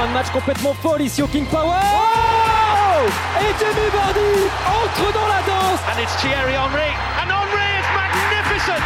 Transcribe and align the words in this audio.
fin 0.00 0.08
de 0.08 0.12
match 0.14 0.30
complètement 0.30 0.74
folle 0.74 1.02
ici 1.02 1.22
au 1.22 1.26
King 1.26 1.44
Power. 1.46 1.76
Oh 1.76 3.04
Et 3.40 3.52
Jamie 3.60 3.90
Vardy 3.92 4.48
entre 4.64 5.12
dans 5.12 5.28
la 5.28 5.42
danse. 5.44 5.80
And 5.92 6.00
it's 6.00 6.16
Thierry 6.16 6.54
Henry. 6.54 6.92
And 7.20 7.28
Henry 7.28 7.68
is 7.80 7.88
magnificent. 7.92 8.82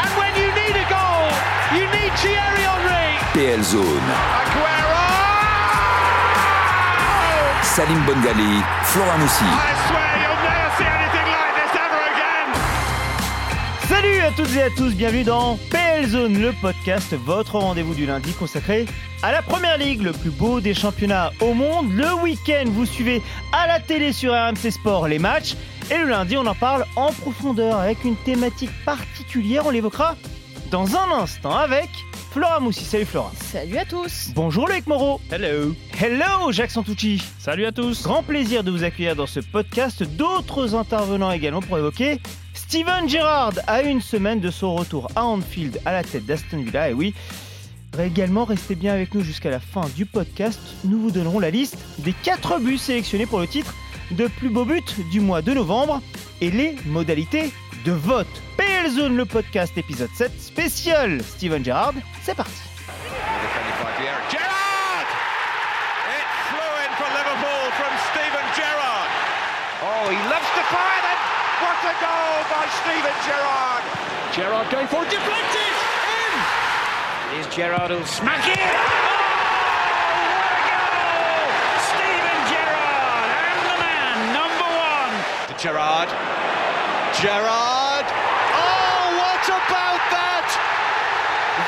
And 0.00 0.10
when 0.16 0.32
you 0.40 0.48
need 0.56 0.76
a 0.76 0.86
goal, 0.88 1.28
you 1.76 1.84
need 1.92 2.12
Thierry 2.16 2.64
Henry. 2.64 3.18
PL 3.34 3.62
Zone. 3.62 4.08
Aguero! 4.40 5.04
Salim 7.62 8.00
Bongali, 8.06 8.62
Flora 8.84 9.18
Moussi. 9.18 9.44
I 9.44 9.74
swear 9.88 10.12
you'll 10.22 10.42
never 10.48 10.70
see 10.78 10.88
anything 10.88 11.28
like 11.36 11.54
this 11.60 11.72
ever 11.84 12.02
again. 12.14 12.48
Salut 13.88 14.20
à 14.20 14.30
toutes 14.30 14.56
et 14.56 14.62
à 14.62 14.70
tous, 14.70 14.94
bienvenue 14.94 15.24
dans 15.24 15.58
PL 15.70 16.06
Zone, 16.08 16.40
le 16.40 16.52
podcast, 16.52 17.14
votre 17.14 17.58
rendez-vous 17.58 17.94
du 17.94 18.06
lundi 18.06 18.32
consacré 18.32 18.86
à 19.24 19.32
la 19.32 19.40
Première 19.40 19.78
Ligue, 19.78 20.02
le 20.02 20.12
plus 20.12 20.28
beau 20.28 20.60
des 20.60 20.74
championnats 20.74 21.30
au 21.40 21.54
monde. 21.54 21.90
Le 21.94 22.12
week-end, 22.22 22.64
vous 22.66 22.84
suivez 22.84 23.22
à 23.52 23.66
la 23.66 23.80
télé 23.80 24.12
sur 24.12 24.34
RMC 24.34 24.70
Sport 24.70 25.08
les 25.08 25.18
matchs. 25.18 25.54
Et 25.90 25.96
le 25.96 26.04
lundi, 26.10 26.36
on 26.36 26.44
en 26.44 26.54
parle 26.54 26.84
en 26.94 27.10
profondeur 27.10 27.78
avec 27.78 28.04
une 28.04 28.16
thématique 28.16 28.68
particulière. 28.84 29.62
On 29.64 29.70
l'évoquera 29.70 30.14
dans 30.70 30.94
un 30.94 31.10
instant 31.22 31.56
avec 31.56 31.88
Flora 32.32 32.60
Moussi. 32.60 32.84
Salut 32.84 33.06
Flora. 33.06 33.32
Salut 33.40 33.78
à 33.78 33.86
tous 33.86 34.30
Bonjour 34.34 34.68
Loïc 34.68 34.86
Moreau. 34.86 35.18
Hello 35.30 35.74
Hello 35.98 36.52
Jacques 36.52 36.72
Santucci. 36.72 37.22
Salut 37.38 37.64
à 37.64 37.72
tous 37.72 38.02
Grand 38.02 38.22
plaisir 38.22 38.62
de 38.62 38.70
vous 38.70 38.84
accueillir 38.84 39.16
dans 39.16 39.26
ce 39.26 39.40
podcast. 39.40 40.02
D'autres 40.02 40.74
intervenants 40.74 41.30
également 41.30 41.62
pour 41.62 41.78
évoquer 41.78 42.20
Steven 42.52 43.08
Gerrard 43.08 43.54
à 43.66 43.82
une 43.82 44.00
semaine 44.02 44.40
de 44.40 44.50
son 44.50 44.74
retour 44.74 45.08
à 45.16 45.24
Anfield 45.24 45.80
à 45.86 45.92
la 45.92 46.02
tête 46.02 46.26
d'Aston 46.26 46.62
Villa. 46.62 46.90
Et 46.90 46.92
oui, 46.92 47.14
également 48.02 48.44
restez 48.44 48.74
bien 48.74 48.92
avec 48.92 49.14
nous 49.14 49.22
jusqu'à 49.22 49.50
la 49.50 49.60
fin 49.60 49.82
du 49.94 50.06
podcast. 50.06 50.58
Nous 50.84 50.98
vous 50.98 51.10
donnerons 51.12 51.38
la 51.38 51.50
liste 51.50 51.78
des 51.98 52.12
4 52.12 52.58
buts 52.58 52.78
sélectionnés 52.78 53.26
pour 53.26 53.38
le 53.38 53.46
titre 53.46 53.72
de 54.10 54.26
plus 54.26 54.48
beau 54.48 54.64
but 54.64 54.96
du 55.10 55.20
mois 55.20 55.42
de 55.42 55.52
novembre 55.52 56.02
et 56.40 56.50
les 56.50 56.76
modalités 56.86 57.52
de 57.84 57.92
vote. 57.92 58.26
PL 58.56 58.90
Zone, 58.90 59.16
le 59.16 59.24
podcast 59.24 59.78
épisode 59.78 60.10
7 60.14 60.32
spécial 60.40 61.22
Steven 61.22 61.64
Gerrard. 61.64 61.94
C'est 62.22 62.34
parti. 62.34 62.60
Oh, 69.86 70.08
he 70.08 70.16
loves 70.16 70.48
to 70.56 70.62
fire 70.72 71.00
then. 71.04 71.18
What 71.60 71.80
a 71.84 71.94
goal 72.00 72.40
by 72.48 72.64
Steven 72.80 73.16
Gerrard. 73.24 73.84
Gerrard 74.32 74.70
going 74.70 74.86
for 74.86 75.02
it, 75.02 75.10
deflected. 75.10 75.73
In. 77.34 77.42
Here's 77.42 77.54
Gerrard 77.54 77.90
who'll 77.90 78.04
smack 78.04 78.46
it. 78.46 78.58
Oh, 78.58 78.70
what 80.30 80.54
a 80.54 80.62
goal! 80.70 81.50
Steven 81.90 82.38
Gerrard 82.46 83.30
and 83.34 83.58
the 83.66 83.76
man, 83.82 84.16
number 84.38 84.68
one. 84.70 85.14
Gerrard. 85.58 86.10
Gerrard. 87.18 88.06
Oh, 88.54 89.18
what 89.18 89.44
about 89.50 90.02
that? 90.14 90.46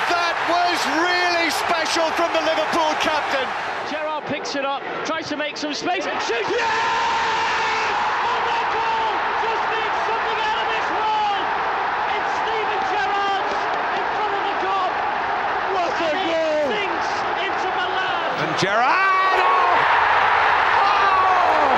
That 0.07 0.39
was 0.47 0.79
really 1.03 1.51
special 1.51 2.07
from 2.15 2.31
the 2.33 2.43
Liverpool 2.47 2.95
captain. 3.03 3.49
Gerrard 3.91 4.25
picks 4.27 4.55
it 4.55 4.65
up, 4.65 4.83
tries 5.05 5.29
to 5.29 5.37
make 5.37 5.57
some 5.57 5.75
space, 5.75 6.07
and 6.07 6.21
shoots. 6.23 6.49
Yeah! 6.49 7.66
And 18.59 18.65
Oh! 18.65 19.45
Oh! 20.81 21.77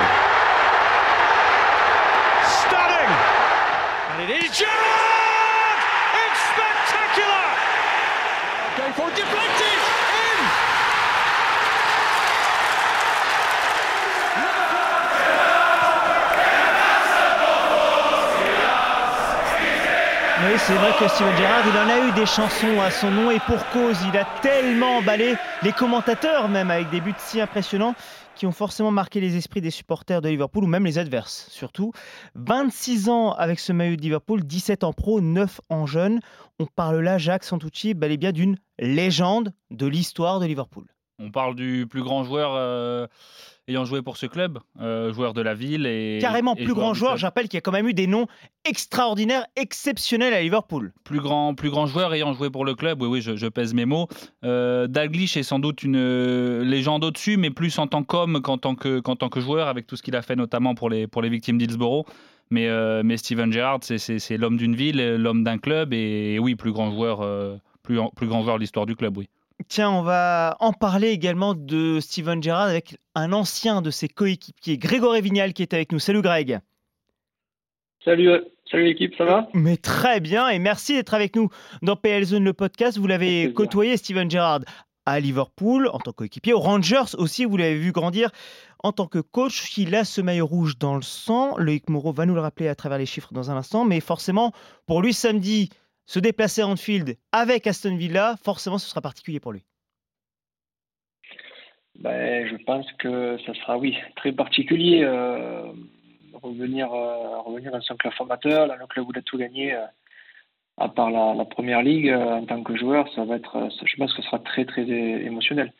Stunning! 2.61 3.11
And 4.11 4.21
it 4.23 4.45
is 4.45 4.57
Gerrard! 4.57 5.08
C'est 20.65 20.75
vrai 20.75 20.91
que 20.99 21.07
Steven 21.07 21.35
Gerrard, 21.37 21.63
il 21.67 21.77
en 21.77 21.89
a 21.89 22.07
eu 22.07 22.11
des 22.13 22.25
chansons 22.25 22.81
à 22.81 22.91
son 22.91 23.11
nom 23.11 23.31
et 23.31 23.39
pour 23.39 23.65
cause. 23.69 23.97
Il 24.11 24.17
a 24.17 24.25
tellement 24.41 24.97
emballé 24.97 25.35
les 25.63 25.71
commentateurs, 25.71 26.49
même 26.49 26.71
avec 26.71 26.89
des 26.89 27.01
buts 27.01 27.13
si 27.17 27.39
impressionnants, 27.39 27.95
qui 28.35 28.45
ont 28.45 28.51
forcément 28.51 28.91
marqué 28.91 29.19
les 29.21 29.37
esprits 29.37 29.61
des 29.61 29.71
supporters 29.71 30.21
de 30.21 30.29
Liverpool 30.29 30.63
ou 30.63 30.67
même 30.67 30.85
les 30.85 30.97
adverses, 30.97 31.47
surtout. 31.51 31.91
26 32.35 33.09
ans 33.09 33.31
avec 33.33 33.59
ce 33.59 33.71
maillot 33.71 33.95
de 33.95 34.01
Liverpool, 34.01 34.43
17 34.43 34.83
en 34.83 34.93
pro, 34.93 35.21
9 35.21 35.61
en 35.69 35.85
jeune. 35.85 36.19
On 36.59 36.65
parle 36.65 36.99
là, 36.99 37.17
Jacques 37.17 37.43
Santucci, 37.43 37.93
bel 37.93 38.11
et 38.11 38.17
bien 38.17 38.31
d'une 38.31 38.57
légende 38.79 39.53
de 39.71 39.87
l'histoire 39.87 40.39
de 40.39 40.45
Liverpool. 40.45 40.85
On 41.19 41.31
parle 41.31 41.55
du 41.55 41.85
plus 41.89 42.01
grand 42.01 42.23
joueur 42.23 42.53
euh, 42.55 43.07
ayant 43.69 43.85
joué 43.85 44.01
pour 44.01 44.17
ce 44.17 44.25
club, 44.25 44.59
euh, 44.81 45.13
joueur 45.13 45.33
de 45.33 45.41
la 45.41 45.53
ville 45.53 45.85
et 45.85 46.17
Carrément 46.19 46.55
et 46.55 46.63
plus 46.63 46.73
grand 46.73 46.93
joueur, 46.93 47.11
club. 47.11 47.19
j'appelle 47.19 47.47
qu'il 47.47 47.55
y 47.55 47.59
a 47.59 47.61
quand 47.61 47.71
même 47.71 47.87
eu 47.87 47.93
des 47.93 48.07
noms 48.07 48.27
extraordinaires, 48.65 49.45
exceptionnels 49.55 50.33
à 50.33 50.41
Liverpool. 50.41 50.91
Plus 51.03 51.21
grand, 51.21 51.53
plus 51.53 51.69
grand 51.69 51.85
joueur 51.85 52.13
ayant 52.13 52.33
joué 52.33 52.49
pour 52.49 52.65
le 52.65 52.75
club, 52.75 53.01
oui, 53.01 53.07
oui, 53.07 53.21
je, 53.21 53.35
je 53.35 53.47
pèse 53.47 53.73
mes 53.73 53.85
mots. 53.85 54.07
Euh, 54.43 54.87
Dalglish 54.87 55.37
est 55.37 55.43
sans 55.43 55.59
doute 55.59 55.83
une 55.83 55.95
euh, 55.97 56.63
légende 56.63 57.03
au-dessus, 57.03 57.37
mais 57.37 57.51
plus 57.51 57.77
en 57.79 57.87
tant 57.87 58.03
qu'homme 58.03 58.41
qu'en 58.41 58.57
tant 58.57 58.75
que, 58.75 58.99
qu'en 58.99 59.15
tant 59.15 59.29
que 59.29 59.39
joueur, 59.39 59.67
avec 59.67 59.87
tout 59.87 59.95
ce 59.95 60.03
qu'il 60.03 60.15
a 60.15 60.21
fait 60.21 60.35
notamment 60.35 60.75
pour 60.75 60.89
les, 60.89 61.07
pour 61.07 61.21
les 61.21 61.29
victimes 61.29 61.57
d'Hillsborough. 61.57 62.05
Mais, 62.51 62.67
euh, 62.67 63.03
mais 63.05 63.17
Steven 63.17 63.51
Gerrard, 63.51 63.81
c'est, 63.83 64.37
l'homme 64.37 64.57
d'une 64.57 64.75
ville, 64.75 65.15
l'homme 65.17 65.43
d'un 65.43 65.59
club, 65.59 65.93
et, 65.93 66.39
oui, 66.39 66.55
plus 66.55 66.71
grand 66.71 66.89
joueur, 66.89 67.19
plus, 67.83 67.99
plus 68.15 68.27
grand 68.27 68.41
joueur 68.41 68.55
de 68.55 68.61
l'histoire 68.61 68.87
du 68.87 68.95
club, 68.95 69.17
oui. 69.17 69.29
Tiens, 69.67 69.91
on 69.91 70.01
va 70.01 70.55
en 70.59 70.73
parler 70.73 71.09
également 71.09 71.53
de 71.53 71.99
Steven 71.99 72.41
Gerrard 72.41 72.69
avec 72.69 72.97
un 73.13 73.33
ancien 73.33 73.81
de 73.81 73.91
ses 73.91 74.07
coéquipiers, 74.07 74.77
Grégory 74.77 75.21
Vignal, 75.21 75.53
qui 75.53 75.61
est 75.61 75.73
avec 75.73 75.91
nous. 75.91 75.99
Salut 75.99 76.21
Greg. 76.21 76.59
Salut, 78.03 78.29
euh, 78.29 78.39
salut 78.71 78.85
l'équipe, 78.85 79.13
ça 79.17 79.25
va? 79.25 79.49
Mais 79.53 79.75
très 79.75 80.21
bien, 80.21 80.47
et 80.47 80.57
merci 80.57 80.93
d'être 80.93 81.13
avec 81.13 81.35
nous 81.35 81.49
dans 81.81 81.97
PL 81.97 82.23
Zone, 82.23 82.45
le 82.45 82.53
podcast. 82.53 82.97
Vous 82.97 83.07
l'avez 83.07 83.51
côtoyé, 83.53 83.97
Steven 83.97 84.31
Gerrard, 84.31 84.61
à 85.05 85.19
Liverpool 85.19 85.89
en 85.91 85.99
tant 85.99 86.11
que 86.11 86.17
coéquipier, 86.17 86.53
aux 86.53 86.59
Rangers 86.59 87.15
aussi, 87.17 87.45
vous 87.45 87.57
l'avez 87.57 87.77
vu 87.77 87.91
grandir 87.91 88.29
en 88.83 88.91
tant 88.91 89.07
que 89.07 89.19
coach. 89.19 89.77
Il 89.77 89.95
a 89.95 90.05
ce 90.05 90.21
maillot 90.21 90.45
rouge 90.45 90.77
dans 90.77 90.95
le 90.95 91.01
sang. 91.01 91.57
Loïc 91.57 91.89
Moreau 91.89 92.13
va 92.13 92.25
nous 92.25 92.35
le 92.35 92.41
rappeler 92.41 92.67
à 92.67 92.75
travers 92.75 92.97
les 92.97 93.05
chiffres 93.05 93.33
dans 93.33 93.51
un 93.51 93.57
instant, 93.57 93.85
mais 93.85 93.99
forcément, 93.99 94.53
pour 94.85 95.01
lui, 95.01 95.13
samedi, 95.13 95.69
se 96.09 96.19
déplacer 96.19 96.61
à 96.61 96.67
Anfield 96.67 97.17
avec 97.31 97.67
Aston 97.67 97.95
Villa, 97.95 98.35
forcément, 98.43 98.79
ce 98.79 98.89
sera 98.89 98.99
particulier 98.99 99.39
pour 99.39 99.53
lui. 99.53 99.63
ben, 101.93 102.47
Je 102.47 102.55
pense 102.63 102.91
que 102.93 103.37
ça 103.45 103.53
sera, 103.53 103.77
oui, 103.77 103.95
très 104.15 104.31
particulier. 104.31 105.03
euh, 105.03 105.71
revenir, 106.33 106.91
euh, 106.91 107.41
revenir 107.41 107.71
dans 107.71 107.81
son 107.81 107.95
club 107.95 108.13
formateur, 108.13 108.67
dans 108.67 108.75
le 108.75 108.87
club 108.87 109.07
où 109.07 109.11
il 109.13 109.19
a 109.19 109.21
tout 109.21 109.37
gagné, 109.37 109.75
euh, 109.75 109.85
à 110.77 110.89
part 110.89 111.11
la, 111.11 111.45
première 111.45 111.83
ligue, 111.83 112.09
euh, 112.09 112.37
en 112.37 112.45
tant 112.45 112.63
que 112.63 112.75
joueur, 112.75 113.07
ça 113.13 113.23
va 113.25 113.35
être, 113.35 113.69
je 113.83 113.95
pense 113.97 114.11
que 114.13 114.21
ce 114.23 114.27
sera 114.27 114.39
très, 114.39 114.65
très 114.65 114.89
émotionnel. 114.89 115.73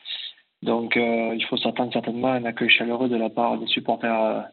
Donc, 0.61 0.97
il 0.97 1.45
faut 1.49 1.55
s'attendre 1.57 1.93
certainement 1.93 2.33
à 2.33 2.35
un 2.35 2.45
accueil 2.45 2.69
chaleureux 2.69 3.07
de 3.07 3.15
la 3.15 3.29
part 3.29 3.57
des 3.57 3.67
supporters 3.67 4.43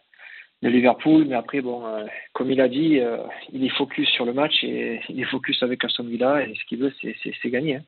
de 0.62 0.68
Liverpool. 0.68 1.26
Mais 1.28 1.34
après, 1.36 1.60
bon, 1.60 1.84
euh, 1.86 2.04
comme 2.32 2.50
il 2.50 2.60
a 2.60 2.68
dit, 2.68 2.98
euh, 3.00 3.18
il 3.52 3.64
est 3.64 3.76
focus 3.76 4.08
sur 4.10 4.24
le 4.24 4.32
match 4.32 4.62
et 4.64 5.00
il 5.08 5.20
est 5.20 5.24
focus 5.24 5.62
avec 5.62 5.84
Aston 5.84 6.04
Villa 6.04 6.42
et 6.46 6.54
ce 6.54 6.64
qu'il 6.66 6.78
veut, 6.78 6.92
c'est- 7.00 7.14
c'est 7.22 7.32
c'est 7.42 7.50
gagner. 7.50 7.76
hein. 7.76 7.82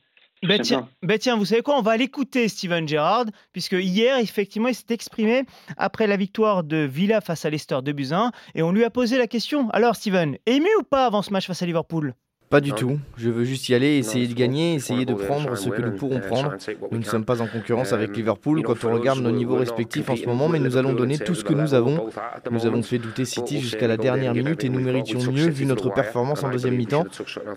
Ben 0.44 0.60
tiens, 0.60 0.88
ben 1.02 1.18
tiens, 1.18 1.36
vous 1.36 1.46
savez 1.46 1.62
quoi 1.62 1.76
On 1.76 1.82
va 1.82 1.96
l'écouter, 1.96 2.46
Steven 2.46 2.86
Gerrard, 2.86 3.24
puisque 3.52 3.72
hier, 3.72 4.18
effectivement, 4.18 4.68
il 4.68 4.74
s'est 4.76 4.94
exprimé 4.94 5.42
après 5.76 6.06
la 6.06 6.16
victoire 6.16 6.62
de 6.62 6.76
Villa 6.76 7.20
face 7.20 7.44
à 7.44 7.50
Leicester 7.50 7.78
de 7.82 7.90
Buzyn, 7.90 8.30
et 8.54 8.62
on 8.62 8.70
lui 8.70 8.84
a 8.84 8.90
posé 8.90 9.18
la 9.18 9.26
question. 9.26 9.68
Alors, 9.70 9.96
Steven, 9.96 10.36
ému 10.46 10.68
ou 10.78 10.84
pas 10.84 11.06
avant 11.06 11.22
ce 11.22 11.32
match 11.32 11.48
face 11.48 11.60
à 11.62 11.66
Liverpool? 11.66 12.14
Pas 12.50 12.60
du 12.62 12.72
tout. 12.72 12.98
Je 13.18 13.28
veux 13.28 13.44
juste 13.44 13.68
y 13.68 13.74
aller, 13.74 13.98
essayer 13.98 14.26
de 14.26 14.32
gagner, 14.32 14.74
essayer 14.74 15.04
de 15.04 15.12
prendre 15.12 15.54
ce 15.54 15.68
que 15.68 15.82
nous 15.82 15.92
pourrons 15.96 16.20
prendre. 16.20 16.54
Nous 16.90 16.98
ne 16.98 17.04
sommes 17.04 17.24
pas 17.26 17.42
en 17.42 17.46
concurrence 17.46 17.92
avec 17.92 18.16
Liverpool 18.16 18.62
quand 18.62 18.84
on 18.84 18.92
regarde 18.94 19.20
nos 19.20 19.30
niveaux 19.30 19.56
respectifs 19.56 20.08
en 20.08 20.16
ce 20.16 20.24
moment, 20.24 20.48
mais 20.48 20.58
nous 20.58 20.76
allons 20.78 20.94
donner 20.94 21.18
tout 21.18 21.34
ce 21.34 21.44
que 21.44 21.52
nous 21.52 21.74
avons. 21.74 22.08
Nous 22.50 22.64
avons 22.66 22.82
fait 22.82 22.98
douter 22.98 23.24
City 23.26 23.60
jusqu'à 23.60 23.86
la 23.86 23.96
dernière 23.98 24.32
minute 24.34 24.64
et 24.64 24.68
nous 24.70 24.80
méritions 24.80 25.20
mieux 25.30 25.48
vu 25.48 25.66
notre 25.66 25.90
performance 25.92 26.42
en 26.42 26.50
deuxième 26.50 26.74
mi-temps. 26.76 27.04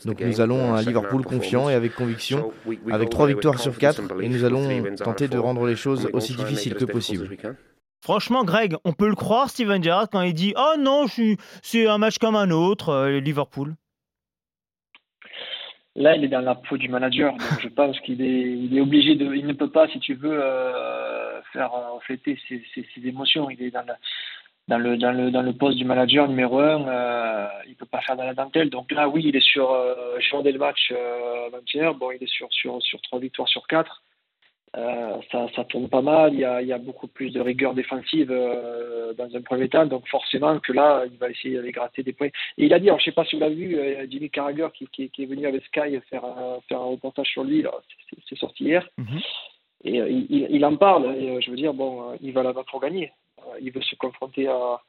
Donc 0.05 0.21
nous 0.21 0.41
allons 0.41 0.73
à 0.73 0.81
Liverpool 0.81 1.23
confiant 1.23 1.69
et 1.69 1.73
avec 1.73 1.95
conviction, 1.95 2.51
avec 2.91 3.09
trois 3.09 3.27
victoires 3.27 3.59
sur 3.59 3.77
quatre, 3.77 4.01
et 4.21 4.27
nous 4.29 4.43
allons 4.43 4.83
tenter 4.97 5.27
de 5.27 5.37
rendre 5.37 5.65
les 5.67 5.75
choses 5.75 6.09
aussi 6.13 6.33
difficiles 6.35 6.75
que 6.75 6.85
possible. 6.85 7.29
Franchement, 8.03 8.43
Greg, 8.43 8.75
on 8.83 8.93
peut 8.93 9.07
le 9.07 9.15
croire, 9.15 9.49
Steven 9.49 9.81
Gerrard, 9.81 10.09
quand 10.11 10.21
il 10.21 10.33
dit 10.33 10.53
Oh 10.57 10.73
non, 10.79 11.05
je 11.07 11.13
suis- 11.13 11.37
c'est 11.61 11.85
un 11.85 11.99
match 11.99 12.17
comme 12.17 12.35
un 12.35 12.49
autre, 12.49 13.07
Liverpool. 13.19 13.75
Là, 15.95 16.15
il 16.15 16.23
est 16.23 16.29
dans 16.29 16.41
la 16.41 16.55
peau 16.55 16.77
du 16.77 16.87
manager, 16.87 17.33
donc 17.33 17.59
je 17.61 17.67
pense 17.67 17.99
qu'il 17.99 18.21
est, 18.21 18.41
il 18.41 18.77
est 18.77 18.81
obligé 18.81 19.15
de, 19.15 19.35
il 19.35 19.45
ne 19.45 19.53
peut 19.53 19.69
pas, 19.69 19.89
si 19.89 19.99
tu 19.99 20.13
veux, 20.13 20.41
euh, 20.41 21.41
faire 21.51 21.71
refléter 21.71 22.39
ses, 22.47 22.63
émotions. 23.05 23.49
Il 23.49 23.61
est 23.61 23.71
dans 23.71 23.81
le, 23.81 23.93
dans 24.69 24.77
le, 24.77 24.97
dans 24.97 25.11
le, 25.11 25.31
dans 25.31 25.41
le 25.41 25.53
poste 25.53 25.77
du 25.77 25.83
manager 25.83 26.29
numéro 26.29 26.59
un, 26.59 26.87
euh, 26.87 27.47
il 27.67 27.75
peut 27.75 27.85
pas 27.85 27.99
faire 28.01 28.15
dans 28.15 28.23
la 28.23 28.33
dentelle. 28.33 28.69
Donc 28.69 28.91
là, 28.91 29.09
oui, 29.09 29.23
il 29.25 29.35
est 29.35 29.45
sur, 29.45 29.69
euh, 29.71 30.17
je 30.19 30.49
le 30.49 30.57
match 30.57 30.93
euh, 30.93 31.47
avant 31.47 31.93
bon, 31.95 32.11
il 32.11 32.23
est 32.23 32.31
sur, 32.31 32.47
sur, 32.51 32.81
sur 32.81 33.01
trois 33.01 33.19
victoires 33.19 33.49
sur 33.49 33.67
quatre. 33.67 34.01
Euh, 34.77 35.17
ça, 35.31 35.47
ça 35.53 35.65
tourne 35.65 35.89
pas 35.89 36.01
mal, 36.01 36.33
il 36.33 36.39
y, 36.39 36.45
a, 36.45 36.61
il 36.61 36.67
y 36.69 36.71
a 36.71 36.77
beaucoup 36.77 37.07
plus 37.07 37.31
de 37.31 37.41
rigueur 37.41 37.73
défensive 37.73 38.31
euh, 38.31 39.13
dans 39.15 39.35
un 39.35 39.41
premier 39.41 39.67
temps, 39.67 39.85
donc 39.85 40.07
forcément 40.07 40.57
que 40.59 40.71
là, 40.71 41.03
il 41.11 41.17
va 41.17 41.29
essayer 41.29 41.57
d'aller 41.57 41.73
gratter 41.73 42.03
des 42.03 42.13
points. 42.13 42.29
Et 42.57 42.65
il 42.65 42.73
a 42.73 42.79
dit, 42.79 42.87
alors, 42.87 42.99
je 42.99 43.05
sais 43.05 43.11
pas 43.11 43.25
si 43.25 43.35
vous 43.35 43.41
l'avez 43.41 43.55
vu, 43.55 43.77
euh, 43.77 44.05
Jimmy 44.09 44.29
Carragher 44.29 44.67
qui, 44.73 44.87
qui, 44.87 45.09
qui, 45.09 45.23
est 45.23 45.25
venu 45.25 45.45
avec 45.45 45.65
Sky 45.65 45.99
faire, 46.09 46.23
faire 46.69 46.79
un 46.79 46.85
reportage 46.85 47.27
sur 47.27 47.43
lui, 47.43 47.65
c'est 48.29 48.37
sorti 48.37 48.63
hier, 48.63 48.87
mhm. 48.97 49.19
et 49.83 49.97
il, 49.97 50.47
il, 50.49 50.65
en 50.65 50.77
parle, 50.77 51.17
et, 51.17 51.41
je 51.41 51.51
veux 51.51 51.57
dire, 51.57 51.73
bon, 51.73 52.17
il 52.21 52.31
va 52.31 52.41
là-bas 52.41 52.63
pour 52.71 52.79
gagner, 52.79 53.11
il 53.59 53.73
veut 53.73 53.81
se 53.81 53.95
confronter 53.95 54.47
à, 54.47 54.79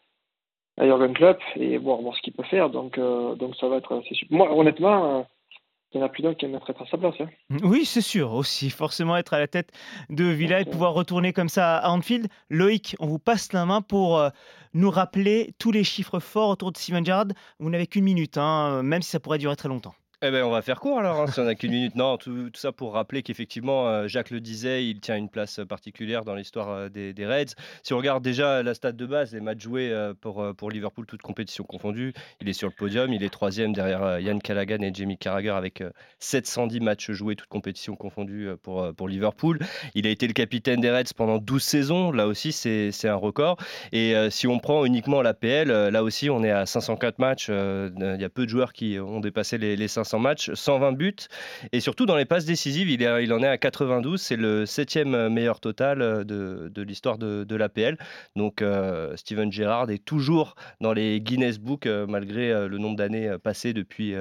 à 0.78 0.84
Jurgen 0.84 1.12
Klopp 1.12 1.40
et 1.56 1.76
voir, 1.78 2.00
voir 2.00 2.16
ce 2.16 2.22
qu'il 2.22 2.34
peut 2.34 2.44
faire, 2.44 2.70
donc, 2.70 3.00
donc 3.00 3.56
ça 3.56 3.66
va 3.66 3.78
être. 3.78 4.00
Moi, 4.30 4.48
honnêtement, 4.56 5.26
il 5.94 5.98
y 5.98 6.02
en 6.02 6.06
a 6.06 6.08
plus 6.08 6.22
d'un 6.22 6.34
qui 6.34 6.46
aimerait 6.46 6.62
être 6.68 6.82
à 6.82 6.86
sa 6.86 6.96
place. 6.96 7.14
Hein. 7.20 7.28
Oui, 7.62 7.84
c'est 7.84 8.00
sûr 8.00 8.32
aussi. 8.32 8.70
Forcément, 8.70 9.16
être 9.16 9.34
à 9.34 9.38
la 9.38 9.48
tête 9.48 9.70
de 10.10 10.24
Villa 10.24 10.60
et 10.60 10.64
pouvoir 10.64 10.94
retourner 10.94 11.32
comme 11.32 11.48
ça 11.48 11.78
à 11.78 11.90
Anfield. 11.90 12.28
Loïc, 12.48 12.96
on 12.98 13.06
vous 13.06 13.18
passe 13.18 13.52
la 13.52 13.66
main 13.66 13.82
pour 13.82 14.18
euh, 14.18 14.30
nous 14.74 14.90
rappeler 14.90 15.54
tous 15.58 15.70
les 15.70 15.84
chiffres 15.84 16.18
forts 16.18 16.50
autour 16.50 16.72
de 16.72 16.78
Steven 16.78 17.04
Gerrard. 17.04 17.28
Vous 17.58 17.70
n'avez 17.70 17.86
qu'une 17.86 18.04
minute, 18.04 18.38
hein, 18.38 18.82
même 18.82 19.02
si 19.02 19.10
ça 19.10 19.20
pourrait 19.20 19.38
durer 19.38 19.56
très 19.56 19.68
longtemps. 19.68 19.94
Eh 20.24 20.30
ben, 20.30 20.44
on 20.44 20.50
va 20.50 20.62
faire 20.62 20.78
court 20.78 21.00
alors, 21.00 21.20
hein, 21.20 21.26
si 21.26 21.40
on 21.40 21.44
n'a 21.44 21.56
qu'une 21.56 21.72
minute. 21.72 21.96
Non, 21.96 22.16
tout, 22.16 22.48
ça 22.54 22.70
pour 22.70 22.92
rappeler 22.92 23.24
qu'effectivement, 23.24 23.88
euh, 23.88 24.06
Jacques 24.06 24.30
le 24.30 24.40
disait, 24.40 24.86
il 24.86 25.00
tient 25.00 25.16
une 25.16 25.28
place 25.28 25.58
particulière 25.68 26.24
dans 26.24 26.36
l'histoire 26.36 26.68
euh, 26.68 26.88
des, 26.88 27.26
Reds. 27.26 27.56
Si 27.82 27.92
on 27.92 27.96
regarde 27.96 28.22
déjà 28.22 28.62
la 28.62 28.74
stade 28.74 28.94
de 28.94 29.04
base, 29.04 29.34
les 29.34 29.40
matchs 29.40 29.62
joués 29.62 29.90
euh, 29.90 30.14
pour, 30.14 30.54
pour 30.56 30.70
Liverpool, 30.70 31.06
toutes 31.06 31.22
compétitions 31.22 31.64
confondues, 31.64 32.12
il 32.40 32.48
est 32.48 32.52
sur 32.52 32.68
le 32.68 32.72
podium, 32.72 33.12
il 33.12 33.24
est 33.24 33.30
troisième 33.30 33.72
derrière 33.72 34.20
Yann 34.20 34.40
Callaghan 34.40 34.80
et 34.82 34.94
Jamie 34.94 35.18
Carragher 35.18 35.50
avec 35.50 35.82
710 36.20 36.78
matchs 36.78 37.10
joués, 37.10 37.34
toutes 37.34 37.48
compétitions 37.48 37.96
confondues 37.96 38.50
pour, 38.62 38.94
pour 38.94 39.08
Liverpool. 39.08 39.58
Il 39.96 40.06
a 40.06 40.10
été 40.10 40.28
le 40.28 40.34
capitaine 40.34 40.80
des 40.80 40.92
Reds 40.92 41.14
pendant 41.16 41.38
12 41.38 41.60
saisons, 41.60 42.12
là 42.12 42.28
aussi 42.28 42.52
c'est 42.52 43.08
un 43.08 43.16
record. 43.16 43.56
Et 43.90 44.14
si 44.30 44.46
on 44.46 44.60
prend 44.60 44.84
uniquement 44.84 45.20
la 45.20 45.34
PL, 45.34 45.68
là 45.68 46.04
aussi 46.04 46.30
on 46.30 46.44
est 46.44 46.52
à 46.52 46.64
504 46.64 47.18
matchs, 47.18 47.48
il 47.48 48.20
y 48.20 48.24
a 48.24 48.28
peu 48.28 48.44
de 48.44 48.50
joueurs 48.50 48.72
qui 48.72 49.00
ont 49.00 49.18
dépassé 49.18 49.58
les, 49.58 49.74
les 49.74 49.88
500 49.88 50.11
match, 50.18 50.52
120 50.52 50.92
buts. 50.92 51.14
Et 51.72 51.80
surtout 51.80 52.06
dans 52.06 52.16
les 52.16 52.24
passes 52.24 52.44
décisives, 52.44 52.90
il, 52.90 53.32
en 53.32 53.42
est 53.42 53.46
à 53.46 53.58
92. 53.58 54.20
C'est 54.20 54.36
le 54.36 54.66
septième 54.66 55.28
meilleur 55.28 55.60
total 55.60 56.02
euh, 56.02 56.24
de, 56.24 56.82
l'histoire 56.82 57.18
de, 57.18 57.54
l'APL. 57.54 57.96
Donc 58.36 58.62
euh, 58.62 59.16
Steven 59.16 59.52
Gerrard 59.52 59.90
est 59.90 60.04
toujours 60.04 60.54
dans 60.80 60.92
les 60.92 61.20
Guinness 61.20 61.58
Book 61.58 61.86
euh, 61.86 62.06
malgré 62.06 62.68
le 62.68 62.78
nombre 62.78 62.96
d'années 62.96 63.36
passées 63.42 63.72
depuis, 63.72 64.14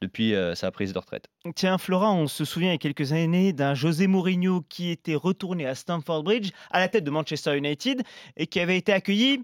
depuis 0.00 0.34
sa 0.54 0.70
prise 0.70 0.92
de 0.92 0.98
retraite. 0.98 1.26
Tiens, 1.54 1.78
Flora, 1.78 2.12
on 2.12 2.26
se 2.26 2.44
souvient 2.44 2.68
il 2.70 2.72
y 2.72 2.74
a 2.74 2.78
quelques 2.78 3.12
années 3.12 3.52
d'un 3.52 3.74
José 3.74 4.06
Mourinho 4.06 4.62
qui 4.68 4.90
était 4.90 5.14
retourné 5.14 5.66
à 5.66 5.74
Stamford 5.74 6.22
Bridge 6.22 6.50
à 6.70 6.80
la 6.80 6.88
tête 6.88 7.04
de 7.04 7.10
Manchester 7.10 7.56
United 7.56 8.02
et 8.36 8.46
qui 8.46 8.60
avait 8.60 8.76
été 8.76 8.92
accueilli 8.92 9.42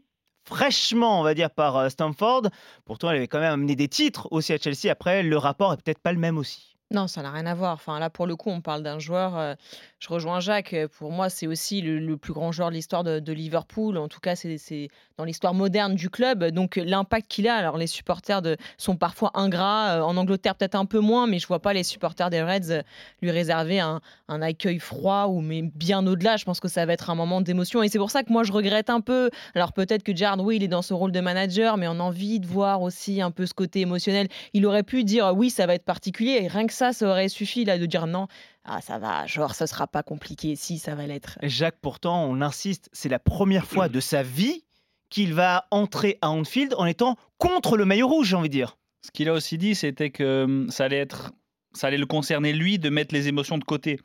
fraîchement, 0.48 1.20
on 1.20 1.22
va 1.22 1.34
dire, 1.34 1.50
par 1.50 1.76
euh, 1.76 1.88
Stamford. 1.88 2.42
Pourtant, 2.84 3.10
elle 3.10 3.18
avait 3.18 3.28
quand 3.28 3.40
même 3.40 3.52
amené 3.52 3.76
des 3.76 3.88
titres 3.88 4.28
aussi 4.30 4.52
à 4.52 4.58
Chelsea. 4.58 4.90
Après, 4.90 5.22
le 5.22 5.36
rapport 5.36 5.72
est 5.72 5.76
peut-être 5.82 6.00
pas 6.00 6.12
le 6.12 6.18
même 6.18 6.38
aussi. 6.38 6.67
Non, 6.90 7.06
ça 7.06 7.20
n'a 7.20 7.30
rien 7.30 7.44
à 7.44 7.52
voir. 7.52 7.74
Enfin, 7.74 7.98
là, 7.98 8.08
pour 8.08 8.26
le 8.26 8.34
coup, 8.34 8.48
on 8.48 8.62
parle 8.62 8.82
d'un 8.82 8.98
joueur. 8.98 9.36
Euh, 9.36 9.54
je 9.98 10.08
rejoins 10.08 10.40
Jacques. 10.40 10.72
Euh, 10.72 10.88
pour 10.88 11.12
moi, 11.12 11.28
c'est 11.28 11.46
aussi 11.46 11.82
le, 11.82 12.16
plus 12.16 12.32
grand 12.32 12.50
joueur 12.50 12.70
de 12.70 12.74
l'histoire 12.74 13.04
de, 13.04 13.32
Liverpool. 13.32 13.98
En 13.98 14.08
tout 14.08 14.20
cas, 14.20 14.34
c'est 14.36 14.88
dans 15.18 15.24
l'histoire 15.24 15.52
moderne 15.52 15.94
du 15.94 16.08
club. 16.08 16.44
Donc, 16.46 16.76
l'impact 16.76 17.28
qu'il 17.28 17.46
a. 17.46 17.56
Alors, 17.56 17.76
les 17.76 17.86
supporters 17.86 18.40
sont 18.78 18.96
parfois 18.96 19.32
ingrats. 19.34 19.98
Euh, 19.98 20.00
en 20.00 20.16
Angleterre, 20.16 20.54
peut-être 20.54 20.76
un 20.76 20.86
peu 20.86 20.98
moins, 20.98 21.26
mais 21.26 21.38
je 21.38 21.46
vois 21.46 21.60
pas 21.60 21.74
les 21.74 21.82
supporters 21.82 22.30
des 22.30 22.42
Reds 22.42 22.82
lui 23.20 23.30
réserver 23.30 23.80
un, 23.80 24.00
accueil 24.28 24.78
froid 24.78 25.26
ou 25.26 25.42
mais 25.42 25.60
bien 25.60 26.06
au-delà. 26.06 26.38
Je 26.38 26.46
pense 26.46 26.58
que 26.58 26.68
ça 26.68 26.86
va 26.86 26.94
être 26.94 27.10
un 27.10 27.14
moment 27.14 27.42
d'émotion. 27.42 27.82
Et 27.82 27.88
c'est 27.88 27.98
pour 27.98 28.10
ça 28.10 28.22
que 28.22 28.32
moi, 28.32 28.44
je 28.44 28.52
regrette 28.52 28.88
un 28.88 29.02
peu. 29.02 29.28
Alors, 29.54 29.74
peut-être 29.74 30.02
que 30.02 30.16
Gerrard, 30.16 30.40
oui, 30.40 30.56
il 30.56 30.62
est 30.62 30.68
dans 30.68 30.80
ce 30.82 30.94
rôle 30.94 31.12
de 31.12 31.20
manager, 31.20 31.76
mais 31.76 31.86
on 31.86 32.00
a 32.00 32.02
envie 32.02 32.40
de 32.40 32.46
voir 32.46 32.80
aussi 32.80 33.20
un 33.20 33.30
peu 33.30 33.44
ce 33.44 33.52
côté 33.52 33.80
émotionnel. 33.80 34.28
Il 34.54 34.64
aurait 34.64 34.84
pu 34.84 35.04
dire 35.04 35.34
oui, 35.36 35.50
ça 35.50 35.66
va 35.66 35.74
être 35.74 35.84
particulier. 35.84 36.48
Rien 36.48 36.66
que 36.66 36.77
ça, 36.78 36.92
ça 36.92 37.08
aurait 37.08 37.28
suffi 37.28 37.64
là 37.64 37.76
de 37.76 37.86
dire 37.86 38.06
non. 38.06 38.28
Ah, 38.64 38.80
ça 38.80 38.98
va, 38.98 39.26
genre, 39.26 39.54
ce 39.54 39.66
sera 39.66 39.86
pas 39.86 40.02
compliqué. 40.02 40.54
Si, 40.56 40.78
ça 40.78 40.94
va 40.94 41.06
l'être. 41.06 41.38
Jacques, 41.42 41.78
pourtant, 41.82 42.24
on 42.24 42.40
insiste, 42.40 42.88
c'est 42.92 43.08
la 43.08 43.18
première 43.18 43.66
fois 43.66 43.88
de 43.88 43.98
sa 43.98 44.22
vie 44.22 44.64
qu'il 45.10 45.34
va 45.34 45.66
entrer 45.70 46.18
à 46.22 46.30
Anfield 46.30 46.74
en 46.76 46.86
étant 46.86 47.16
contre 47.38 47.76
le 47.76 47.84
maillot 47.84 48.06
rouge, 48.06 48.28
j'ai 48.28 48.36
envie 48.36 48.48
de 48.48 48.54
dire. 48.54 48.76
Ce 49.02 49.10
qu'il 49.10 49.28
a 49.28 49.32
aussi 49.32 49.58
dit, 49.58 49.74
c'était 49.74 50.10
que 50.10 50.44
hum, 50.44 50.70
ça 50.70 50.84
allait 50.84 50.98
être, 50.98 51.32
ça 51.72 51.88
allait 51.88 51.98
le 51.98 52.06
concerner 52.06 52.52
lui 52.52 52.78
de 52.78 52.90
mettre 52.90 53.14
les 53.14 53.26
émotions 53.26 53.58
de 53.58 53.64
côté. 53.64 53.98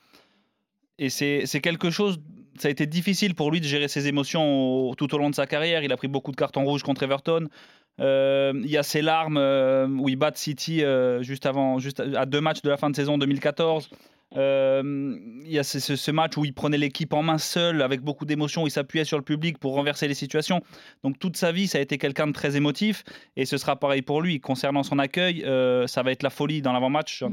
Et 0.98 1.10
c'est 1.10 1.62
quelque 1.62 1.90
chose, 1.90 2.20
ça 2.58 2.70
a 2.70 2.72
été 2.72 2.86
difficile 2.86 3.36
pour 3.36 3.52
lui 3.52 3.60
de 3.60 3.66
gérer 3.66 3.88
ses 3.88 4.08
émotions 4.08 4.94
tout 4.96 5.14
au 5.14 5.18
long 5.18 5.30
de 5.30 5.36
sa 5.36 5.46
carrière. 5.46 5.84
Il 5.84 5.92
a 5.92 5.98
pris 5.98 6.08
beaucoup 6.08 6.32
de 6.32 6.38
cartons 6.38 6.64
rouges 6.64 6.84
contre 6.84 7.04
Everton. 7.04 7.50
Euh, 8.00 8.54
il 8.56 8.70
y 8.70 8.78
a 8.78 8.84
ces 8.84 9.02
larmes 9.02 9.38
euh, 9.38 9.88
où 9.88 10.10
il 10.10 10.16
bat 10.16 10.32
City 10.34 10.84
euh, 10.84 11.22
juste 11.22 11.46
avant, 11.46 11.78
juste 11.80 12.00
à 12.00 12.26
deux 12.26 12.42
matchs 12.42 12.62
de 12.62 12.70
la 12.70 12.78
fin 12.78 12.90
de 12.90 12.96
saison 12.96 13.18
2014. 13.18 13.90
il 14.36 14.40
y 15.46 15.60
a 15.60 15.64
ce, 15.64 16.12
match 16.12 16.36
où 16.38 16.46
il 16.46 16.54
prenait 16.54 16.78
l'équipe 16.78 17.14
en 17.14 17.22
main 17.22 17.38
seul, 17.38 17.82
avec 17.84 18.02
beaucoup 18.02 18.26
d'émotion, 18.26 18.66
il 18.66 18.72
s'appuyait 18.72 19.06
sur 19.06 19.18
le 19.18 19.24
public 19.24 19.60
pour 19.60 19.76
renverser 19.76 20.08
les 20.08 20.16
situations. 20.16 20.62
Donc 21.04 21.20
toute 21.20 21.38
sa 21.38 21.52
vie, 21.52 21.68
ça 21.68 21.78
a 21.78 21.82
été 21.82 22.00
quelqu'un 22.00 22.28
de 22.28 22.34
très 22.34 22.56
émotif, 22.56 23.04
et 23.36 23.46
ce 23.46 23.58
sera 23.58 23.76
pareil 23.76 24.02
pour 24.02 24.22
lui. 24.22 24.40
Concernant 24.40 24.82
son 24.82 24.98
accueil, 24.98 25.42
ça 25.88 26.02
va 26.02 26.12
être 26.12 26.24
la 26.24 26.32
folie 26.32 26.64
dans 26.64 26.74
l'avant-match. 26.74 27.24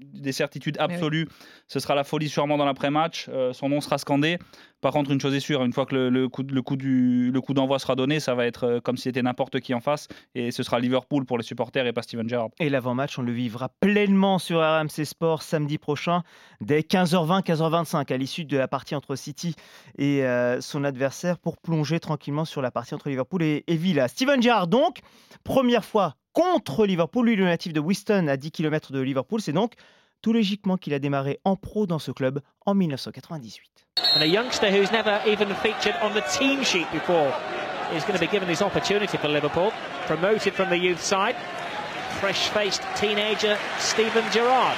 Des 0.00 0.32
certitudes 0.32 0.76
absolues. 0.78 1.28
Ce 1.66 1.80
sera 1.80 1.94
la 1.94 2.04
folie 2.04 2.28
sûrement 2.28 2.58
dans 2.58 2.64
l'après-match. 2.64 3.28
Euh, 3.28 3.52
son 3.52 3.68
nom 3.68 3.80
sera 3.80 3.98
scandé. 3.98 4.38
Par 4.80 4.92
contre, 4.92 5.10
une 5.10 5.20
chose 5.20 5.34
est 5.34 5.40
sûre, 5.40 5.62
une 5.62 5.72
fois 5.72 5.84
que 5.84 5.94
le, 5.94 6.28
coup, 6.28 6.42
le 6.42 6.62
coup, 6.62 6.76
du, 6.76 7.30
le 7.30 7.40
coup 7.40 7.52
d'envoi 7.52 7.78
sera 7.78 7.96
donné, 7.96 8.18
ça 8.18 8.34
va 8.34 8.46
être 8.46 8.64
euh, 8.64 8.80
comme 8.80 8.96
si 8.96 9.04
c'était 9.04 9.22
n'importe 9.22 9.60
qui 9.60 9.74
en 9.74 9.80
face. 9.80 10.08
Et 10.34 10.50
ce 10.50 10.62
sera 10.62 10.80
Liverpool 10.80 11.26
pour 11.26 11.36
les 11.36 11.44
supporters 11.44 11.86
et 11.86 11.92
pas 11.92 12.02
Steven 12.02 12.28
Gerrard. 12.28 12.50
Et 12.60 12.70
l'avant-match, 12.70 13.18
on 13.18 13.22
le 13.22 13.32
vivra 13.32 13.68
pleinement 13.80 14.38
sur 14.38 14.60
RMC 14.60 15.04
Sport 15.04 15.42
samedi 15.42 15.76
prochain, 15.76 16.22
dès 16.62 16.80
15h20, 16.80 17.44
15h25, 17.44 18.12
à 18.12 18.16
l'issue 18.16 18.46
de 18.46 18.56
la 18.56 18.68
partie 18.68 18.94
entre 18.94 19.16
City 19.16 19.54
et 19.98 20.24
euh, 20.24 20.60
son 20.62 20.84
adversaire, 20.84 21.38
pour 21.38 21.58
plonger 21.58 22.00
tranquillement 22.00 22.46
sur 22.46 22.62
la 22.62 22.70
partie 22.70 22.94
entre 22.94 23.10
Liverpool 23.10 23.42
et, 23.42 23.64
et 23.66 23.76
Villa. 23.76 24.08
Steven 24.08 24.40
Gerrard, 24.40 24.66
donc, 24.66 25.00
première 25.44 25.84
fois 25.84 26.16
contre 26.32 26.86
Liverpool, 26.86 27.26
lui 27.26 27.36
le 27.36 27.44
natif 27.44 27.72
de 27.72 27.80
Winston 27.80 28.28
à 28.28 28.36
10 28.36 28.50
km 28.50 28.92
de 28.92 29.00
Liverpool, 29.00 29.40
c'est 29.40 29.52
donc 29.52 29.74
tout 30.22 30.32
logiquement 30.32 30.76
qu'il 30.76 30.94
a 30.94 30.98
démarré 30.98 31.40
en 31.44 31.56
pro 31.56 31.86
dans 31.86 31.98
ce 31.98 32.10
club 32.10 32.40
en 32.66 32.74
1998. 32.74 33.86
And 34.14 34.22
a 34.22 34.26
youngster 34.26 34.70
who's 34.70 34.90
never 34.92 35.20
even 35.26 35.54
featured 35.56 35.94
on 36.02 36.12
the 36.14 36.22
team 36.38 36.62
sheet 36.64 36.86
before 36.92 37.32
is 37.94 38.04
going 38.04 38.18
to 38.18 38.20
be 38.20 38.30
given 38.30 38.48
his 38.48 38.62
opportunity 38.62 39.18
Liverpool. 39.28 39.72
Promoted 40.06 40.54
from 40.54 40.68
the 40.68 40.76
youth 40.76 41.00
side, 41.00 41.36
fresh-faced 42.20 42.82
teenager 42.96 43.56
Stephen 43.78 44.24
Gerrard. 44.32 44.76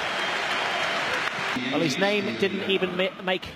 Well, 1.71 1.81
his 1.81 1.97
name 1.99 2.25
didn't 2.39 2.69
even 2.69 2.95
make 3.23 3.47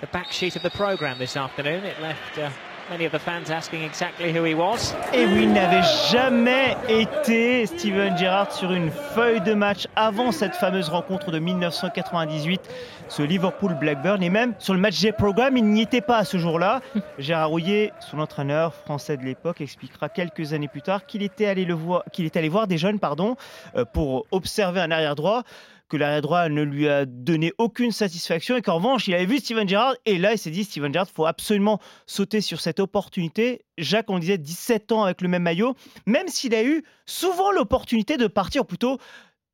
the 0.00 0.06
back 0.08 0.32
sheet 0.32 0.56
of 0.56 0.62
the 0.62 0.70
programme 0.70 1.18
this 1.18 1.36
afternoon. 1.36 1.84
It 1.84 2.00
left 2.00 2.38
uh, 2.38 2.50
Many 2.90 3.06
of 3.06 3.12
the 3.12 3.20
fans 3.20 3.52
asking 3.52 3.84
exactly 3.84 4.32
who 4.36 4.44
he 4.44 4.52
was. 4.52 4.96
Et 5.12 5.24
oui, 5.24 5.44
il 5.44 5.52
n'avait 5.52 5.86
jamais 6.10 6.76
été 6.88 7.64
Steven 7.66 8.18
Gerrard 8.18 8.50
sur 8.50 8.72
une 8.72 8.90
feuille 8.90 9.40
de 9.40 9.54
match 9.54 9.86
avant 9.94 10.32
cette 10.32 10.56
fameuse 10.56 10.88
rencontre 10.88 11.30
de 11.30 11.38
1998, 11.38 12.60
ce 13.06 13.22
Liverpool-Blackburn. 13.22 14.20
Et 14.24 14.28
même 14.28 14.54
sur 14.58 14.74
le 14.74 14.80
match 14.80 14.96
J 14.96 15.12
programme, 15.12 15.56
il 15.56 15.66
n'y 15.66 15.82
était 15.82 16.00
pas 16.00 16.16
à 16.16 16.24
ce 16.24 16.36
jour-là. 16.38 16.80
Gérard 17.18 17.50
Rouillet, 17.50 17.92
son 18.00 18.18
entraîneur 18.18 18.74
français 18.74 19.16
de 19.16 19.22
l'époque, 19.22 19.60
expliquera 19.60 20.08
quelques 20.08 20.52
années 20.52 20.66
plus 20.66 20.82
tard 20.82 21.06
qu'il 21.06 21.22
était 21.22 21.46
allé 21.46 21.64
le 21.64 21.74
voir, 21.74 22.02
qu'il 22.12 22.26
était 22.26 22.40
allé 22.40 22.48
voir 22.48 22.66
des 22.66 22.76
jeunes, 22.76 22.98
pardon, 22.98 23.36
euh, 23.76 23.84
pour 23.84 24.26
observer 24.32 24.80
un 24.80 24.90
arrière 24.90 25.14
droit 25.14 25.44
que 25.90 25.96
l'arrière 25.96 26.22
droit 26.22 26.48
ne 26.48 26.62
lui 26.62 26.88
a 26.88 27.04
donné 27.04 27.52
aucune 27.58 27.90
satisfaction 27.90 28.56
et 28.56 28.62
qu'en 28.62 28.76
revanche, 28.76 29.08
il 29.08 29.14
avait 29.14 29.26
vu 29.26 29.38
Steven 29.38 29.68
Gerrard 29.68 29.94
et 30.06 30.16
là, 30.16 30.32
il 30.32 30.38
s'est 30.38 30.50
dit 30.50 30.64
Steven 30.64 30.92
Gerrard, 30.92 31.08
faut 31.08 31.26
absolument 31.26 31.80
sauter 32.06 32.40
sur 32.40 32.60
cette 32.60 32.80
opportunité. 32.80 33.62
Jacques, 33.76 34.08
on 34.08 34.18
disait 34.18 34.38
17 34.38 34.92
ans 34.92 35.02
avec 35.04 35.20
le 35.20 35.28
même 35.28 35.42
maillot, 35.42 35.74
même 36.06 36.28
s'il 36.28 36.54
a 36.54 36.64
eu 36.64 36.84
souvent 37.04 37.50
l'opportunité 37.50 38.16
de 38.16 38.28
partir 38.28 38.64
plutôt 38.64 38.98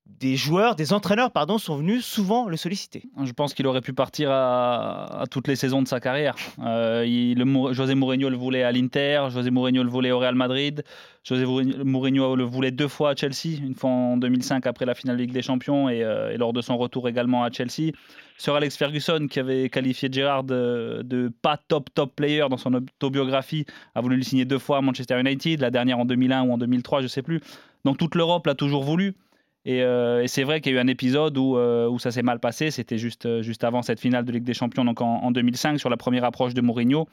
des 0.07 0.37
joueurs, 0.37 0.77
des 0.77 0.93
entraîneurs, 0.93 1.33
pardon, 1.33 1.59
sont 1.59 1.77
venus 1.77 2.05
souvent 2.05 2.49
le 2.49 2.57
solliciter. 2.57 3.03
Je 3.25 3.33
pense 3.33 3.55
qu'il 3.55 3.67
aurait 3.67 3.81
pu 3.81 3.93
partir 3.93 4.31
à, 4.31 5.25
toutes 5.31 5.49
les 5.49 5.57
saisons 5.57 5.83
de 5.83 5.89
sa 5.89 6.01
carrière. 6.01 6.37
Euh, 6.61 7.05
José 7.73 7.95
Mourinho 7.95 8.31
le 8.31 8.37
voulait 8.37 8.63
à 8.63 8.73
l'Inter, 8.73 9.27
José 9.31 9.51
Mourinho 9.51 9.83
le 9.83 9.91
voulait 9.91 10.13
au 10.13 10.19
Real 10.19 10.35
Madrid, 10.35 10.85
José 11.27 11.45
Mourinho 11.45 12.37
le 12.37 12.45
voulait 12.45 12.71
deux 12.71 12.87
fois 12.87 13.11
à 13.11 13.17
Chelsea, 13.17 13.59
une 13.61 13.75
fois 13.75 13.91
en 13.91 14.17
2005 14.17 14.65
après 14.67 14.87
la 14.87 14.95
finale 14.95 15.17
de 15.17 15.23
Ligue 15.23 15.33
des 15.33 15.43
Champions 15.43 15.89
et, 15.89 15.99
et 15.99 16.37
lors 16.37 16.53
de 16.53 16.61
son 16.61 16.77
retour 16.77 17.09
également 17.09 17.43
à 17.43 17.51
Chelsea. 17.51 17.91
Sur 18.39 18.55
Alex 18.55 18.77
Ferguson, 18.77 19.27
qui 19.29 19.41
avait 19.41 19.69
qualifié 19.69 20.09
Gerrard 20.13 20.45
de, 20.45 21.01
de, 21.05 21.33
pas 21.43 21.57
top 21.57 21.93
top 21.93 22.15
player 22.15 22.45
dans 22.49 22.59
son 22.59 22.75
autobiographie, 22.75 23.67
a 23.97 24.01
voulu 24.03 24.17
le 24.17 24.23
signer 24.23 24.45
deux 24.45 24.61
fois 24.61 24.79
à 24.79 24.81
Manchester 24.83 25.19
United, 25.19 25.61
la 25.61 25.73
dernière 25.73 25.99
en 25.99 26.05
2001 26.05 26.43
ou 26.43 26.53
en 26.53 26.59
2003, 26.59 27.01
je 27.01 27.09
sais 27.09 27.23
plus. 27.23 27.41
Donc 27.85 27.99
toute 27.99 28.15
l'Europe 28.15 28.47
l'a 28.47 28.55
toujours 28.55 28.85
voulu. 28.85 29.17
Euh, 29.67 30.23
et, 30.23 30.29
c'est 30.29 30.45
vrai 30.45 30.61
qu'il 30.61 30.73
y 30.73 30.77
a 30.77 30.79
eu 30.79 30.83
un 30.83 30.87
épisode 30.87 31.37
où, 31.39 31.57
euh, 31.57 31.97
ça 31.99 32.11
s'est 32.11 32.23
mal 32.23 32.39
passé. 32.39 32.71
C'était 32.71 32.99
juste, 32.99 33.27
euh, 33.27 33.43
juste 33.43 33.65
avant 33.65 33.83
cette 33.83 34.01
finale 34.01 34.25
de 34.25 34.33
Ligue 34.33 34.45
des 34.45 34.55
Champions, 34.55 34.85
donc 34.85 35.01
en, 35.01 35.31
2005, 35.31 35.79
sur 35.79 35.91
la 35.91 35.97
première 35.97 36.25
approche 36.25 36.55
de 36.55 36.61
Mourinho, 36.61 37.09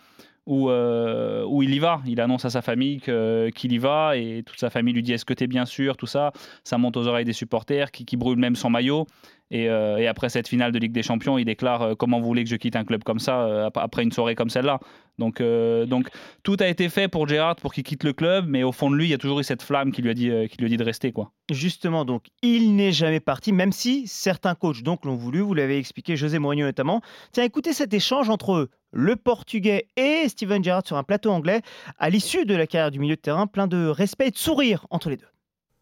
où, 0.45 0.69
il 0.69 1.74
y 1.74 1.79
va. 1.79 2.01
Il 2.05 2.22
annonce 2.22 2.45
à 2.45 2.50
sa 2.50 2.62
famille 2.62 3.00
qu'il 3.00 3.72
y 3.72 3.77
va 3.77 4.17
et 4.17 4.43
toute 4.45 4.60
sa 4.60 4.69
famille 4.69 4.93
lui 4.93 5.03
dit 5.03 5.13
Est-ce 5.13 5.25
que 5.25 5.33
tu 5.33 5.45
es 5.45 5.48
bien 5.48 5.65
sûr? 5.65 5.98
Tout 5.98 6.05
ça. 6.05 6.31
Ça 6.63 6.77
monte 6.77 6.98
aux 6.98 7.07
oreilles 7.07 7.25
des 7.25 7.33
supporters 7.33 7.91
qui, 7.91 8.17
brûlent 8.17 8.39
même 8.39 8.55
son 8.55 8.69
maillot. 8.69 9.07
Et, 9.51 9.69
après 9.69 10.29
cette 10.29 10.48
finale 10.48 10.72
de 10.72 10.79
Ligue 10.79 10.91
des 10.91 11.03
Champions, 11.03 11.38
il 11.38 11.45
déclare 11.45 11.95
comment 11.98 12.19
vous 12.19 12.25
voulez 12.25 12.43
que 12.43 12.50
je 12.50 12.55
quitte 12.55 12.75
un 12.75 12.83
club 12.83 13.03
comme 13.03 13.19
ça 13.19 13.69
après 13.75 14.03
une 14.03 14.12
soirée 14.12 14.36
comme 14.36 14.50
celle-là? 14.50 14.79
Donc, 15.20 15.41
donc 15.41 16.10
tout 16.41 16.58
a 16.60 16.67
été 16.67 16.89
fait 16.89 17.08
pour 17.08 17.27
Gérard 17.27 17.55
pour 17.58 17.74
qu'il 17.74 17.84
quitte 17.84 18.03
le 18.03 18.13
club, 18.13 18.46
mais 18.48 18.63
au 18.63 18.72
fond 18.72 18.89
de 18.89 18.96
lui, 18.96 19.05
il 19.05 19.10
y 19.10 19.13
a 19.13 19.17
toujours 19.17 19.39
eu 19.39 19.43
cette 19.43 19.62
flamme 19.62 19.91
qui 19.91 20.01
lui 20.01 20.10
a 20.10 20.13
dit, 20.13 20.32
qui 20.50 20.58
lui 20.58 20.65
a 20.65 20.70
dit 20.70 20.77
de 20.77 20.84
rester. 20.84 21.12
Quoi. 21.12 21.32
Justement, 21.51 22.03
donc 22.03 22.25
il 22.41 22.75
n'est 22.75 22.91
jamais 22.91 23.20
parti, 23.20 23.51
même 23.51 23.72
si 23.72 24.08
certains 24.08 24.55
coachs 24.55 24.82
donc 24.82 25.05
l'ont 25.05 25.15
voulu. 25.15 25.41
Vous 25.41 25.53
l'avez 25.53 25.77
expliqué, 25.77 26.15
José 26.15 26.39
Mourinho 26.39 26.65
notamment. 26.65 27.01
Tiens, 27.32 27.43
écoutez 27.43 27.74
cet 27.74 27.93
échange 27.93 28.29
entre 28.29 28.70
le 28.91 29.15
Portugais 29.15 29.88
et 29.98 30.27
Steven 30.29 30.63
Gerrard 30.63 30.86
sur 30.86 30.98
un 30.98 31.03
plateau 31.03 31.32
anglais 31.32 31.62
à 31.98 32.10
l'issue 32.10 32.46
de 32.46 32.55
la 32.55 32.67
carrière 32.67 32.91
du 32.91 33.00
milieu 33.00 33.15
de 33.15 33.22
terrain, 33.22 33.48
plein 33.48 33.67
de 33.67 33.88
respect 33.88 34.27
et 34.27 34.32
de 34.32 34.38
sourire 34.38 34.88
entre 34.89 35.10
les 35.10 35.17
deux. 35.17 35.27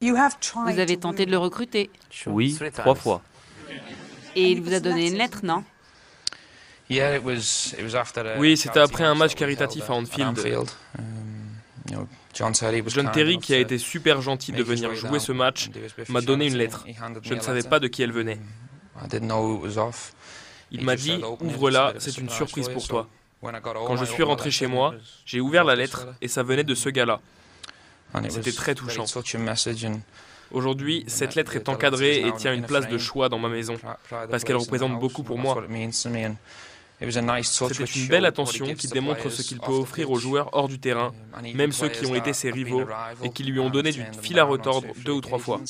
Vous 0.02 0.80
avez 0.80 0.98
tenté 0.98 1.26
de 1.26 1.32
le 1.32 1.38
recruter 1.38 1.90
Oui, 2.26 2.58
trois 2.74 2.96
fois. 2.96 3.22
Et 4.36 4.52
il 4.52 4.62
vous 4.62 4.74
a 4.74 4.80
donné 4.80 5.10
une 5.10 5.18
lettre, 5.18 5.42
non? 5.44 5.64
Oui, 8.38 8.58
c'était 8.58 8.80
après 8.80 9.04
un 9.04 9.16
match 9.16 9.36
caritatif 9.36 9.90
à 9.90 9.94
Anfield. 9.94 10.70
Um, 10.98 12.06
John 12.34 12.54
Terry, 13.12 13.40
qui 13.40 13.54
a 13.54 13.58
été 13.58 13.78
super 13.78 14.22
gentil 14.22 14.52
de 14.52 14.64
venir 14.64 14.94
jouer 14.96 15.20
ce 15.20 15.32
match, 15.32 15.70
m'a 16.10 16.22
donné 16.22 16.48
une 16.48 16.58
lettre. 16.58 16.86
Je 17.24 17.34
ne 17.34 17.40
savais 17.40 17.64
pas 17.64 17.80
de 17.80 17.88
qui 17.88 18.04
elle 18.04 18.12
venait. 18.12 18.40
Il 20.72 20.86
m'a 20.86 20.96
dit, 20.96 21.22
ouvre-la, 21.42 21.94
c'est 22.00 22.18
une 22.18 22.30
surprise 22.30 22.70
pour 22.70 22.88
toi. 22.88 23.08
Quand 23.42 23.98
je 23.98 24.06
suis 24.06 24.24
rentré 24.24 24.52
chez 24.52 24.68
moi, 24.68 24.94
j'ai 25.26 25.40
ouvert 25.42 25.64
la 25.64 25.76
lettre 25.76 26.08
et 26.22 26.28
ça 26.28 26.44
venait 26.44 26.64
de 26.64 26.76
ce 26.76 26.90
gars-là. 26.90 27.20
C'était 28.30 28.52
très 28.52 28.76
touchant. 28.76 29.06
Aujourd'hui, 30.52 31.06
cette 31.08 31.36
lettre 31.36 31.56
est 31.56 31.70
encadrée 31.70 32.28
et 32.28 32.34
tient 32.34 32.54
une 32.54 32.66
place 32.66 32.88
de 32.88 32.98
choix 32.98 33.30
dans 33.30 33.40
ma 33.40 33.50
maison, 33.50 33.76
parce 34.30 34.44
qu'elle 34.44 34.58
représente 34.58 35.00
beaucoup 35.00 35.24
pour 35.24 35.38
moi. 35.38 35.64
C'était 37.10 37.84
une 37.84 38.08
belle 38.08 38.26
attention 38.26 38.74
qui 38.76 38.88
démontre 38.88 39.30
ce 39.30 39.42
qu'il 39.42 39.60
peut 39.60 39.72
offrir 39.72 40.12
aux 40.12 40.20
joueurs 40.20 40.50
hors 40.54 40.68
du 40.68 40.80
terrain, 40.80 41.14
même 41.56 41.72
ceux 41.72 41.90
qui 41.90 42.06
ont 42.06 42.16
été 42.16 42.34
ses 42.34 42.52
rivaux 42.52 42.84
et 43.24 43.30
qui 43.30 43.44
lui 43.44 43.60
ont 43.60 43.70
donné 43.70 43.92
du 43.92 44.04
fil 44.22 44.40
à 44.40 44.44
retordre 44.44 44.88
deux 45.06 45.14
ou 45.14 45.22
trois 45.22 45.40
fois. 45.40 45.62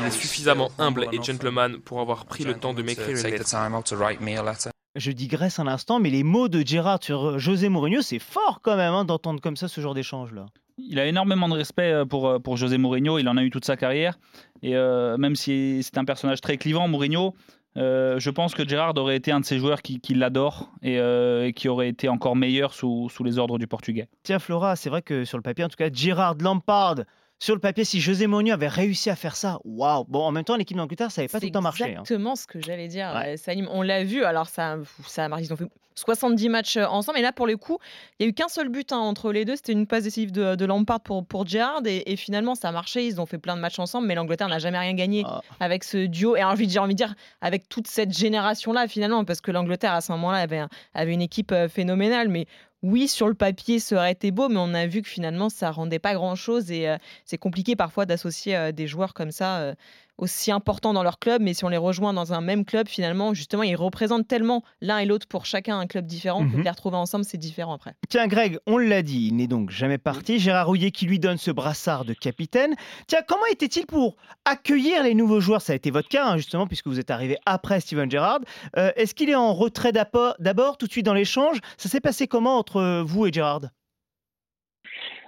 Il 0.00 0.06
est 0.06 0.10
suffisamment 0.10 0.70
humble 0.78 1.06
et 1.12 1.22
gentleman 1.22 1.78
pour 1.78 2.00
avoir 2.00 2.26
pris 2.26 2.44
le 2.44 2.54
temps 2.54 2.74
de 2.74 2.82
m'écrire 2.82 3.16
une 3.16 3.22
lettre. 3.22 4.70
Je 4.96 5.10
digresse 5.10 5.58
un 5.58 5.66
instant, 5.66 5.98
mais 5.98 6.10
les 6.10 6.22
mots 6.22 6.48
de 6.48 6.64
Gérard 6.64 7.02
sur 7.02 7.38
José 7.38 7.68
Mourinho, 7.68 8.00
c'est 8.00 8.20
fort 8.20 8.60
quand 8.62 8.76
même 8.76 8.92
hein, 8.92 9.04
d'entendre 9.04 9.40
comme 9.40 9.56
ça 9.56 9.66
ce 9.66 9.80
genre 9.80 9.94
d'échange-là 9.94 10.46
il 10.78 10.98
a 10.98 11.06
énormément 11.06 11.48
de 11.48 11.54
respect 11.54 11.92
euh, 11.92 12.04
pour, 12.04 12.28
euh, 12.28 12.38
pour 12.38 12.56
José 12.56 12.78
Mourinho, 12.78 13.18
il 13.18 13.28
en 13.28 13.36
a 13.36 13.42
eu 13.42 13.50
toute 13.50 13.64
sa 13.64 13.76
carrière. 13.76 14.18
Et 14.62 14.76
euh, 14.76 15.16
même 15.18 15.36
si 15.36 15.82
c'est 15.82 15.98
un 15.98 16.04
personnage 16.04 16.40
très 16.40 16.56
clivant, 16.56 16.88
Mourinho, 16.88 17.34
je 17.76 18.30
pense 18.30 18.54
que 18.54 18.66
Gérard 18.66 18.94
aurait 18.96 19.16
été 19.16 19.32
un 19.32 19.40
de 19.40 19.44
ces 19.44 19.58
joueurs 19.58 19.82
qui, 19.82 20.00
qui 20.00 20.14
l'adore 20.14 20.70
et, 20.82 21.52
qui 21.54 21.68
aurait 21.68 21.88
été 21.88 22.08
encore 22.08 22.36
meilleur 22.36 22.74
sous, 22.74 23.08
sous, 23.08 23.24
les 23.24 23.38
ordres 23.38 23.58
du 23.58 23.66
Portugais. 23.66 24.08
Tiens, 24.22 24.38
Flora, 24.38 24.76
c'est 24.76 24.90
vrai 24.90 25.02
que 25.02 25.24
sur 25.24 25.38
le 25.38 25.42
papier, 25.42 25.64
en 25.64 25.68
tout 25.68 25.76
cas, 25.76 25.90
Gérard 25.92 26.36
Lampard. 26.40 26.96
Sur 27.40 27.54
le 27.54 27.60
papier, 27.60 27.84
si 27.84 28.00
José 28.00 28.26
Mourinho 28.26 28.54
avait 28.54 28.68
réussi 28.68 29.10
à 29.10 29.16
faire 29.16 29.36
ça, 29.36 29.58
waouh! 29.64 30.04
Bon, 30.08 30.22
en 30.22 30.30
même 30.30 30.44
temps, 30.44 30.56
l'équipe 30.56 30.76
d'Angleterre, 30.76 31.10
ça 31.10 31.20
n'avait 31.20 31.28
pas 31.28 31.40
tout 31.40 31.46
le 31.46 31.52
temps 31.52 31.60
marché. 31.60 31.84
C'est 31.84 31.90
hein. 31.90 32.00
exactement 32.00 32.36
ce 32.36 32.46
que 32.46 32.60
j'allais 32.60 32.88
dire. 32.88 33.22
Salim, 33.36 33.68
on 33.70 33.82
l'a 33.82 34.04
vu, 34.04 34.24
alors 34.24 34.48
ça, 34.48 34.78
ça 35.06 35.24
a 35.24 35.28
marché. 35.28 35.46
Ils 35.46 35.52
ont 35.52 35.56
fait 35.56 35.68
70 35.94 36.48
matchs 36.48 36.76
euh, 36.76 36.86
ensemble. 36.86 37.18
Et 37.18 37.22
là, 37.22 37.32
pour 37.32 37.46
le 37.46 37.56
coup, 37.56 37.78
il 38.18 38.24
n'y 38.24 38.26
a 38.26 38.30
eu 38.30 38.32
qu'un 38.32 38.48
seul 38.48 38.68
but 38.68 38.92
hein, 38.92 38.98
entre 38.98 39.32
les 39.32 39.44
deux. 39.44 39.56
C'était 39.56 39.72
une 39.72 39.86
passe 39.86 40.04
décisive 40.04 40.32
de, 40.32 40.54
de 40.54 40.64
Lampard 40.64 41.00
pour, 41.00 41.24
pour 41.24 41.46
Gerrard. 41.46 41.82
Et, 41.86 42.16
finalement, 42.16 42.54
ça 42.54 42.68
a 42.68 42.72
marché. 42.72 43.06
Ils 43.06 43.20
ont 43.20 43.26
fait 43.26 43.38
plein 43.38 43.56
de 43.56 43.60
matchs 43.60 43.78
ensemble. 43.78 44.06
Mais 44.06 44.14
l'Angleterre 44.14 44.48
n'a 44.48 44.58
jamais 44.58 44.78
rien 44.78 44.94
gagné 44.94 45.24
ah. 45.26 45.40
avec 45.60 45.84
ce 45.84 46.06
duo. 46.06 46.36
Et 46.36 46.40
j'ai 46.68 46.78
envie 46.78 46.94
de 46.94 46.96
dire, 46.96 47.14
avec 47.40 47.68
toute 47.68 47.86
cette 47.86 48.16
génération-là, 48.16 48.88
finalement, 48.88 49.24
parce 49.24 49.40
que 49.40 49.50
l'Angleterre, 49.50 49.92
à 49.92 50.00
ce 50.00 50.12
moment-là, 50.12 50.38
avait, 50.38 50.62
avait 50.94 51.12
une 51.12 51.22
équipe 51.22 51.52
euh, 51.52 51.68
phénoménale. 51.68 52.28
Mais 52.28 52.46
oui, 52.82 53.08
sur 53.08 53.28
le 53.28 53.34
papier, 53.34 53.78
ça 53.78 53.96
aurait 53.96 54.12
été 54.12 54.30
beau, 54.30 54.48
mais 54.48 54.58
on 54.58 54.74
a 54.74 54.86
vu 54.86 55.00
que 55.00 55.08
finalement, 55.08 55.48
ça 55.48 55.70
rendait 55.70 55.98
pas 55.98 56.12
grand-chose 56.12 56.70
et 56.70 56.88
euh, 56.88 56.98
c'est 57.24 57.38
compliqué 57.38 57.76
parfois 57.76 58.04
d'associer 58.04 58.72
des 58.74 58.86
joueurs 58.86 59.14
comme 59.14 59.30
ça 59.30 59.74
aussi 60.18 60.52
importants 60.52 60.92
dans 60.92 61.02
leur 61.02 61.18
club, 61.18 61.42
mais 61.42 61.54
si 61.54 61.64
on 61.64 61.68
les 61.68 61.76
rejoint 61.76 62.12
dans 62.12 62.32
un 62.32 62.40
même 62.40 62.64
club, 62.64 62.88
finalement, 62.88 63.34
justement, 63.34 63.62
ils 63.62 63.76
représentent 63.76 64.28
tellement 64.28 64.62
l'un 64.80 64.98
et 64.98 65.06
l'autre 65.06 65.26
pour 65.26 65.46
chacun 65.46 65.78
un 65.78 65.86
club 65.86 66.06
différent 66.06 66.48
que 66.48 66.56
mhm. 66.56 66.62
les 66.62 66.70
retrouver 66.70 66.96
ensemble, 66.96 67.24
c'est 67.24 67.38
différent 67.38 67.74
après. 67.74 67.94
Tiens, 68.08 68.26
Greg, 68.26 68.58
on 68.66 68.78
l'a 68.78 69.02
dit, 69.02 69.28
il 69.28 69.36
n'est 69.36 69.46
donc 69.46 69.70
jamais 69.70 69.98
parti. 69.98 70.38
Gérard 70.38 70.66
Rouillet 70.66 70.90
qui 70.90 71.06
lui 71.06 71.18
donne 71.18 71.38
ce 71.38 71.50
brassard 71.50 72.04
de 72.04 72.14
capitaine. 72.14 72.74
Tiens, 73.06 73.22
comment 73.26 73.46
était-il 73.50 73.86
pour 73.86 74.16
accueillir 74.44 75.02
les 75.02 75.14
nouveaux 75.14 75.40
joueurs? 75.40 75.62
Ça 75.62 75.72
a 75.72 75.76
été 75.76 75.90
votre 75.90 76.08
cas, 76.08 76.26
hein, 76.26 76.36
justement, 76.36 76.66
puisque 76.66 76.86
vous 76.86 77.00
êtes 77.00 77.10
arrivé 77.10 77.36
après 77.46 77.80
Steven 77.80 78.10
Gerrard. 78.10 78.40
Euh, 78.76 78.92
est-ce 78.96 79.14
qu'il 79.14 79.30
est 79.30 79.34
en 79.34 79.52
retrait 79.54 79.92
d'abord, 79.92 80.78
tout 80.78 80.86
de 80.86 80.92
suite 80.92 81.06
dans 81.06 81.14
l'échange? 81.14 81.58
Ça 81.76 81.88
s'est 81.88 82.00
passé 82.00 82.26
comment 82.26 82.58
entre 82.58 83.02
vous 83.02 83.26
et 83.26 83.32
Gerrard? 83.32 83.62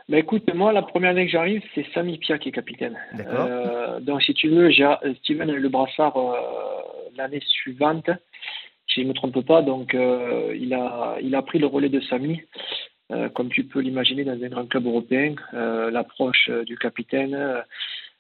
Bah 0.08 0.18
écoute, 0.18 0.52
moi, 0.54 0.72
la 0.72 0.82
première 0.82 1.10
année 1.10 1.26
que 1.26 1.32
j'arrive, 1.32 1.62
c'est 1.74 1.84
Sami 1.92 2.18
Pia 2.18 2.38
qui 2.38 2.50
est 2.50 2.52
capitaine. 2.52 2.96
Euh, 3.18 3.98
donc, 3.98 4.22
si 4.22 4.34
tu 4.34 4.48
veux, 4.48 4.70
Steven 4.70 5.50
a 5.50 5.52
eu 5.52 5.58
le 5.58 5.68
brassard 5.68 6.16
euh, 6.16 6.36
l'année 7.16 7.40
suivante, 7.44 8.08
si 8.86 9.00
je 9.00 9.02
ne 9.02 9.08
me 9.08 9.14
trompe 9.14 9.44
pas. 9.44 9.62
Donc, 9.62 9.94
euh, 9.94 10.56
il, 10.56 10.74
a, 10.74 11.16
il 11.20 11.34
a 11.34 11.42
pris 11.42 11.58
le 11.58 11.66
relais 11.66 11.88
de 11.88 12.00
Sami. 12.00 12.40
Euh, 13.10 13.28
comme 13.30 13.48
tu 13.48 13.64
peux 13.64 13.80
l'imaginer 13.80 14.22
dans 14.22 14.40
un 14.40 14.48
grand 14.48 14.66
club 14.66 14.86
européen, 14.86 15.34
l'approche 15.52 16.50
du 16.66 16.78
capitaine, 16.78 17.64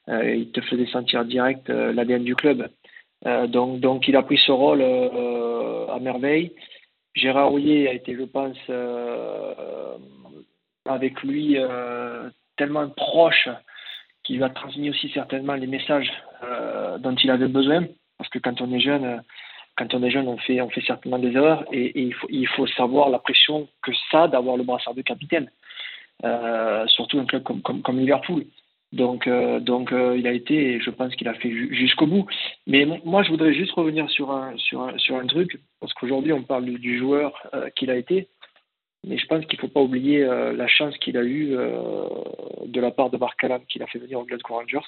il 0.08 0.50
te 0.50 0.60
faisait 0.62 0.86
sentir 0.86 1.24
direct 1.24 1.68
l'ADN 1.68 2.24
du 2.24 2.34
club. 2.34 2.68
donc, 3.46 3.78
donc, 3.78 4.08
il 4.08 4.16
a 4.16 4.22
pris 4.24 4.38
ce 4.38 4.50
rôle 4.50 4.82
à 4.82 5.98
merveille. 6.00 6.50
Gérard 7.14 7.50
Rouillet 7.50 7.88
a 7.88 7.92
été, 7.94 8.16
je 8.16 8.24
pense, 8.24 8.58
avec 10.88 11.22
lui 11.22 11.56
euh, 11.56 12.28
tellement 12.56 12.88
proche 12.88 13.48
qu'il 14.24 14.40
va 14.40 14.50
transmettre 14.50 14.96
aussi 14.96 15.10
certainement 15.10 15.54
les 15.54 15.66
messages 15.66 16.12
euh, 16.42 16.98
dont 16.98 17.14
il 17.14 17.30
avait 17.30 17.48
besoin. 17.48 17.84
Parce 18.18 18.30
que 18.30 18.38
quand 18.38 18.60
on 18.60 18.72
est 18.72 18.80
jeune, 18.80 19.22
quand 19.76 19.92
on 19.94 20.02
est 20.02 20.10
jeune, 20.10 20.26
on 20.26 20.38
fait, 20.38 20.60
on 20.60 20.70
fait 20.70 20.82
certainement 20.82 21.18
des 21.18 21.32
erreurs 21.32 21.64
et, 21.72 22.00
il, 22.00 22.14
faut, 22.14 22.26
il 22.30 22.48
faut 22.48 22.66
savoir 22.66 23.10
la 23.10 23.18
pression 23.18 23.68
que 23.82 23.92
ça 24.10 24.26
d'avoir 24.26 24.56
le 24.56 24.64
brassard 24.64 24.94
de 24.94 25.02
capitaine, 25.02 25.50
euh, 26.24 26.86
surtout 26.88 27.18
un 27.18 27.26
club 27.26 27.42
comme, 27.42 27.62
comme, 27.62 27.98
Liverpool. 27.98 28.46
Donc, 28.92 29.28
donc 29.60 29.92
il 29.92 30.26
a 30.26 30.32
été, 30.32 30.80
je 30.80 30.90
pense 30.90 31.14
qu'il 31.16 31.28
a 31.28 31.34
fait 31.34 31.50
jusqu'au 31.50 32.06
bout. 32.06 32.26
Mais 32.66 32.86
moi, 33.04 33.22
je 33.24 33.30
voudrais 33.30 33.52
juste 33.52 33.72
revenir 33.72 34.08
sur 34.08 34.30
un, 34.30 34.56
sur 34.56 34.90
sur 34.96 35.16
un 35.16 35.26
truc, 35.26 35.60
parce 35.80 35.92
qu'aujourd'hui, 35.92 36.32
on 36.32 36.42
parle 36.42 36.64
du 36.64 36.98
joueur 36.98 37.34
qu'il 37.74 37.90
a 37.90 37.96
été. 37.96 38.28
Mais 39.06 39.18
je 39.18 39.26
pense 39.26 39.46
qu'il 39.46 39.56
ne 39.56 39.60
faut 39.60 39.72
pas 39.72 39.80
oublier 39.80 40.24
euh, 40.24 40.52
la 40.52 40.66
chance 40.66 40.96
qu'il 40.98 41.16
a 41.16 41.22
eue 41.22 41.56
euh, 41.56 42.08
de 42.66 42.80
la 42.80 42.90
part 42.90 43.08
de 43.08 43.16
Marc 43.16 43.42
Allam, 43.44 43.62
qu'il 43.68 43.82
a 43.82 43.86
fait 43.86 44.00
venir 44.00 44.18
au 44.18 44.24
Glasgow 44.24 44.54
Rangers. 44.54 44.86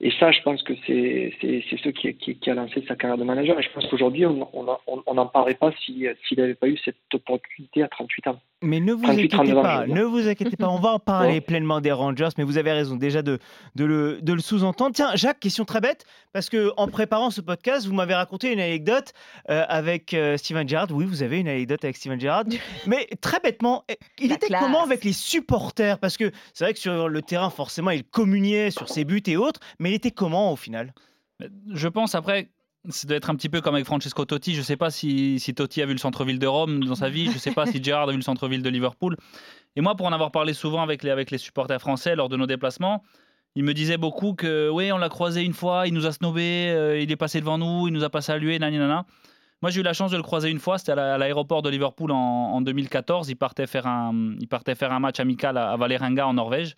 Et 0.00 0.10
ça, 0.20 0.30
je 0.30 0.42
pense 0.42 0.62
que 0.62 0.74
c'est 0.86 1.32
ce 1.40 1.88
qui, 1.88 2.14
qui, 2.14 2.50
a 2.50 2.54
lancé 2.54 2.84
sa 2.86 2.96
carrière 2.96 3.16
de 3.16 3.24
manager. 3.24 3.58
Et 3.58 3.62
je 3.62 3.70
pense 3.70 3.86
qu'aujourd'hui, 3.86 4.26
on 4.26 5.14
n'en 5.14 5.26
parlerait 5.26 5.54
pas 5.54 5.72
s'il 5.84 6.14
n'avait 6.36 6.54
pas 6.54 6.68
eu 6.68 6.76
cette 6.84 6.96
opportunité 7.14 7.82
à 7.82 7.88
38 7.88 8.26
ans. 8.26 8.40
Mais 8.62 8.80
ne 8.80 8.94
vous 8.94 9.04
inquiétez 9.04 9.36
pas, 9.52 9.86
ne 9.86 10.02
vous 10.02 10.28
inquiétez 10.28 10.56
pas, 10.56 10.68
on 10.68 10.78
va 10.78 10.92
en 10.92 10.98
parler 10.98 11.42
pleinement 11.42 11.82
des 11.82 11.92
Rangers, 11.92 12.30
mais 12.38 12.44
vous 12.44 12.56
avez 12.56 12.72
raison 12.72 12.96
déjà 12.96 13.20
de, 13.20 13.38
de 13.74 13.84
le, 13.84 14.18
de 14.22 14.32
le 14.32 14.40
sous-entendre. 14.40 14.94
Tiens, 14.94 15.14
Jacques, 15.14 15.40
question 15.40 15.66
très 15.66 15.82
bête, 15.82 16.06
parce 16.32 16.48
que 16.48 16.72
en 16.78 16.88
préparant 16.88 17.30
ce 17.30 17.42
podcast, 17.42 17.86
vous 17.86 17.92
m'avez 17.92 18.14
raconté 18.14 18.50
une 18.50 18.60
anecdote 18.60 19.12
euh, 19.50 19.64
avec 19.68 20.14
euh, 20.14 20.38
Steven 20.38 20.66
Gerrard. 20.66 20.88
Oui, 20.90 21.04
vous 21.04 21.22
avez 21.22 21.38
une 21.38 21.48
anecdote 21.48 21.84
avec 21.84 21.96
Steven 21.98 22.18
Gerrard, 22.18 22.44
mais 22.86 23.06
très 23.20 23.40
bêtement, 23.40 23.84
eh, 23.90 23.98
il 24.18 24.32
était 24.32 24.48
comment 24.48 24.82
avec 24.82 25.04
les 25.04 25.12
supporters? 25.12 25.98
Parce 25.98 26.16
que 26.16 26.30
c'est 26.54 26.64
vrai 26.64 26.72
que 26.72 26.80
sur 26.80 27.10
le 27.10 27.22
terrain, 27.22 27.50
forcément, 27.50 27.90
il 27.90 28.04
communiait 28.04 28.70
sur 28.70 28.88
ses 28.88 29.04
buts 29.04 29.22
et 29.26 29.36
autres, 29.36 29.60
mais 29.78 29.90
il 29.90 29.94
était 29.94 30.12
comment 30.12 30.50
au 30.50 30.56
final? 30.56 30.94
Je 31.70 31.88
pense 31.88 32.14
après 32.14 32.48
ça 32.88 33.06
doit 33.06 33.16
être 33.16 33.30
un 33.30 33.34
petit 33.34 33.48
peu 33.48 33.60
comme 33.60 33.74
avec 33.74 33.86
Francesco 33.86 34.24
Totti. 34.24 34.54
Je 34.54 34.58
ne 34.58 34.64
sais 34.64 34.76
pas 34.76 34.90
si, 34.90 35.40
Totti 35.54 35.82
a 35.82 35.86
vu 35.86 35.92
le 35.92 35.98
centre-ville 35.98 36.38
de 36.38 36.46
Rome 36.46 36.84
dans 36.84 36.94
sa 36.94 37.08
vie. 37.08 37.26
Je 37.26 37.34
ne 37.34 37.38
sais 37.38 37.52
pas 37.52 37.66
si 37.66 37.82
Gerrard 37.82 38.08
a 38.08 38.12
vu 38.12 38.18
le 38.18 38.22
centre-ville 38.22 38.62
de 38.62 38.68
Liverpool. 38.68 39.16
Et 39.76 39.80
moi, 39.80 39.94
pour 39.94 40.06
en 40.06 40.12
avoir 40.12 40.30
parlé 40.30 40.52
souvent 40.52 40.82
avec 40.82 41.02
les, 41.02 41.38
supporters 41.38 41.80
français 41.80 42.16
lors 42.16 42.28
de 42.28 42.36
nos 42.36 42.46
déplacements, 42.46 43.02
il 43.54 43.64
me 43.64 43.74
disait 43.74 43.96
beaucoup 43.96 44.34
que 44.34 44.68
oui, 44.70 44.92
on 44.92 44.98
l'a 44.98 45.08
croisé 45.08 45.42
une 45.42 45.54
fois, 45.54 45.86
il 45.86 45.94
nous 45.94 46.06
a 46.06 46.12
snobé, 46.12 46.68
euh, 46.68 47.00
il 47.00 47.10
est 47.10 47.16
passé 47.16 47.40
devant 47.40 47.58
nous, 47.58 47.88
il 47.88 47.92
nous 47.92 48.04
a 48.04 48.10
pas 48.10 48.20
salué, 48.20 48.58
nanana. 48.58 49.06
Moi, 49.62 49.70
j'ai 49.70 49.80
eu 49.80 49.82
la 49.82 49.94
chance 49.94 50.10
de 50.10 50.16
le 50.16 50.22
croiser 50.22 50.50
une 50.50 50.58
fois, 50.58 50.76
c'était 50.76 50.92
à 50.92 51.16
l'aéroport 51.16 51.62
de 51.62 51.70
Liverpool 51.70 52.10
en, 52.12 52.60
2014. 52.60 53.30
Il 53.30 53.36
partait, 53.36 53.66
faire 53.66 53.86
un, 53.86 54.12
match 55.00 55.18
amical 55.18 55.56
à, 55.56 55.76
Valerenga 55.76 56.26
en 56.26 56.34
Norvège 56.34 56.74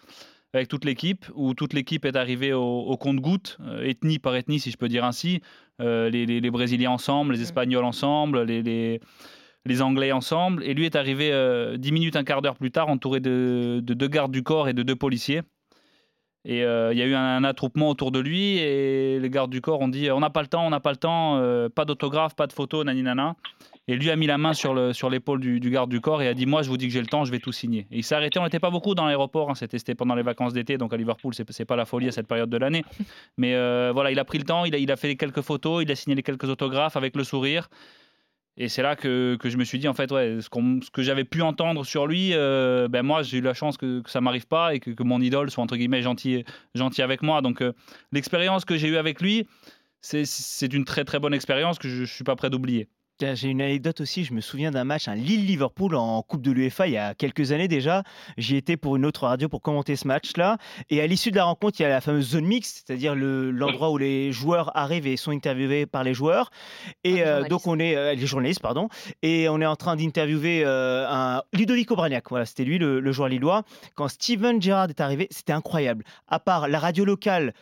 avec 0.55 0.69
toute 0.69 0.85
l'équipe, 0.85 1.27
où 1.35 1.55
toute 1.55 1.75
l'équipe 1.75 2.05
est 2.05 2.17
arrivée 2.17 2.53
au, 2.53 2.97
compte-goutte, 2.97 3.59
euh, 3.61 3.85
ethnie 3.85 4.19
par 4.19 4.35
ethnie, 4.35 4.61
si 4.61 4.71
je 4.71 4.79
peux 4.79 4.89
dire 4.89 5.05
ainsi. 5.05 5.43
Euh, 5.81 6.11
les, 6.11 6.27
les, 6.27 6.51
Brésiliens 6.51 6.91
ensemble, 6.91 7.35
les 7.35 7.43
Espagnols 7.43 7.85
ensemble, 7.85 8.43
les, 8.43 8.63
les, 8.63 9.01
les 9.65 9.83
Anglais 9.83 10.13
ensemble. 10.13 10.65
Et 10.65 10.75
lui 10.75 10.87
est 10.87 10.97
arrivé 10.97 11.33
dix 11.79 11.93
minutes, 11.93 12.17
un 12.17 12.25
quart 12.25 12.43
d'heure 12.43 12.57
plus 12.57 12.71
tard, 12.71 12.89
entouré 12.89 13.21
de, 13.21 13.81
de, 13.83 13.95
deux 13.95 14.09
gardes 14.09 14.33
du 14.33 14.43
corps 14.43 14.69
et 14.69 14.73
de 14.73 14.83
deux 14.83 14.97
policiers. 14.97 15.43
Et 16.45 16.65
euh, 16.65 16.93
il 16.93 16.99
y 16.99 17.03
a 17.03 17.07
eu 17.07 17.15
un, 17.15 17.45
attroupement 17.45 17.91
autour 17.91 18.11
de 18.11 18.21
lui 18.21 18.57
et 18.57 19.19
les 19.21 19.31
gardes 19.31 19.51
du 19.51 19.61
corps 19.61 19.81
ont 19.81 19.89
dit 19.89 20.11
on 20.11 20.21
n'a 20.21 20.31
pas 20.31 20.41
le 20.41 20.49
temps, 20.49 20.67
on 20.67 20.71
n'a 20.71 20.81
pas 20.81 20.93
le 20.93 20.97
temps, 20.97 21.37
euh, 21.37 21.69
pas 21.69 21.85
d'autographe, 21.85 22.35
pas 22.35 22.47
de 22.47 22.53
photo, 22.55 22.85
naninana. 22.85 23.37
Et 23.89 23.97
lui 23.97 24.11
a 24.11 24.17
mis 24.17 24.27
la 24.27 24.37
main 24.37 24.53
sur 24.53 24.75
l'épaule 24.75 24.95
sur 24.95 25.39
du, 25.39 25.61
du, 25.61 25.71
garde 25.71 25.91
du 25.91 26.01
corps 26.01 26.21
et 26.21 26.29
a 26.29 26.35
dit 26.35 26.45
moi 26.45 26.63
je 26.63 26.69
vous 26.69 26.77
dis 26.77 26.87
que 26.87 26.93
j'ai 26.93 27.01
le 27.01 27.07
temps, 27.07 27.25
je 27.25 27.33
vais 27.33 27.39
tout 27.39 27.53
signer. 27.53 27.87
Et 27.91 27.99
il 27.99 28.05
s'est 28.05 28.15
arrêté, 28.15 28.39
on 28.39 28.45
n'était 28.45 28.61
pas 28.61 28.71
beaucoup 28.71 28.95
dans 28.95 29.07
l'aéroport, 29.07 29.51
hein, 29.51 29.55
c'était 29.55 29.95
pendant 29.95 30.15
les 30.15 30.23
vacances 30.23 30.53
d'été, 30.53 30.77
donc 30.77 30.93
à 30.93 30.97
Liverpool 30.97 31.33
c'est 31.35 31.65
pas 31.65 31.77
la 31.77 31.87
folie 31.87 32.09
à 32.09 32.13
cette 32.13 32.29
période 32.29 32.51
de 32.51 32.59
l'année. 32.59 32.85
Mais 33.39 33.55
euh, 33.55 33.91
voilà, 33.93 34.13
il 34.13 34.19
a 34.19 34.25
pris 34.25 34.39
le 34.39 34.45
temps, 34.45 34.65
il 34.67 34.75
a, 34.75 34.79
il 34.79 34.93
a 34.93 34.97
fait 34.97 35.17
quelques 35.17 35.41
photos, 35.41 35.83
il 35.83 35.91
a 35.91 35.95
signé 35.95 36.15
les 36.15 36.23
quelques 36.23 36.45
autographes 36.45 36.97
avec 36.97 37.17
le 37.17 37.25
sourire. 37.25 37.69
Et 38.61 38.69
c'est 38.69 38.83
là 38.83 38.97
que, 38.97 39.37
que, 39.37 39.51
je 39.51 39.57
me 39.57 39.63
suis 39.63 39.79
dit, 39.79 39.87
en 39.87 39.95
fait, 39.95 40.11
ouais, 40.11 40.39
ce, 40.41 40.49
ce 40.49 40.91
que 40.91 41.03
j'avais 41.03 41.23
pu 41.23 41.43
entendre 41.43 41.85
sur 41.85 42.09
lui, 42.09 42.31
euh, 42.35 42.89
ben 42.89 43.05
moi, 43.05 43.23
j'ai 43.23 43.39
eu 43.39 43.41
la 43.41 43.55
chance 43.55 43.77
que, 43.77 44.01
que 44.01 44.11
ça 44.11 44.21
m'arrive 44.21 44.49
pas 44.49 44.75
et 44.75 44.81
que, 44.81 44.91
que, 44.91 45.05
mon 45.05 45.21
idole 45.21 45.49
soit, 45.49 45.63
entre 45.63 45.77
guillemets, 45.77 46.03
gentil, 46.03 46.45
gentil 46.75 47.03
avec 47.03 47.23
moi. 47.23 47.41
Donc, 47.41 47.63
euh, 47.63 47.73
l'expérience 48.11 48.65
que 48.65 48.77
j'ai 48.77 48.89
eue 48.89 48.97
avec 48.97 49.21
lui, 49.21 49.47
c'est 50.01 50.73
une 50.73 50.85
très, 50.85 51.05
très 51.05 51.21
bonne 51.21 51.35
expérience 51.35 51.79
que 51.79 51.89
je 51.89 52.01
ne 52.01 52.07
suis 52.07 52.25
pas 52.25 52.35
prêt 52.35 52.51
d'oublier. 52.51 52.89
J'ai 53.21 53.49
une 53.49 53.61
anecdote 53.61 54.01
aussi, 54.01 54.23
je 54.23 54.33
me 54.33 54.41
souviens 54.41 54.71
d'un 54.71 54.85
match, 54.85 55.09
un 55.09 55.17
Lille-Liverpool 55.17 55.97
en 55.97 56.23
Coupe 56.23 56.41
de 56.41 56.53
l'UEFA 56.53 56.87
il 56.87 56.93
y 56.93 56.97
a 56.97 57.15
quelques 57.15 57.51
années 57.51 57.67
déjà. 57.67 58.05
J'y 58.37 58.55
étais 58.55 58.77
pour 58.77 58.95
une 58.95 59.05
autre 59.05 59.27
radio 59.27 59.49
pour 59.49 59.61
commenter 59.61 59.97
ce 59.97 60.07
match-là. 60.07 60.57
Et 60.89 61.01
à 61.01 61.07
l'issue 61.09 61.33
de 61.33 61.37
la 61.37 61.45
rencontre, 61.45 61.81
il 61.81 61.83
y 61.83 61.87
a 61.87 61.89
la 61.89 62.01
fameuse 62.01 62.31
zone 62.31 62.45
mixte, 62.45 62.85
c'est-à-dire 62.87 63.17
l'endroit 63.17 63.91
où 63.91 63.99
les 63.99 64.31
joueurs 64.31 64.77
arrivent 64.77 65.09
et 65.09 65.17
sont 65.17 65.33
interviewés 65.33 65.85
par 65.85 66.05
les 66.05 66.15
joueurs. 66.15 66.51
Et 67.03 67.25
ah, 67.25 67.27
euh, 67.27 67.49
donc 67.49 67.67
on 67.67 67.81
est, 67.81 67.97
euh, 67.97 68.15
les 68.15 68.27
journalistes, 68.27 68.63
pardon. 68.63 68.89
Et 69.23 69.49
on 69.49 69.61
est 69.61 69.67
en 69.67 69.77
train 69.77 69.97
d'interviewer 69.97 70.63
euh, 70.65 71.05
un 71.09 71.43
Ludovic 71.53 71.91
Obraniak. 71.91 72.31
Voilà, 72.31 72.47
c'était 72.47 72.65
lui 72.65 72.79
le, 72.79 73.11
joueur 73.11 73.29
lillois. 73.29 73.65
Quand 73.97 74.07
Steven 74.07 74.63
Gerrard 74.63 74.91
est 74.91 75.01
arrivé, 75.01 75.27
c'était 75.33 75.53
incroyable. 75.53 76.05
À 76.29 76.39
part 76.39 76.69
la 76.69 76.79
radio 76.79 77.05
locale 77.05 77.53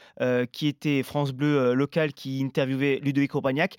qui 0.53 0.67
était 0.67 1.03
France 1.03 1.33
Bleu 1.33 1.73
locale 1.73 2.13
qui 2.13 2.43
interviewait 2.43 3.01
Ludovic 3.03 3.35
Obraniak, 3.35 3.77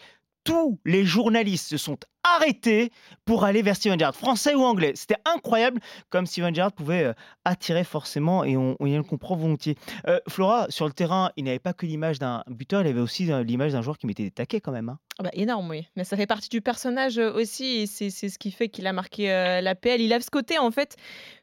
tous 0.48 0.80
les 0.86 1.04
journalistes 1.04 1.68
se 1.68 1.77
sont 1.77 1.98
arrêtés 2.24 2.92
pour 3.25 3.44
aller 3.44 3.62
vers 3.62 3.75
Steven 3.75 4.00
Gerrard, 4.00 4.16
français 4.16 4.56
ou 4.56 4.62
anglais. 4.62 4.94
C'était 4.96 5.18
incroyable 5.25 5.82
comme 6.10 6.25
Steven 6.25 6.56
Gerrard 6.56 6.72
pouvait 6.72 7.04
euh, 7.04 7.13
attirer 7.44 7.84
forcément 7.84 8.46
et 8.46 8.56
on, 8.56 8.77
le 8.80 9.01
comprend 9.04 9.36
volontiers. 9.36 9.75
Euh, 10.08 10.20
Flora, 10.30 10.68
sur 10.70 10.86
le 10.86 10.94
terrain, 10.94 11.32
il 11.36 11.44
n'avait 11.44 11.60
pas 11.60 11.74
que 11.74 11.86
l'image 11.86 12.18
d'un 12.18 12.44
buteur, 12.48 12.82
il 12.82 12.88
avait 12.88 13.01
aussi 13.01 13.30
euh, 13.30 13.44
l'image 13.44 13.74
d'un 13.74 13.82
joueur 13.82 13.98
qui 13.98 14.08
mettait 14.08 14.24
des 14.24 14.32
taquets 14.32 14.62
quand 14.62 14.72
même. 14.72 14.88
Hein. 14.88 15.00
Ah 15.20 15.24
bah, 15.24 15.32
énorme, 15.34 15.70
oui. 15.70 15.88
Mais 15.98 16.06
ça 16.06 16.16
fait 16.16 16.27
partie 16.27 16.50
du 16.50 16.62
personnage 16.62 17.18
aussi 17.18 17.82
et 17.82 17.86
c'est 17.86 18.10
ce 18.10 18.39
qui 18.39 18.51
fait 18.51 18.70
qu'il 18.70 18.88
a 18.88 18.94
marqué 18.94 19.27
la 19.27 19.75
PL. 19.75 20.00
Il 20.00 20.13
a 20.13 20.22
ce 20.22 20.30
côté, 20.30 20.60
en 20.60 20.72
fait, 20.72 20.96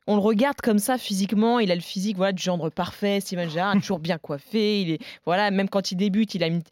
on 0.07 0.17
le 0.17 0.21
regarde 0.21 0.61
comme 0.61 0.79
ça 0.79 0.99
physiquement, 0.99 1.59
il 1.59 1.71
a 1.71 1.75
le 1.75 1.81
physique 1.81 2.17
voilà, 2.17 2.33
du 2.33 2.43
gendre 2.43 2.71
parfait, 2.71 3.21
Steven 3.21 3.49
Gerrard, 3.49 3.75
toujours 3.75 3.99
bien 3.99 4.19
coiffé, 4.19 4.83
il 4.83 4.91
est 4.93 4.99
voilà, 5.25 5.51
même 5.51 5.69
quand 5.69 5.91
il 5.93 5.97
débute, 5.97 6.35
il 6.35 6.43
a 6.45 6.47
une, 6.47 6.63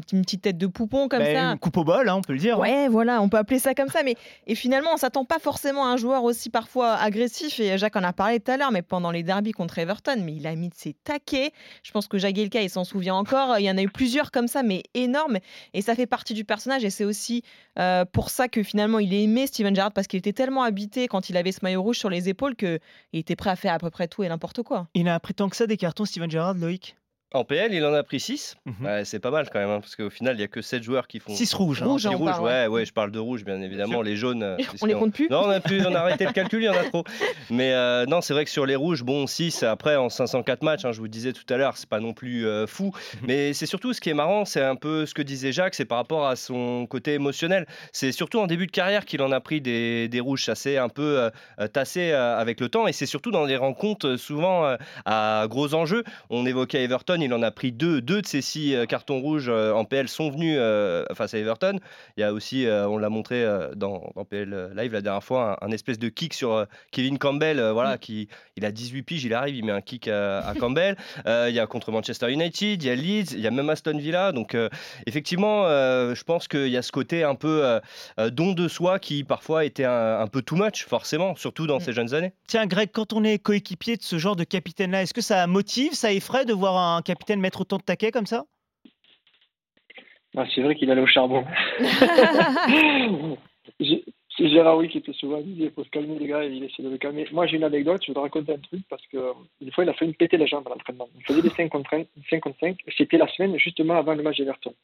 petite 0.00 0.42
tête 0.42 0.58
de 0.58 0.66
poupon 0.66 1.08
comme 1.08 1.20
ben, 1.20 1.34
ça. 1.34 1.52
Une 1.52 1.58
coupe 1.58 1.76
au 1.76 1.84
bol, 1.84 2.08
hein, 2.08 2.16
on 2.16 2.22
peut 2.22 2.32
le 2.32 2.38
dire. 2.38 2.56
Hein. 2.56 2.60
Ouais, 2.60 2.88
voilà, 2.88 3.20
on 3.20 3.28
peut 3.28 3.36
appeler 3.36 3.58
ça 3.58 3.74
comme 3.74 3.88
ça, 3.88 4.02
mais 4.02 4.16
et 4.46 4.54
finalement, 4.54 4.90
on 4.94 4.96
s'attend 4.96 5.24
pas 5.24 5.38
forcément 5.38 5.86
à 5.86 5.88
un 5.88 5.96
joueur 5.96 6.24
aussi 6.24 6.50
parfois 6.50 6.94
agressif 6.94 7.60
et 7.60 7.76
Jacques 7.78 7.96
en 7.96 8.02
a 8.02 8.12
parlé 8.12 8.40
tout 8.40 8.50
à 8.50 8.56
l'heure, 8.56 8.72
mais 8.72 8.82
pendant 8.82 9.10
les 9.10 9.22
derbies 9.22 9.52
contre 9.52 9.78
Everton, 9.78 10.16
mais 10.24 10.34
il 10.34 10.46
a 10.46 10.54
mis 10.54 10.68
de 10.68 10.74
ses 10.74 10.94
taquets. 10.94 11.52
Je 11.82 11.90
pense 11.92 12.08
que 12.08 12.18
Jagielka, 12.18 12.62
il 12.62 12.70
s'en 12.70 12.84
souvient 12.84 13.14
encore. 13.14 13.58
Il 13.58 13.64
y 13.64 13.70
en 13.70 13.76
a 13.76 13.82
eu 13.82 13.90
plusieurs 13.90 14.30
comme 14.30 14.48
ça, 14.48 14.62
mais 14.62 14.82
énormes, 14.94 15.38
et 15.74 15.82
ça 15.82 15.94
fait 15.94 16.06
partie 16.06 16.34
du 16.34 16.44
personnage 16.44 16.84
et 16.84 16.90
c'est 16.90 17.04
aussi 17.04 17.42
euh, 17.78 18.04
pour 18.04 18.30
ça 18.30 18.48
que 18.48 18.62
finalement 18.62 18.98
il 18.98 19.14
est 19.14 19.22
aimé 19.22 19.46
Steven 19.46 19.74
Gerrard 19.74 19.92
parce 19.92 20.06
qu'il 20.06 20.18
était 20.18 20.32
tellement 20.32 20.62
habité 20.62 21.08
quand 21.08 21.30
il 21.30 21.36
avait 21.36 21.52
ce 21.52 21.60
maillot 21.62 21.82
rouge 21.82 21.98
sur 21.98 22.10
les 22.10 22.28
épaules 22.28 22.56
qu'il 23.10 23.20
était 23.20 23.36
prêt 23.36 23.50
à 23.50 23.56
faire 23.56 23.74
à 23.74 23.78
peu 23.78 23.90
près 23.90 24.08
tout 24.08 24.22
et 24.22 24.28
n'importe 24.28 24.62
quoi. 24.62 24.88
Il 24.94 25.08
a 25.08 25.18
pris 25.20 25.34
tant 25.34 25.48
que 25.48 25.56
ça 25.56 25.66
des 25.66 25.76
cartons 25.76 26.04
Steven 26.04 26.30
Gerrard, 26.30 26.54
Loïc 26.54 26.96
en 27.34 27.44
PL, 27.44 27.74
il 27.74 27.84
en 27.84 27.92
a 27.92 28.02
pris 28.02 28.20
6. 28.20 28.56
Mhm. 28.64 29.04
c'est 29.04 29.18
pas 29.18 29.30
mal 29.30 29.50
quand 29.52 29.58
même, 29.58 29.68
hein, 29.68 29.80
parce 29.80 29.96
qu'au 29.96 30.08
final, 30.08 30.34
il 30.34 30.38
n'y 30.38 30.44
a 30.44 30.48
que 30.48 30.62
7 30.62 30.82
joueurs 30.82 31.06
qui 31.06 31.18
font. 31.18 31.34
6 31.34 31.52
rouges. 31.52 31.82
Hein. 31.82 31.86
Rouge, 31.86 32.06
rouges, 32.06 32.38
ouais, 32.40 32.66
ouais, 32.66 32.86
je 32.86 32.92
parle 32.92 33.10
de 33.10 33.18
rouge, 33.18 33.44
bien 33.44 33.60
évidemment. 33.60 34.00
Les 34.00 34.16
jaunes. 34.16 34.42
Euh, 34.42 34.56
on 34.80 34.86
les 34.86 34.94
compte 34.94 35.12
plus 35.12 35.28
Non, 35.28 35.42
on 35.44 35.50
a, 35.50 35.60
plus, 35.60 35.84
on 35.86 35.94
a 35.94 35.98
arrêté 35.98 36.24
le 36.24 36.32
calcul, 36.32 36.62
il 36.62 36.66
y 36.66 36.68
en 36.70 36.72
a 36.72 36.84
trop. 36.84 37.04
Mais 37.50 37.72
euh, 37.74 38.06
non, 38.06 38.22
c'est 38.22 38.32
vrai 38.32 38.46
que 38.46 38.50
sur 38.50 38.64
les 38.64 38.76
rouges, 38.76 39.02
bon, 39.02 39.26
6, 39.26 39.62
après, 39.62 39.96
en 39.96 40.08
504 40.08 40.62
matchs, 40.62 40.86
hein, 40.86 40.92
je 40.92 41.00
vous 41.00 41.08
disais 41.08 41.34
tout 41.34 41.44
à 41.52 41.58
l'heure, 41.58 41.76
c'est 41.76 41.88
pas 41.88 42.00
non 42.00 42.14
plus 42.14 42.46
euh, 42.46 42.66
fou. 42.66 42.86
Mhm. 42.86 43.26
Mais 43.26 43.52
c'est 43.52 43.66
surtout 43.66 43.92
ce 43.92 44.00
qui 44.00 44.08
est 44.08 44.14
marrant, 44.14 44.46
c'est 44.46 44.62
un 44.62 44.76
peu 44.76 45.04
ce 45.04 45.12
que 45.12 45.22
disait 45.22 45.52
Jacques, 45.52 45.74
c'est 45.74 45.84
par 45.84 45.98
rapport 45.98 46.26
à 46.26 46.34
son 46.34 46.86
côté 46.86 47.12
émotionnel. 47.12 47.66
C'est 47.92 48.12
surtout 48.12 48.38
en 48.38 48.46
début 48.46 48.66
de 48.66 48.72
carrière 48.72 49.04
qu'il 49.04 49.20
en 49.20 49.32
a 49.32 49.40
pris 49.40 49.60
des, 49.60 50.08
des 50.08 50.20
rouges. 50.20 50.44
Ça 50.44 50.54
s'est 50.54 50.78
un 50.78 50.88
peu 50.88 51.30
tassé 51.72 52.12
avec 52.12 52.60
le 52.60 52.68
temps. 52.70 52.86
Et 52.86 52.92
c'est 52.92 53.06
surtout 53.06 53.30
dans 53.30 53.46
des 53.46 53.56
rencontres, 53.56 54.16
souvent 54.16 54.76
à 55.04 55.46
gros 55.48 55.74
enjeux. 55.74 56.04
On 56.30 56.46
évoquait 56.46 56.84
Everton, 56.84 57.17
il 57.20 57.34
en 57.34 57.42
a 57.42 57.50
pris 57.50 57.72
deux 57.72 57.98
deux, 58.00 58.22
de 58.22 58.26
ces 58.26 58.42
six 58.42 58.74
euh, 58.74 58.86
cartons 58.86 59.20
rouges 59.20 59.48
euh, 59.48 59.72
en 59.72 59.84
PL 59.84 60.08
sont 60.08 60.30
venus 60.30 60.56
euh, 60.58 61.04
face 61.14 61.34
à 61.34 61.38
Everton. 61.38 61.78
Il 62.16 62.20
y 62.20 62.24
a 62.24 62.32
aussi, 62.32 62.66
on 62.68 62.98
l'a 62.98 63.08
montré 63.08 63.44
dans, 63.76 64.12
PL 64.28 64.72
Live 64.76 64.92
la 64.92 65.00
dernière 65.00 65.22
fois, 65.22 65.58
un, 65.62 65.70
espèce 65.70 65.98
de 65.98 66.08
kick 66.08 66.34
sur 66.34 66.66
Kevin 66.90 67.18
Campbell. 67.18 67.60
voilà, 67.72 67.94
mm. 67.94 67.98
qui, 67.98 68.28
il 68.56 68.64
a 68.64 68.72
18 68.72 69.02
piges, 69.02 69.24
il 69.24 69.34
arrive, 69.34 69.54
il 69.54 69.64
met 69.64 69.72
un 69.72 69.80
kick 69.80 70.08
à, 70.08 70.52
Campbell. 70.58 70.96
il 71.26 71.54
y 71.54 71.60
a 71.60 71.66
contre 71.66 71.92
Manchester 71.92 72.30
United, 72.32 72.82
il 72.82 72.86
y 72.86 72.90
a 72.90 72.94
Leeds, 72.94 73.32
il 73.32 73.40
y 73.40 73.46
a 73.46 73.50
même 73.50 73.70
Aston 73.70 73.96
Villa. 73.96 74.32
Donc, 74.32 74.56
effectivement, 75.06 75.64
je 75.64 76.22
pense 76.24 76.48
qu'il 76.48 76.68
y 76.68 76.76
a 76.76 76.82
ce 76.82 76.92
côté 76.92 77.22
un 77.24 77.34
peu 77.34 77.80
don 78.30 78.52
de 78.52 78.68
soi 78.68 78.98
qui 78.98 79.24
parfois 79.24 79.64
était 79.64 79.84
un, 79.84 80.26
peu 80.26 80.42
too 80.42 80.56
much, 80.56 80.86
forcément, 80.86 81.36
surtout 81.36 81.66
dans 81.66 81.78
mm. 81.78 81.82
ces 81.82 81.92
jeunes 81.92 82.14
années. 82.14 82.32
Tiens, 82.46 82.66
Greg, 82.66 82.90
quand 82.92 83.12
on 83.12 83.22
est 83.22 83.38
coéquipier 83.38 83.96
de 83.96 84.02
ce 84.02 84.18
genre 84.18 84.36
de 84.36 84.44
capitaine-là, 84.44 85.02
est-ce 85.02 85.14
que 85.14 85.20
ça 85.20 85.46
motive, 85.46 85.94
ça 85.94 86.12
effraie 86.12 86.44
de 86.44 86.52
voir 86.52 86.76
un 86.76 87.02
capitaine 87.08 87.40
mettre 87.40 87.62
autant 87.62 87.78
de 87.78 87.82
taquet 87.82 88.10
comme 88.10 88.26
ça? 88.26 88.44
Bah, 90.34 90.44
C'est 90.54 90.62
vrai 90.62 90.74
qu'il 90.74 90.90
allait 90.90 91.00
au 91.00 91.06
charbon. 91.06 91.44
c'est 94.38 94.48
Gérard 94.48 94.76
oui 94.76 94.88
qui 94.88 94.98
était 94.98 95.12
souvent 95.14 95.40
dit 95.40 95.56
il 95.58 95.70
faut 95.72 95.84
se 95.84 95.90
calmer 95.90 96.18
les 96.18 96.26
gars 96.26 96.44
et 96.44 96.48
il 96.48 96.64
essaie 96.64 96.82
de 96.82 96.90
le 96.90 96.98
calmer. 96.98 97.26
Moi 97.32 97.46
j'ai 97.46 97.56
une 97.56 97.64
anecdote, 97.64 98.00
je 98.02 98.08
voudrais 98.08 98.24
raconter 98.24 98.52
un 98.52 98.58
truc 98.58 98.82
parce 98.88 99.04
que 99.08 99.16
euh, 99.16 99.32
une 99.60 99.72
fois 99.72 99.84
il 99.84 99.90
a 99.90 99.94
fait 99.94 100.04
une 100.04 100.14
péter 100.14 100.36
la 100.36 100.46
jambe 100.46 100.66
à 100.66 100.70
l'entraînement. 100.70 101.08
Il 101.16 101.24
faisait 101.24 101.42
des 101.42 101.50
5 101.50 101.70
contre 101.70 101.90
5, 102.60 102.76
c'était 102.96 103.18
la 103.18 103.26
semaine 103.28 103.58
justement 103.58 103.94
avant 103.94 104.14
le 104.14 104.22
match 104.22 104.36
d'Everton. 104.36 104.74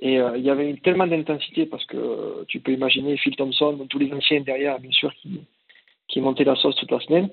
Et 0.00 0.18
euh, 0.18 0.36
il 0.38 0.44
y 0.44 0.50
avait 0.50 0.74
tellement 0.84 1.06
d'intensité 1.06 1.66
parce 1.66 1.84
que 1.86 1.96
euh, 1.96 2.44
tu 2.48 2.60
peux 2.60 2.72
imaginer 2.72 3.16
Phil 3.16 3.34
Thompson, 3.36 3.86
tous 3.90 3.98
les 3.98 4.12
anciens 4.12 4.40
derrière 4.40 4.78
bien 4.78 4.92
sûr 4.92 5.12
qui, 5.14 5.40
qui 6.08 6.20
montaient 6.20 6.44
la 6.44 6.56
sauce 6.56 6.76
toute 6.76 6.90
la 6.90 7.00
semaine. 7.00 7.28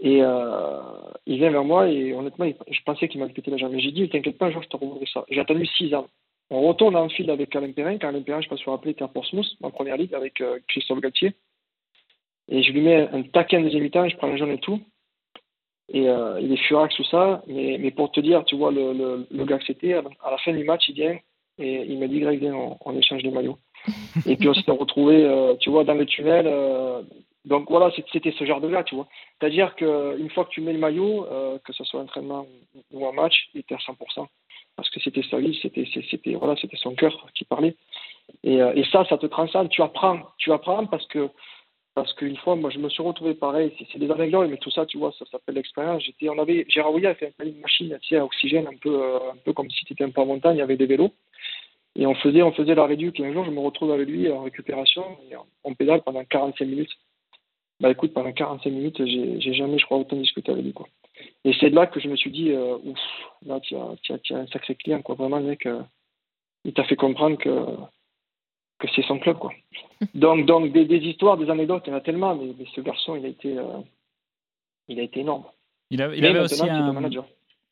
Et 0.00 0.22
euh, 0.22 0.80
il 1.26 1.38
vient 1.38 1.50
vers 1.50 1.64
moi 1.64 1.88
et 1.88 2.12
honnêtement, 2.12 2.46
je 2.46 2.80
pensais 2.84 3.08
qu'il 3.08 3.20
m'avait 3.20 3.32
pété 3.32 3.50
la 3.50 3.56
jambe. 3.56 3.74
J'ai 3.76 3.90
dit, 3.90 4.08
t'inquiète 4.08 4.38
pas, 4.38 4.46
un 4.46 4.50
jour 4.52 4.62
je 4.62 4.68
te 4.68 4.76
remontrerai 4.76 5.06
ça. 5.12 5.24
J'ai 5.28 5.40
attendu 5.40 5.66
6 5.66 5.94
ans. 5.94 6.06
On 6.50 6.62
retourne 6.62 6.96
en 6.96 7.08
fil 7.08 7.30
avec 7.30 7.54
Alain 7.54 7.72
Perrin. 7.72 7.98
Quand 7.98 8.08
Alain 8.08 8.22
Perrin, 8.22 8.40
je 8.40 8.46
ne 8.46 8.48
sais 8.48 8.54
pas 8.54 8.56
si 8.56 8.64
vous 8.64 8.70
rappelez, 8.70 8.92
était 8.92 9.04
à 9.04 9.08
Portsmouth, 9.08 9.46
en 9.62 9.70
première 9.70 9.96
ligue, 9.96 10.14
avec 10.14 10.40
euh, 10.40 10.58
Christophe 10.68 11.00
Galtier. 11.00 11.34
Et 12.48 12.62
je 12.62 12.72
lui 12.72 12.80
mets 12.80 13.08
un 13.12 13.22
taquin 13.22 13.60
deuxième 13.60 13.82
mi-temps, 13.82 14.08
je 14.08 14.16
prends 14.16 14.28
le 14.28 14.38
jaune 14.38 14.52
et 14.52 14.58
tout. 14.58 14.80
Et 15.90 16.08
euh, 16.08 16.40
il 16.40 16.52
est 16.52 16.56
furax, 16.56 16.94
tout 16.94 17.04
ça. 17.04 17.42
Mais, 17.46 17.76
mais 17.78 17.90
pour 17.90 18.12
te 18.12 18.20
dire, 18.20 18.44
tu 18.44 18.56
vois, 18.56 18.70
le, 18.70 19.26
le, 19.30 19.44
gars 19.44 19.58
que 19.58 19.64
c'était, 19.66 19.94
à 19.94 20.30
la 20.30 20.38
fin 20.38 20.52
du 20.52 20.64
match, 20.64 20.88
il 20.88 20.94
vient 20.94 21.18
et 21.58 21.82
il 21.86 21.98
m'a 21.98 22.06
dit, 22.06 22.20
Greg, 22.20 22.38
viens, 22.38 22.54
on, 22.54 22.96
échange 22.96 23.22
les 23.22 23.30
maillots. 23.30 23.58
et 24.26 24.36
puis 24.36 24.48
on 24.48 24.54
s'est 24.54 24.70
retrouvé, 24.70 25.56
tu 25.60 25.70
vois, 25.70 25.82
dans 25.84 25.94
le 25.94 26.06
tunnel, 26.06 26.46
donc 27.48 27.70
voilà, 27.70 27.90
c'était 28.12 28.32
ce 28.32 28.44
genre 28.44 28.60
de 28.60 28.68
gars, 28.68 28.84
tu 28.84 28.94
vois. 28.94 29.08
C'est-à-dire 29.40 29.74
qu'une 29.74 30.30
fois 30.30 30.44
que 30.44 30.50
tu 30.50 30.60
mets 30.60 30.74
le 30.74 30.78
maillot, 30.78 31.26
euh, 31.30 31.58
que 31.64 31.72
ce 31.72 31.82
soit 31.82 32.00
un 32.00 32.04
entraînement 32.04 32.46
ou 32.92 33.06
un 33.06 33.12
match, 33.12 33.48
il 33.54 33.60
était 33.60 33.74
à 33.74 33.78
100%. 33.78 34.26
Parce 34.76 34.90
que 34.90 35.00
c'était 35.00 35.22
sa 35.22 35.38
vie, 35.38 35.58
c'était 35.62 36.34
voilà, 36.34 36.54
son 36.74 36.94
cœur 36.94 37.26
qui 37.34 37.44
parlait. 37.44 37.74
Et, 38.44 38.60
euh, 38.60 38.74
et, 38.74 38.84
ça, 38.84 39.04
ça 39.06 39.16
te 39.16 39.26
transcende. 39.26 39.70
Tu 39.70 39.82
apprends, 39.82 40.20
tu 40.36 40.52
apprends 40.52 40.86
parce 40.86 41.06
que 41.06 41.30
parce 41.94 42.12
qu'une 42.12 42.36
fois, 42.36 42.54
moi, 42.54 42.70
je 42.70 42.78
me 42.78 42.88
suis 42.90 43.02
retrouvé 43.02 43.34
pareil. 43.34 43.72
C'est 43.90 43.98
des 43.98 44.10
anecdotes, 44.10 44.48
mais 44.50 44.58
tout 44.58 44.70
ça, 44.70 44.86
tu 44.86 44.98
vois, 44.98 45.10
ça 45.18 45.24
s'appelle 45.32 45.56
l'expérience. 45.56 46.04
J'étais, 46.04 46.28
on 46.28 46.38
avait, 46.38 46.64
Gérard 46.68 46.92
Ouillet 46.92 47.08
a 47.08 47.14
fait 47.14 47.32
une 47.42 47.60
machine, 47.60 47.98
tu 48.02 48.08
sais, 48.08 48.16
à 48.18 48.24
oxygène, 48.24 48.68
un 48.68 48.76
peu, 48.80 49.02
euh, 49.02 49.32
un 49.32 49.36
peu 49.44 49.52
comme 49.52 49.68
si 49.70 49.84
tu 49.84 49.94
étais 49.94 50.04
un 50.04 50.10
peu 50.10 50.20
en 50.20 50.26
montagne, 50.26 50.56
il 50.56 50.58
y 50.60 50.62
avait 50.62 50.76
des 50.76 50.86
vélos. 50.86 51.12
Et 51.96 52.06
on 52.06 52.14
faisait, 52.14 52.42
on 52.42 52.52
faisait 52.52 52.76
la 52.76 52.86
réduction. 52.86 53.24
Et 53.24 53.28
un 53.28 53.32
jour, 53.32 53.44
je 53.46 53.50
me 53.50 53.58
retrouve 53.58 53.90
avec 53.90 54.06
lui 54.06 54.30
en 54.30 54.42
récupération, 54.42 55.02
et 55.28 55.34
on 55.64 55.74
pédale 55.74 56.02
pendant 56.02 56.24
45 56.24 56.64
minutes. 56.66 56.96
Bah 57.80 57.90
écoute, 57.90 58.12
pendant 58.12 58.32
45 58.32 58.70
minutes, 58.70 59.04
j'ai 59.06 59.54
jamais, 59.54 59.78
je 59.78 59.84
crois, 59.84 59.98
autant 59.98 60.16
discuté 60.16 60.50
avec 60.50 60.64
lui. 60.64 60.72
Quoi. 60.72 60.88
Et 61.44 61.52
c'est 61.60 61.70
de 61.70 61.76
là 61.76 61.86
que 61.86 62.00
je 62.00 62.08
me 62.08 62.16
suis 62.16 62.30
dit, 62.30 62.50
euh, 62.50 62.76
ouf, 62.84 62.98
là, 63.46 63.60
tu 63.60 63.76
as, 63.76 64.36
un 64.36 64.46
sacré 64.48 64.74
client. 64.74 65.00
Quoi. 65.02 65.14
Vraiment, 65.14 65.38
le 65.38 65.46
mec, 65.46 65.66
euh, 65.66 65.82
il 66.64 66.72
t'a 66.72 66.84
fait 66.84 66.96
comprendre 66.96 67.38
que, 67.38 67.50
que 68.80 68.88
c'est 68.94 69.04
son 69.06 69.18
club. 69.18 69.38
Quoi. 69.38 69.52
donc, 70.14 70.46
donc 70.46 70.72
des, 70.72 70.86
des, 70.86 70.98
histoires, 70.98 71.36
des 71.36 71.50
anecdotes, 71.50 71.84
il 71.86 71.90
y 71.90 71.92
en 71.92 71.98
a 71.98 72.00
tellement, 72.00 72.34
mais, 72.34 72.52
mais 72.58 72.66
ce 72.74 72.80
garçon, 72.80 73.14
il 73.14 73.24
a 73.24 73.28
été, 73.28 73.56
euh, 73.56 73.80
il 74.88 74.98
a 74.98 75.02
été 75.04 75.20
énorme. 75.20 75.44
Il, 75.90 76.02
a, 76.02 76.14
il 76.14 76.26
avait 76.26 76.40
aussi 76.40 76.68
un... 76.68 77.10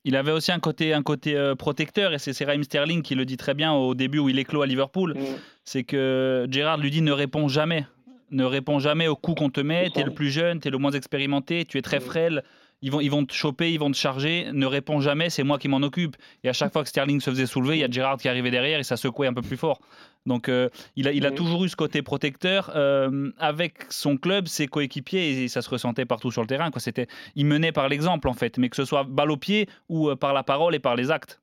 Il 0.07 0.14
avait 0.14 0.31
aussi 0.31 0.53
un 0.53 0.61
côté, 0.61 0.95
un 0.95 1.03
côté 1.03 1.37
euh, 1.37 1.57
protecteur, 1.57 2.14
et 2.14 2.21
c'est 2.21 2.45
Raheem 2.45 2.62
Sterling 2.62 3.03
qui 3.03 3.16
le 3.16 3.25
dit 3.25 3.37
très 3.37 3.55
bien 3.55 3.73
au 3.73 3.97
début 3.97 4.21
où 4.21 4.29
il 4.29 4.38
éclot 4.38 4.62
à 4.62 4.66
Liverpool. 4.66 5.14
Mm. 5.14 5.25
C'est 5.64 5.83
que 5.83 6.47
Gerrard 6.49 6.79
lui 6.79 6.92
dit 6.92 7.03
ne 7.03 7.11
réponds 7.11 7.49
jamais. 7.49 7.87
Ne 8.31 8.45
réponds 8.45 8.79
jamais 8.79 9.09
aux 9.09 9.17
coups 9.17 9.39
qu'on 9.41 9.51
te 9.51 9.61
met. 9.61 9.91
Tu 9.91 10.01
es 10.01 10.05
le 10.05 10.15
plus 10.15 10.31
jeune, 10.31 10.61
tu 10.61 10.69
es 10.69 10.71
le 10.71 10.79
moins 10.79 10.93
expérimenté, 10.93 11.65
tu 11.65 11.79
es 11.79 11.83
très 11.83 12.01
frêle 12.01 12.43
ils 12.83 12.91
vont, 12.91 13.01
ils 13.01 13.11
vont 13.11 13.25
te 13.25 13.33
choper, 13.33 13.73
ils 13.73 13.79
vont 13.79 13.91
te 13.91 13.97
charger, 13.97 14.49
ne 14.53 14.67
réponds 14.67 15.01
jamais, 15.01 15.31
c'est 15.31 15.43
moi 15.43 15.59
qui 15.59 15.69
m'en 15.69 15.79
occupe. 15.79 16.17
Et 16.45 16.49
à 16.49 16.53
chaque 16.53 16.73
fois 16.73 16.83
que 16.83 16.89
Sterling 16.89 17.21
se 17.21 17.31
faisait 17.31 17.47
soulever, 17.47 17.77
il 17.77 17.81
y 17.81 17.85
a 17.85 17.91
Gerrard 17.91 18.19
qui 18.19 18.29
arrivait 18.29 18.51
derrière 18.51 18.79
et 18.79 18.85
ça 18.85 18.97
secouait 18.97 19.27
un 19.27 19.33
peu 19.33 19.43
plus 19.43 19.57
fort. 19.57 19.81
Donc 20.27 20.49
euh, 20.49 20.69
il, 20.97 21.09
a, 21.09 21.12
il 21.12 21.25
a 21.25 21.31
toujours 21.31 21.65
eu 21.65 21.69
ce 21.69 21.77
côté 21.77 22.03
protecteur 22.03 22.71
euh, 22.75 23.31
avec 23.39 23.87
son 23.91 24.17
club, 24.17 24.47
ses 24.49 24.67
coéquipiers, 24.67 25.45
et 25.45 25.49
ça 25.49 25.62
se 25.62 25.71
ressentait 25.71 26.05
partout 26.05 26.31
sur 26.31 26.43
le 26.43 26.49
terrain. 26.49 26.71
Quoi. 26.71 26.81
C'était, 26.81 27.07
il 27.35 27.47
menait 27.47 27.73
par 27.73 27.89
l'exemple 27.89 28.29
en 28.29 28.35
fait, 28.35 28.59
mais 28.59 28.69
que 28.69 28.77
ce 28.77 28.85
soit 28.85 29.05
balle 29.05 29.31
au 29.31 29.37
pied 29.37 29.69
ou 29.89 30.11
euh, 30.11 30.17
par 30.17 30.35
la 30.35 30.43
parole 30.43 30.75
et 30.75 30.81
par 30.81 30.97
les 30.97 31.11
actes. 31.11 31.41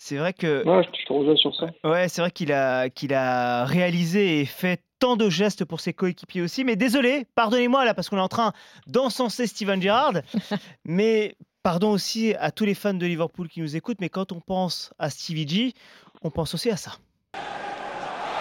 C'est 0.00 0.16
vrai 0.16 0.32
que. 0.32 0.64
Ouais, 0.64 0.84
je 0.84 1.06
te 1.06 1.12
rejoins 1.12 1.36
sur 1.36 1.54
ça. 1.56 1.66
Ouais, 1.82 2.08
c'est 2.08 2.20
vrai 2.20 2.30
qu'il 2.30 2.52
a, 2.52 2.88
qu'il 2.88 3.12
a 3.12 3.64
réalisé 3.64 4.40
et 4.40 4.44
fait 4.46 4.80
tant 5.00 5.16
de 5.16 5.28
gestes 5.28 5.64
pour 5.64 5.80
ses 5.80 5.92
coéquipiers 5.92 6.40
aussi. 6.40 6.62
Mais 6.62 6.76
désolé, 6.76 7.26
pardonnez-moi 7.34 7.84
là, 7.84 7.94
parce 7.94 8.08
qu'on 8.08 8.16
est 8.16 8.20
en 8.20 8.28
train 8.28 8.52
d'encenser 8.86 9.48
Steven 9.48 9.82
Gerrard. 9.82 10.22
mais 10.84 11.36
pardon 11.64 11.90
aussi 11.90 12.32
à 12.38 12.52
tous 12.52 12.64
les 12.64 12.74
fans 12.74 12.94
de 12.94 13.06
Liverpool 13.06 13.48
qui 13.48 13.60
nous 13.60 13.74
écoutent. 13.74 14.00
Mais 14.00 14.08
quand 14.08 14.30
on 14.30 14.40
pense 14.40 14.92
à 15.00 15.10
Stevie 15.10 15.48
G, 15.48 15.74
on 16.22 16.30
pense 16.30 16.54
aussi 16.54 16.70
à 16.70 16.76
ça. 16.76 16.92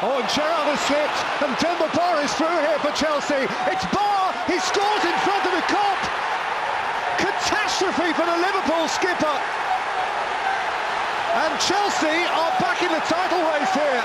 Oh, 0.03 0.05
and 0.05 0.29
Gerrard 0.29 0.69
has 0.69 0.79
slipped, 0.85 1.19
and 1.41 1.57
Demba 1.57 1.89
Ba 1.97 2.21
is 2.23 2.31
through 2.37 2.53
here 2.61 2.77
for 2.85 2.93
Chelsea. 2.93 3.49
It's 3.65 3.83
Ba, 3.89 4.29
he 4.45 4.59
scores 4.59 5.03
in 5.03 5.17
front 5.25 5.43
of 5.43 5.53
the 5.57 5.65
cop. 5.73 5.97
Catastrophe 7.17 8.13
for 8.13 8.27
the 8.27 8.37
Liverpool 8.37 8.87
skipper. 8.87 9.66
And 11.37 11.59
Chelsea 11.59 12.25
are 12.33 12.51
back 12.59 12.81
in 12.81 12.87
the 12.87 13.03
title 13.07 13.43
race 13.53 13.71
here. 13.71 14.01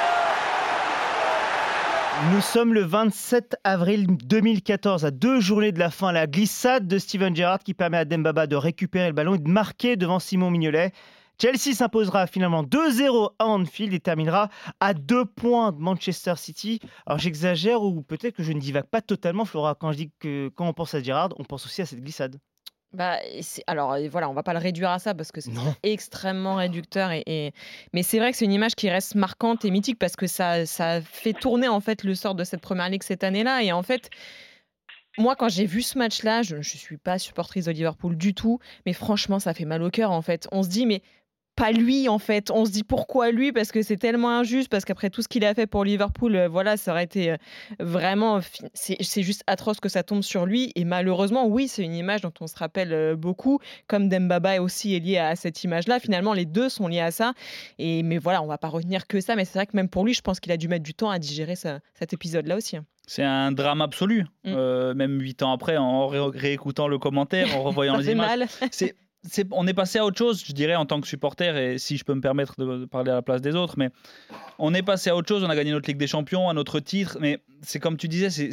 Nous 2.31 2.43
sommes 2.43 2.75
le 2.75 2.83
27 2.83 3.57
avril 3.65 4.07
2014, 4.07 5.07
à 5.07 5.11
deux 5.11 5.41
journées 5.41 5.73
de 5.73 5.79
la 5.79 5.89
fin. 5.89 6.13
La 6.13 6.27
glissade 6.27 6.87
de 6.87 6.99
Steven 6.99 7.35
Gerrard 7.35 7.61
qui 7.61 7.73
permet 7.73 7.97
à 7.97 8.05
Dembaba 8.05 8.47
de 8.47 8.55
récupérer 8.55 9.07
le 9.07 9.15
ballon 9.15 9.37
et 9.37 9.39
de 9.39 9.49
marquer 9.49 9.97
devant 9.97 10.19
Simon 10.19 10.51
Mignolet. 10.51 10.93
Chelsea 11.41 11.75
s'imposera 11.75 12.27
finalement 12.27 12.65
2-0 12.65 13.31
à 13.39 13.47
Anfield 13.47 13.95
et 13.95 14.01
terminera 14.01 14.51
à 14.81 14.93
deux 14.93 15.25
points 15.25 15.73
de 15.73 15.79
Manchester 15.79 16.35
City. 16.37 16.81
Alors 17.07 17.19
j'exagère 17.19 17.83
ou 17.83 18.03
peut-être 18.03 18.37
que 18.37 18.43
je 18.43 18.53
ne 18.53 18.61
divague 18.61 18.89
pas 18.91 19.01
totalement, 19.01 19.47
Flora, 19.47 19.75
quand 19.75 19.93
je 19.93 19.97
dis 19.97 20.11
que 20.19 20.51
quand 20.55 20.69
on 20.69 20.75
pense 20.75 20.93
à 20.93 21.03
Gerrard, 21.03 21.31
on 21.39 21.45
pense 21.45 21.65
aussi 21.65 21.81
à 21.81 21.87
cette 21.87 22.03
glissade. 22.03 22.37
Bah, 22.93 23.19
alors 23.67 23.97
voilà, 24.11 24.29
on 24.29 24.35
va 24.35 24.43
pas 24.43 24.53
le 24.53 24.59
réduire 24.59 24.91
à 24.91 24.99
ça 24.99 25.15
parce 25.15 25.33
que 25.33 25.41
c'est 25.41 25.51
extrêmement 25.83 26.57
réducteur. 26.57 27.11
Et, 27.13 27.53
Mais 27.93 28.03
c'est 28.03 28.19
vrai 28.19 28.33
que 28.33 28.37
c'est 28.37 28.45
une 28.45 28.53
image 28.53 28.75
qui 28.75 28.91
reste 28.91 29.15
marquante 29.15 29.65
et 29.65 29.71
mythique 29.71 29.99
parce 29.99 30.17
que 30.17 30.27
ça, 30.27 30.67
ça 30.67 31.01
fait 31.01 31.33
tourner 31.33 31.69
en 31.69 31.81
fait 31.81 32.05
le 32.05 32.15
sort 32.15 32.35
de 32.35 32.45
cette 32.45 32.61
première 32.61 32.89
ligue 32.89 33.03
cette 33.03 33.25
année-là. 33.25 33.63
Et 33.63 33.73
en 33.73 33.83
fait, 33.83 34.11
moi, 35.19 35.37
quand 35.37 35.49
j'ai 35.49 35.67
vu 35.67 35.83
ce 35.83 35.99
match-là, 35.99 36.43
je 36.43 36.57
ne 36.57 36.63
suis 36.63 36.97
pas 36.99 37.19
supportrice 37.19 37.67
de 37.67 37.73
Liverpool 37.73 38.17
du 38.17 38.35
tout, 38.35 38.59
mais 38.87 38.93
franchement, 38.93 39.39
ça 39.39 39.55
fait 39.55 39.65
mal 39.65 39.83
au 39.83 39.91
cœur 39.91 40.11
en 40.11 40.23
fait. 40.23 40.49
On 40.53 40.63
se 40.63 40.69
dit, 40.69 40.87
mais 40.87 41.03
pas 41.63 41.71
lui 41.71 42.09
en 42.09 42.19
fait. 42.19 42.51
On 42.51 42.65
se 42.65 42.73
dit 42.73 42.83
pourquoi 42.83 43.31
lui? 43.31 43.53
Parce 43.53 43.71
que 43.71 43.83
c'est 43.83 43.97
tellement 43.97 44.31
injuste 44.31 44.69
parce 44.69 44.85
qu'après 44.85 45.11
tout 45.11 45.23
ce 45.23 45.29
qu'il 45.29 45.45
a 45.45 45.55
fait 45.55 45.69
pour 45.69 45.85
Liverpool, 45.85 46.35
euh, 46.35 46.49
voilà, 46.49 46.77
ça 46.77 46.91
aurait 46.91 47.05
été 47.05 47.31
euh, 47.31 47.37
vraiment 47.79 48.41
c'est 48.75 49.23
juste 49.23 49.45
atroce 49.47 49.79
que 49.79 49.89
ça 49.89 50.03
tombe 50.03 50.23
sur 50.23 50.45
lui 50.45 50.73
et 50.75 50.85
malheureusement 50.85 51.47
oui, 51.47 51.69
c'est 51.69 51.85
une 51.85 51.95
image 51.95 52.23
dont 52.23 52.33
on 52.41 52.49
se 52.49 52.57
rappelle 52.57 52.93
euh, 52.93 53.15
beaucoup 53.15 53.61
comme 53.87 54.09
Dembaba 54.09 54.57
est 54.57 54.59
aussi 54.59 54.99
lié 54.99 55.19
à 55.19 55.37
cette 55.37 55.63
image-là. 55.63 56.01
Finalement, 56.01 56.33
les 56.33 56.47
deux 56.47 56.69
sont 56.69 56.89
liés 56.89 56.99
à 56.99 57.13
ça 57.13 57.33
et 57.79 58.03
mais 58.03 58.19
voilà, 58.19 58.43
on 58.43 58.47
va 58.47 58.59
pas 58.59 58.69
retenir 58.69 59.07
que 59.07 59.21
ça 59.21 59.37
mais 59.37 59.45
c'est 59.45 59.61
vrai 59.61 59.67
que 59.67 59.77
même 59.77 59.89
pour 59.89 60.05
lui, 60.05 60.15
je 60.15 60.23
pense 60.23 60.41
qu'il 60.41 60.51
a 60.51 60.57
dû 60.57 60.67
mettre 60.67 60.85
du 60.85 60.95
temps 60.95 61.11
à 61.11 61.21
digérer 61.21 61.55
cet 61.55 62.13
épisode-là 62.13 62.57
aussi. 62.57 62.77
Hein. 62.77 62.85
C'est 63.07 63.23
un 63.23 63.53
drame 63.53 63.83
absolu, 63.83 64.27
mm. 64.45 64.93
même 64.95 65.21
huit 65.21 65.43
ans 65.43 65.53
après, 65.53 65.77
en 65.77 66.07
réécoutant 66.09 66.89
le 66.89 66.99
commentaire, 66.99 67.57
en 67.57 67.63
revoyant 67.63 67.97
les 67.99 68.11
images. 68.11 68.49
C'est 68.71 68.97
on 69.53 69.67
est 69.67 69.75
passé 69.75 69.99
à 69.99 70.05
autre 70.05 70.19
chose, 70.19 70.45
je 70.45 70.53
dirais, 70.53 70.75
en 70.75 70.87
tant 70.87 71.01
que 71.01 71.07
supporter, 71.07 71.57
et 71.57 71.79
si 71.79 71.97
je 71.97 72.05
peux 72.05 72.15
me 72.15 72.21
permettre 72.21 72.55
de 72.59 72.85
parler 72.87 73.11
à 73.11 73.15
la 73.15 73.23
place 73.23 73.41
des 73.41 73.55
autres, 73.55 73.75
mais 73.77 73.91
on 74.59 74.75
est 74.75 74.83
passé 74.83 75.11
à 75.11 75.17
autre 75.17 75.29
chose, 75.29 75.45
on 75.45 75.51
a 75.51 75.57
gagné 75.57 75.71
notre 75.71 75.89
Ligue 75.89 75.99
des 75.99 76.07
Champions, 76.07 76.51
un 76.51 76.57
autre 76.57 76.81
titre, 76.81 77.19
mais 77.21 77.39
c'est 77.63 77.79
comme 77.79 77.97
tu 77.97 78.09
disais, 78.09 78.51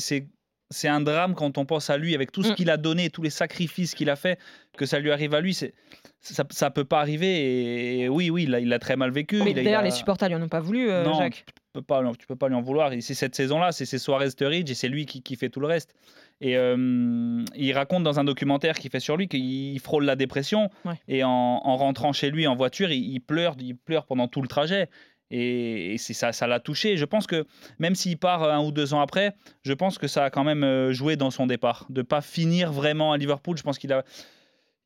c'est 0.71 0.87
un 0.87 1.01
drame 1.01 1.33
quand 1.33 1.57
on 1.57 1.65
pense 1.65 1.89
à 1.89 1.97
lui, 1.97 2.13
avec 2.13 2.31
tout 2.31 2.43
ce 2.43 2.51
mm. 2.51 2.55
qu'il 2.55 2.69
a 2.69 2.77
donné, 2.77 3.09
tous 3.09 3.23
les 3.23 3.31
sacrifices 3.31 3.95
qu'il 3.95 4.09
a 4.09 4.15
fait, 4.15 4.37
que 4.77 4.85
ça 4.85 4.99
lui 4.99 5.11
arrive 5.11 5.33
à 5.33 5.41
lui, 5.41 5.55
ça, 5.55 6.43
ça 6.49 6.69
peut 6.69 6.85
pas 6.85 6.99
arriver, 6.99 8.01
et, 8.01 8.09
oui, 8.09 8.29
oui, 8.29 8.43
il 8.43 8.69
l'a 8.69 8.79
très 8.79 8.95
mal 8.95 9.11
vécu. 9.11 9.41
D'ailleurs, 9.53 9.81
les 9.81 9.91
supporters 9.91 10.29
lui 10.29 10.35
en 10.35 10.41
ont 10.43 10.49
pas 10.49 10.61
voulu, 10.61 10.89
euh, 10.89 11.11
Jacques. 11.15 11.45
Peux 11.79 11.85
pas, 11.85 12.03
tu 12.19 12.27
peux 12.27 12.35
pas 12.35 12.49
lui 12.49 12.55
en 12.55 12.61
vouloir, 12.61 12.91
c'est 12.99 13.13
cette 13.13 13.35
saison-là, 13.35 13.71
c'est 13.71 13.85
Suarez 13.97 14.31
Sturridge, 14.31 14.69
et 14.69 14.73
c'est 14.73 14.89
lui 14.89 15.05
qui, 15.05 15.21
qui 15.21 15.37
fait 15.37 15.47
tout 15.47 15.61
le 15.61 15.67
reste. 15.67 15.95
Et 16.41 16.57
euh, 16.57 17.43
il 17.55 17.73
raconte 17.73 18.03
dans 18.03 18.19
un 18.19 18.25
documentaire 18.25 18.77
qu'il 18.77 18.91
fait 18.91 18.99
sur 18.99 19.15
lui 19.15 19.29
qu'il 19.29 19.79
frôle 19.79 20.03
la 20.03 20.17
dépression. 20.17 20.69
Et 21.07 21.23
en, 21.23 21.59
rentrant 21.77 22.11
chez 22.11 22.31
lui 22.31 22.47
en 22.47 22.55
voiture, 22.55 22.91
il, 22.91 23.19
pleure, 23.19 23.55
il 23.59 23.77
pleure 23.77 24.05
pendant 24.05 24.27
tout 24.27 24.41
le 24.41 24.49
trajet. 24.49 24.89
Et, 25.31 25.97
ça, 25.99 26.33
ça 26.33 26.47
l'a 26.47 26.59
touché. 26.59 26.97
Je 26.97 27.05
pense 27.05 27.27
que 27.27 27.45
même 27.77 27.95
s'il 27.95 28.17
part 28.17 28.43
un 28.43 28.61
ou 28.61 28.71
deux 28.71 28.93
ans 28.93 28.99
après, 28.99 29.35
je 29.63 29.73
pense 29.73 29.97
que 29.97 30.07
ça 30.07 30.25
a 30.25 30.29
quand 30.29 30.43
même 30.43 30.65
euh, 30.65 30.91
joué 30.91 31.15
dans 31.15 31.31
son 31.31 31.45
départ. 31.47 31.85
De 31.89 32.01
pas 32.01 32.21
finir 32.21 32.73
vraiment 32.73 33.13
à 33.13 33.17
Liverpool, 33.17 33.57
je 33.57 33.63
pense 33.63 33.77
qu'il 33.77 33.93
a, 33.93 34.03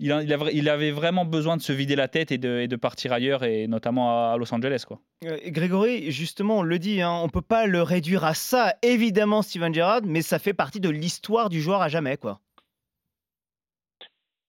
il, 0.04 0.70
avait 0.70 0.92
vraiment 0.92 1.26
besoin 1.26 1.56
de 1.56 1.62
se 1.62 1.72
vider 1.72 1.96
la 1.96 2.08
tête 2.08 2.32
et 2.32 2.38
de, 2.38 2.76
partir 2.76 3.14
ailleurs, 3.14 3.44
et 3.44 3.68
notamment 3.68 4.32
à, 4.32 4.38
Los 4.38 4.54
Angeles. 4.54 4.84
Quoi. 4.88 5.00
Euh, 5.26 5.38
Grégory, 5.48 6.12
justement, 6.12 6.60
on 6.60 6.64
le 6.64 6.78
dit, 6.78 7.02
hein, 7.02 7.12
on 7.12 7.26
ne 7.26 7.32
peut 7.32 7.42
pas 7.42 7.66
le 7.68 7.82
réduire 7.82 8.26
à 8.26 8.34
ça, 8.34 8.76
évidemment, 8.82 9.42
Steven 9.42 9.74
Gerrard, 9.74 10.02
mais 10.06 10.22
ça 10.22 10.40
fait 10.40 10.54
partie 10.54 10.80
de 10.80 10.90
l'histoire 10.90 11.50
du 11.50 11.62
joueur 11.62 11.82
à 11.82 11.88
jamais. 11.88 12.18
quoi. 12.18 12.40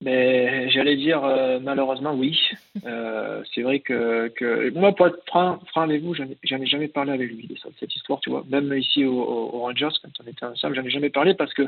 Mais 0.05 0.69
j'allais 0.69 0.97
dire 0.97 1.23
euh, 1.23 1.59
malheureusement 1.59 2.13
oui. 2.13 2.39
Euh, 2.85 3.43
c'est 3.53 3.63
vrai 3.63 3.79
que, 3.79 4.31
moi 4.77 4.93
pour 4.93 5.07
être 5.07 5.19
franc, 5.25 5.59
franc 5.67 5.81
avec 5.81 6.03
vous, 6.03 6.13
j'en 6.13 6.25
ai 6.25 6.65
jamais 6.67 6.87
parlé 6.87 7.11
avec 7.11 7.31
lui 7.31 7.47
de 7.47 7.55
cette 7.79 7.95
histoire, 7.95 8.19
tu 8.19 8.29
vois. 8.29 8.43
Même 8.47 8.71
ici 8.77 9.03
au, 9.03 9.19
au 9.19 9.59
Rangers 9.61 9.97
quand 10.03 10.11
on 10.23 10.29
était 10.29 10.45
ensemble, 10.45 10.75
j'en 10.75 10.85
ai 10.85 10.91
jamais 10.91 11.09
parlé 11.09 11.33
parce 11.33 11.53
que 11.55 11.63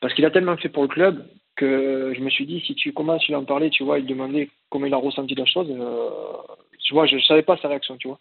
parce 0.00 0.14
qu'il 0.14 0.24
a 0.24 0.30
tellement 0.30 0.56
fait 0.56 0.70
pour 0.70 0.82
le 0.82 0.88
club 0.88 1.26
que 1.56 2.14
je 2.16 2.20
me 2.20 2.30
suis 2.30 2.46
dit, 2.46 2.60
si 2.60 2.74
tu 2.74 2.92
commences 2.92 3.24
à 3.24 3.26
lui 3.26 3.34
en 3.34 3.44
parler, 3.44 3.68
tu 3.68 3.82
vois, 3.82 3.98
il 3.98 4.06
demandait 4.06 4.48
comment 4.70 4.86
il 4.86 4.94
a 4.94 4.96
ressenti 4.96 5.34
la 5.34 5.44
chose, 5.44 5.66
euh, 5.70 6.08
tu 6.80 6.94
vois, 6.94 7.06
je 7.06 7.16
ne 7.16 7.20
savais 7.20 7.42
pas 7.42 7.58
sa 7.58 7.68
réaction, 7.68 7.96
tu 7.98 8.08
vois. 8.08 8.20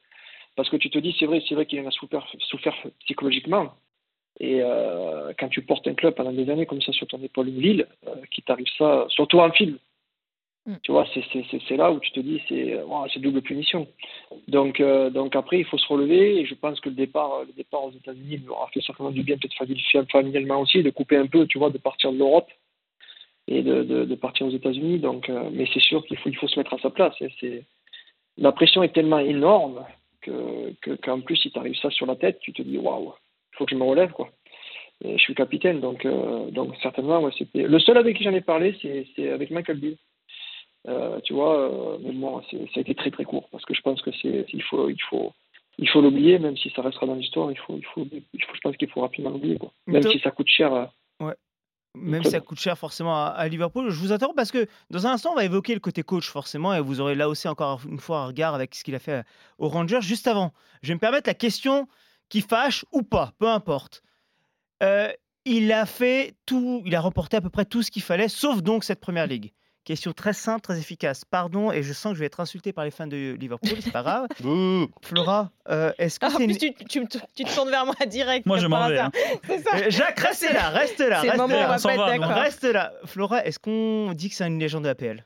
Parce 0.56 0.70
que 0.70 0.78
tu 0.78 0.90
te 0.90 0.98
dis, 0.98 1.16
c'est 1.20 1.28
vrai, 1.28 1.42
c'est 1.48 1.56
vrai 1.56 1.68
qu'il 1.68 1.80
en 1.80 1.88
a 1.88 1.92
souffert, 1.92 2.28
souffert 2.40 2.76
psychologiquement. 3.06 3.76
Et 4.40 4.62
euh, 4.62 5.34
quand 5.40 5.50
tu 5.50 5.62
portes 5.62 5.88
un 5.88 5.94
club 5.94 6.14
pendant 6.14 6.32
des 6.32 6.50
années 6.50 6.66
comme 6.66 6.82
ça 6.82 6.92
sur 6.92 7.08
ton 7.08 7.22
épaule, 7.22 7.50
une 7.50 7.60
ville, 7.60 7.88
euh, 8.08 8.16
qui 8.32 8.42
t'arrive 8.42 8.68
ça, 8.78 9.06
surtout 9.10 9.40
en 9.40 9.52
film, 9.52 9.78
mm. 10.66 10.76
tu 10.84 10.92
vois, 10.92 11.08
c'est 11.14 11.78
là 11.78 11.92
où 11.92 12.00
tu 12.00 12.12
te 12.12 12.20
dis, 12.20 12.42
c'est 12.48 12.80
c'est 13.14 13.20
double 13.20 13.42
punition. 13.42 13.88
Donc, 14.48 14.82
donc 14.82 15.36
après, 15.36 15.60
il 15.60 15.66
faut 15.66 15.78
se 15.78 15.88
relever, 15.88 16.40
et 16.40 16.46
je 16.46 16.54
pense 16.54 16.80
que 16.80 16.90
le 16.90 16.96
départ, 16.96 17.46
le 17.48 17.54
départ 17.54 17.86
aux 17.86 17.92
États-Unis 17.92 18.42
aura 18.48 18.68
fait 18.74 18.82
certainement 18.82 19.12
du 19.12 19.24
bien, 19.24 19.38
peut-être 19.38 20.08
familialement 20.12 20.62
aussi, 20.62 20.84
de 20.84 20.90
couper 20.92 21.18
un 21.18 21.28
peu, 21.28 21.48
tu 21.48 21.58
vois, 21.58 21.72
de 21.72 21.80
partir 21.80 22.12
de 22.12 22.18
l'Europe 22.18 22.50
et 23.48 23.62
de, 23.62 23.84
de, 23.84 24.16
partir 24.16 24.46
aux 24.46 24.52
États-Unis. 24.52 25.00
Donc, 25.00 25.30
euh, 25.30 25.50
mais 25.52 25.68
c'est 25.74 25.82
sûr 25.82 26.06
qu'il 26.06 26.18
faut, 26.18 26.30
il 26.30 26.36
faut 26.36 26.48
se 26.48 26.60
mettre 26.60 26.74
à 26.74 26.80
sa 26.80 26.90
place. 26.90 27.16
C'est, 27.40 27.64
la 28.38 28.52
pression 28.52 28.84
est 28.84 28.94
tellement 28.94 29.20
énorme 29.20 29.86
que, 30.22 30.96
qu'en 31.02 31.22
plus, 31.22 31.38
si 31.38 31.52
t'arrive 31.52 31.76
ça 31.76 31.90
sur 31.90 32.06
la 32.06 32.16
tête, 32.16 32.40
tu 32.42 32.52
te 32.52 32.62
dis 32.62 32.78
waouh, 32.78 33.14
faut 33.58 33.66
que 33.66 33.72
je 33.72 33.80
me 33.80 33.84
relève 33.84 34.12
quoi. 34.12 34.30
Et 35.04 35.18
je 35.18 35.24
suis 35.24 35.36
capitaine, 35.36 35.80
donc, 35.80 36.06
euh, 36.06 36.50
donc 36.50 36.76
certainement, 36.82 37.20
ouais, 37.22 37.32
c'était 37.38 37.64
le 37.64 37.80
seul 37.80 37.98
avec 37.98 38.18
qui 38.18 38.24
j'en 38.24 38.34
ai 38.34 38.42
parlé, 38.42 38.76
c'est, 38.82 39.30
avec 39.30 39.52
Michael 39.52 39.78
Bill. 39.78 39.98
Euh, 40.88 41.20
tu 41.24 41.34
vois, 41.34 42.00
mais 42.02 42.14
bon, 42.14 42.42
ça 42.42 42.58
a 42.78 42.80
été 42.80 42.96
très 42.96 43.12
très 43.12 43.26
court 43.26 43.50
parce 43.52 43.66
que 43.66 43.74
je 43.74 43.82
pense 43.82 44.02
que 44.02 44.10
c'est, 44.22 44.46
il 44.54 44.64
faut, 44.64 44.90
il 44.90 45.02
faut, 45.10 45.34
il 45.78 45.90
faut 45.90 46.02
l'oublier, 46.02 46.40
même 46.40 46.58
si 46.58 46.72
ça 46.76 46.82
restera 46.82 47.06
dans 47.06 47.16
l'histoire. 47.16 47.52
Il 47.52 47.58
faut, 47.58 47.78
il 47.78 47.86
faut, 47.86 48.08
il 48.12 48.44
faut 48.44 48.56
je 48.56 48.62
pense 48.62 48.78
qu'il 48.78 48.90
faut 48.90 49.02
rapidement 49.02 49.30
l'oublier, 49.30 49.58
quoi. 49.58 49.72
Même 49.86 50.02
si 50.04 50.20
ça 50.20 50.32
coûte 50.32 50.48
cher. 50.48 50.90
Ouais. 51.20 51.34
même 51.94 52.24
si 52.24 52.32
ça 52.32 52.40
coûte 52.40 52.60
cher 52.60 52.78
forcément 52.78 53.26
à, 53.26 53.48
Liverpool. 53.48 53.90
Je 53.90 54.00
vous 54.00 54.12
interromps 54.12 54.36
parce 54.36 54.52
que 54.52 54.68
dans 54.90 55.06
un 55.06 55.12
instant, 55.12 55.34
on 55.34 55.36
va 55.36 55.46
évoquer 55.46 55.74
le 55.74 55.80
côté 55.80 56.02
coach 56.02 56.28
forcément 56.28 56.74
et 56.74 56.80
vous 56.80 57.02
aurez 57.02 57.16
là 57.16 57.30
aussi 57.30 57.48
encore 57.48 57.82
une 57.88 58.00
fois 58.00 58.20
un 58.20 58.28
regard 58.28 58.56
avec 58.56 58.74
ce 58.74 58.84
qu'il 58.84 58.96
a 58.96 59.00
fait 59.00 59.24
aux 59.60 59.68
Rangers. 59.68 60.02
Juste 60.02 60.28
avant, 60.28 60.54
je 60.82 60.88
vais 60.88 60.96
me 60.96 61.00
permettre 61.00 61.30
la 61.30 61.36
question 61.36 61.88
qui 62.30 62.42
fâche 62.42 62.86
ou 62.92 63.04
pas, 63.04 63.34
peu 63.40 63.48
importe. 63.48 64.04
Euh, 64.84 65.12
il 65.46 65.72
a 65.72 65.86
fait 65.86 66.36
tout, 66.46 66.82
il 66.86 66.96
a 66.96 67.00
remporté 67.00 67.38
à 67.38 67.42
peu 67.42 67.50
près 67.50 67.66
tout 67.66 67.82
ce 67.82 67.92
qu'il 67.92 68.02
fallait, 68.02 68.28
sauf 68.28 68.62
donc 68.62 68.84
cette 68.84 69.00
première 69.00 69.28
ligue. 69.28 69.54
Question 69.86 70.12
très 70.12 70.34
simple, 70.34 70.60
très 70.60 70.78
efficace. 70.78 71.24
Pardon, 71.24 71.72
et 71.72 71.82
je 71.82 71.94
sens 71.94 72.12
que 72.12 72.16
je 72.16 72.20
vais 72.20 72.26
être 72.26 72.42
insulté 72.42 72.74
par 72.74 72.84
les 72.84 72.92
fans 72.92 73.08
de 73.08 73.38
Liverpool, 73.40 73.78
c'est 73.80 73.92
pas 73.92 74.04
grave. 74.04 74.28
Flora, 75.02 75.50
euh, 75.70 75.94
est-ce 75.98 76.20
que 76.20 76.26
ah, 76.26 76.32
c'est. 76.36 76.48
tu, 76.48 76.74
tu, 76.74 77.08
tu, 77.08 77.44
te 77.46 77.56
tournes 77.56 77.70
vers 77.70 77.86
moi 77.86 77.96
direct. 78.06 78.46
Moi, 78.46 78.58
je 78.58 78.68
m'en 78.68 78.90
vais. 78.90 79.00
Hein. 79.00 79.12
Euh, 79.50 79.90
Jacques, 79.90 80.20
reste 80.20 80.52
là, 80.52 80.72
reste 80.72 81.00
là. 81.00 81.22
Reste, 81.22 81.38
moment 81.38 81.54
là. 81.56 81.78
On 81.82 81.88
va 81.88 82.18
pas 82.20 82.28
reste 82.42 82.66
là. 82.66 82.92
Flora, 83.06 83.46
est-ce 83.46 83.60
qu'on 83.60 84.12
dit 84.14 84.28
que 84.28 84.36
c'est 84.36 84.46
une 84.46 84.60
légende 84.60 84.84
de 84.84 84.90
l'APL 84.90 85.26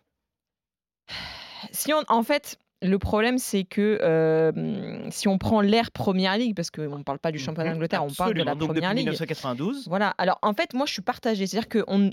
Si 1.71 1.91
on, 1.91 2.03
en 2.07 2.21
fait, 2.21 2.59
le 2.81 2.97
problème, 2.97 3.37
c'est 3.37 3.63
que 3.63 3.99
euh, 4.01 5.09
si 5.11 5.27
on 5.27 5.37
prend 5.37 5.61
l'ère 5.61 5.91
Première 5.91 6.37
Ligue, 6.37 6.55
parce 6.55 6.71
qu'on 6.71 6.97
ne 6.97 7.03
parle 7.03 7.19
pas 7.19 7.31
du 7.31 7.37
mmh, 7.37 7.41
championnat 7.41 7.73
d'Angleterre, 7.73 8.03
on 8.03 8.09
parle 8.09 8.33
de 8.33 8.43
la 8.43 8.55
Première 8.55 8.93
Ligue. 8.93 9.05
1992. 9.05 9.87
Voilà. 9.87 10.13
Alors 10.17 10.39
en 10.41 10.53
fait, 10.53 10.73
moi, 10.73 10.85
je 10.85 10.93
suis 10.93 11.01
partagée. 11.01 11.45
C'est-à-dire 11.47 11.69
qu'on 11.69 12.11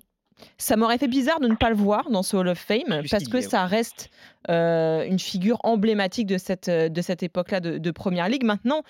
ça 0.57 0.77
m'aurait 0.77 0.99
fait 0.99 1.09
bizarre 1.09 1.41
de 1.41 1.49
ne 1.49 1.55
pas 1.55 1.71
le 1.71 1.77
voir 1.77 2.11
dans 2.11 2.23
ce 2.23 2.37
Hall 2.37 2.49
of 2.49 2.59
Fame 2.59 3.03
parce 3.11 3.29
que 3.29 3.41
ça 3.41 3.67
reste 3.67 4.11
euh, 4.51 5.05
une 5.05 5.19
figure 5.19 5.59
emblématique 5.63 6.27
de 6.27 6.39
cette, 6.39 6.69
euh, 6.69 6.89
de 6.89 7.03
cette 7.03 7.23
époque-là 7.23 7.61
de, 7.61 7.91
Première 7.91 8.29
Ligue. 8.29 8.45
Maintenant, 8.45 8.83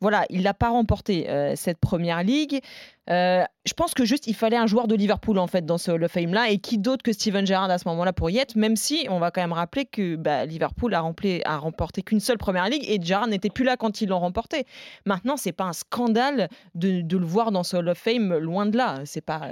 voilà, 0.00 0.26
il 0.30 0.42
n'a 0.42 0.52
pas 0.52 0.68
remporté 0.68 1.30
euh, 1.30 1.54
cette 1.56 1.78
Première 1.78 2.22
Ligue. 2.22 2.60
je 3.08 3.72
pense 3.76 3.94
que 3.94 4.04
juste 4.04 4.26
il 4.26 4.34
fallait 4.34 4.56
un 4.56 4.66
joueur 4.66 4.88
de 4.88 4.94
Liverpool 4.94 5.38
en 5.38 5.46
fait 5.46 5.64
dans 5.64 5.78
ce 5.78 5.90
Hall 5.90 6.04
of 6.04 6.12
Fame-là 6.12 6.50
et 6.50 6.58
qui 6.58 6.78
d'autre 6.78 7.02
que 7.02 7.12
Steven 7.12 7.46
Gerrard 7.46 7.70
à 7.70 7.78
ce 7.78 7.88
moment-là 7.88 8.12
pour 8.12 8.28
y 8.30 8.38
être, 8.38 8.56
même 8.56 8.76
si 8.76 9.06
on 9.08 9.18
va 9.18 9.30
quand 9.30 9.40
même 9.40 9.52
rappeler 9.52 9.84
que 9.84 10.16
bah, 10.16 10.44
Liverpool 10.44 10.92
a, 10.94 11.02
a 11.44 11.56
remporté 11.56 12.02
qu'une 12.02 12.20
seule 12.20 12.38
Première 12.38 12.68
Ligue 12.68 12.84
et 12.88 13.00
Gerrard 13.00 13.28
n'était 13.28 13.50
plus 13.50 13.64
là 13.64 13.76
quand 13.76 14.00
ils 14.00 14.08
l'ont 14.08 14.18
remporté. 14.18 14.66
Maintenant, 15.06 15.36
c'est 15.36 15.52
pas 15.52 15.64
un 15.64 15.72
scandale 15.72 16.48
de, 16.74 17.00
de, 17.00 17.16
le 17.16 17.26
voir 17.26 17.52
dans 17.52 17.62
ce 17.62 17.76
Hall 17.76 17.88
of 17.88 17.98
Fame, 17.98 18.36
loin 18.36 18.66
de 18.66 18.76
là. 18.76 18.96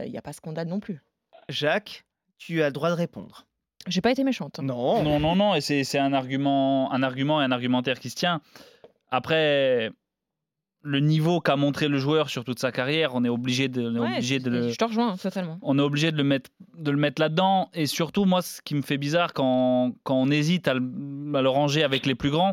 Il 0.04 0.10
n'y 0.10 0.18
a 0.18 0.22
pas 0.22 0.32
scandale 0.32 0.68
non 0.68 0.80
plus. 0.80 1.00
Jacques, 1.48 2.04
tu 2.38 2.62
as 2.62 2.66
le 2.66 2.72
droit 2.72 2.90
de 2.90 2.94
répondre. 2.94 3.46
J'ai 3.86 4.00
pas 4.00 4.10
été 4.10 4.24
méchante. 4.24 4.60
Non. 4.60 5.02
Non, 5.02 5.20
non, 5.20 5.36
non. 5.36 5.54
Et 5.54 5.60
c'est 5.60 5.98
un 5.98 6.12
argument, 6.12 6.92
un 6.92 7.02
argument 7.02 7.42
et 7.42 7.44
un 7.44 7.52
argumentaire 7.52 8.00
qui 8.00 8.10
se 8.10 8.16
tient. 8.16 8.40
Après, 9.10 9.90
le 10.82 11.00
niveau 11.00 11.40
qu'a 11.40 11.56
montré 11.56 11.88
le 11.88 11.98
joueur 11.98 12.30
sur 12.30 12.44
toute 12.44 12.58
sa 12.58 12.72
carrière, 12.72 13.14
on 13.14 13.24
est 13.24 13.28
obligé 13.28 13.68
de, 13.68 13.98
obligé 13.98 14.38
de 14.38 14.50
le. 14.50 14.70
Je 14.70 14.76
te 14.76 14.84
rejoins 14.84 15.16
totalement. 15.16 15.58
On 15.62 15.78
est 15.78 15.82
obligé 15.82 16.12
de 16.12 16.16
le 16.16 16.24
mettre, 16.24 16.50
de 16.76 16.90
le 16.90 16.96
mettre 16.96 17.20
là-dedans. 17.20 17.68
Et 17.74 17.86
surtout, 17.86 18.24
moi, 18.24 18.42
ce 18.42 18.62
qui 18.62 18.74
me 18.74 18.82
fait 18.82 18.98
bizarre 18.98 19.32
quand, 19.34 19.92
quand 20.02 20.16
on 20.16 20.30
hésite 20.30 20.66
à 20.68 20.74
le, 20.74 20.80
à 21.34 21.42
le 21.42 21.48
ranger 21.48 21.84
avec 21.84 22.06
les 22.06 22.14
plus 22.14 22.30
grands, 22.30 22.52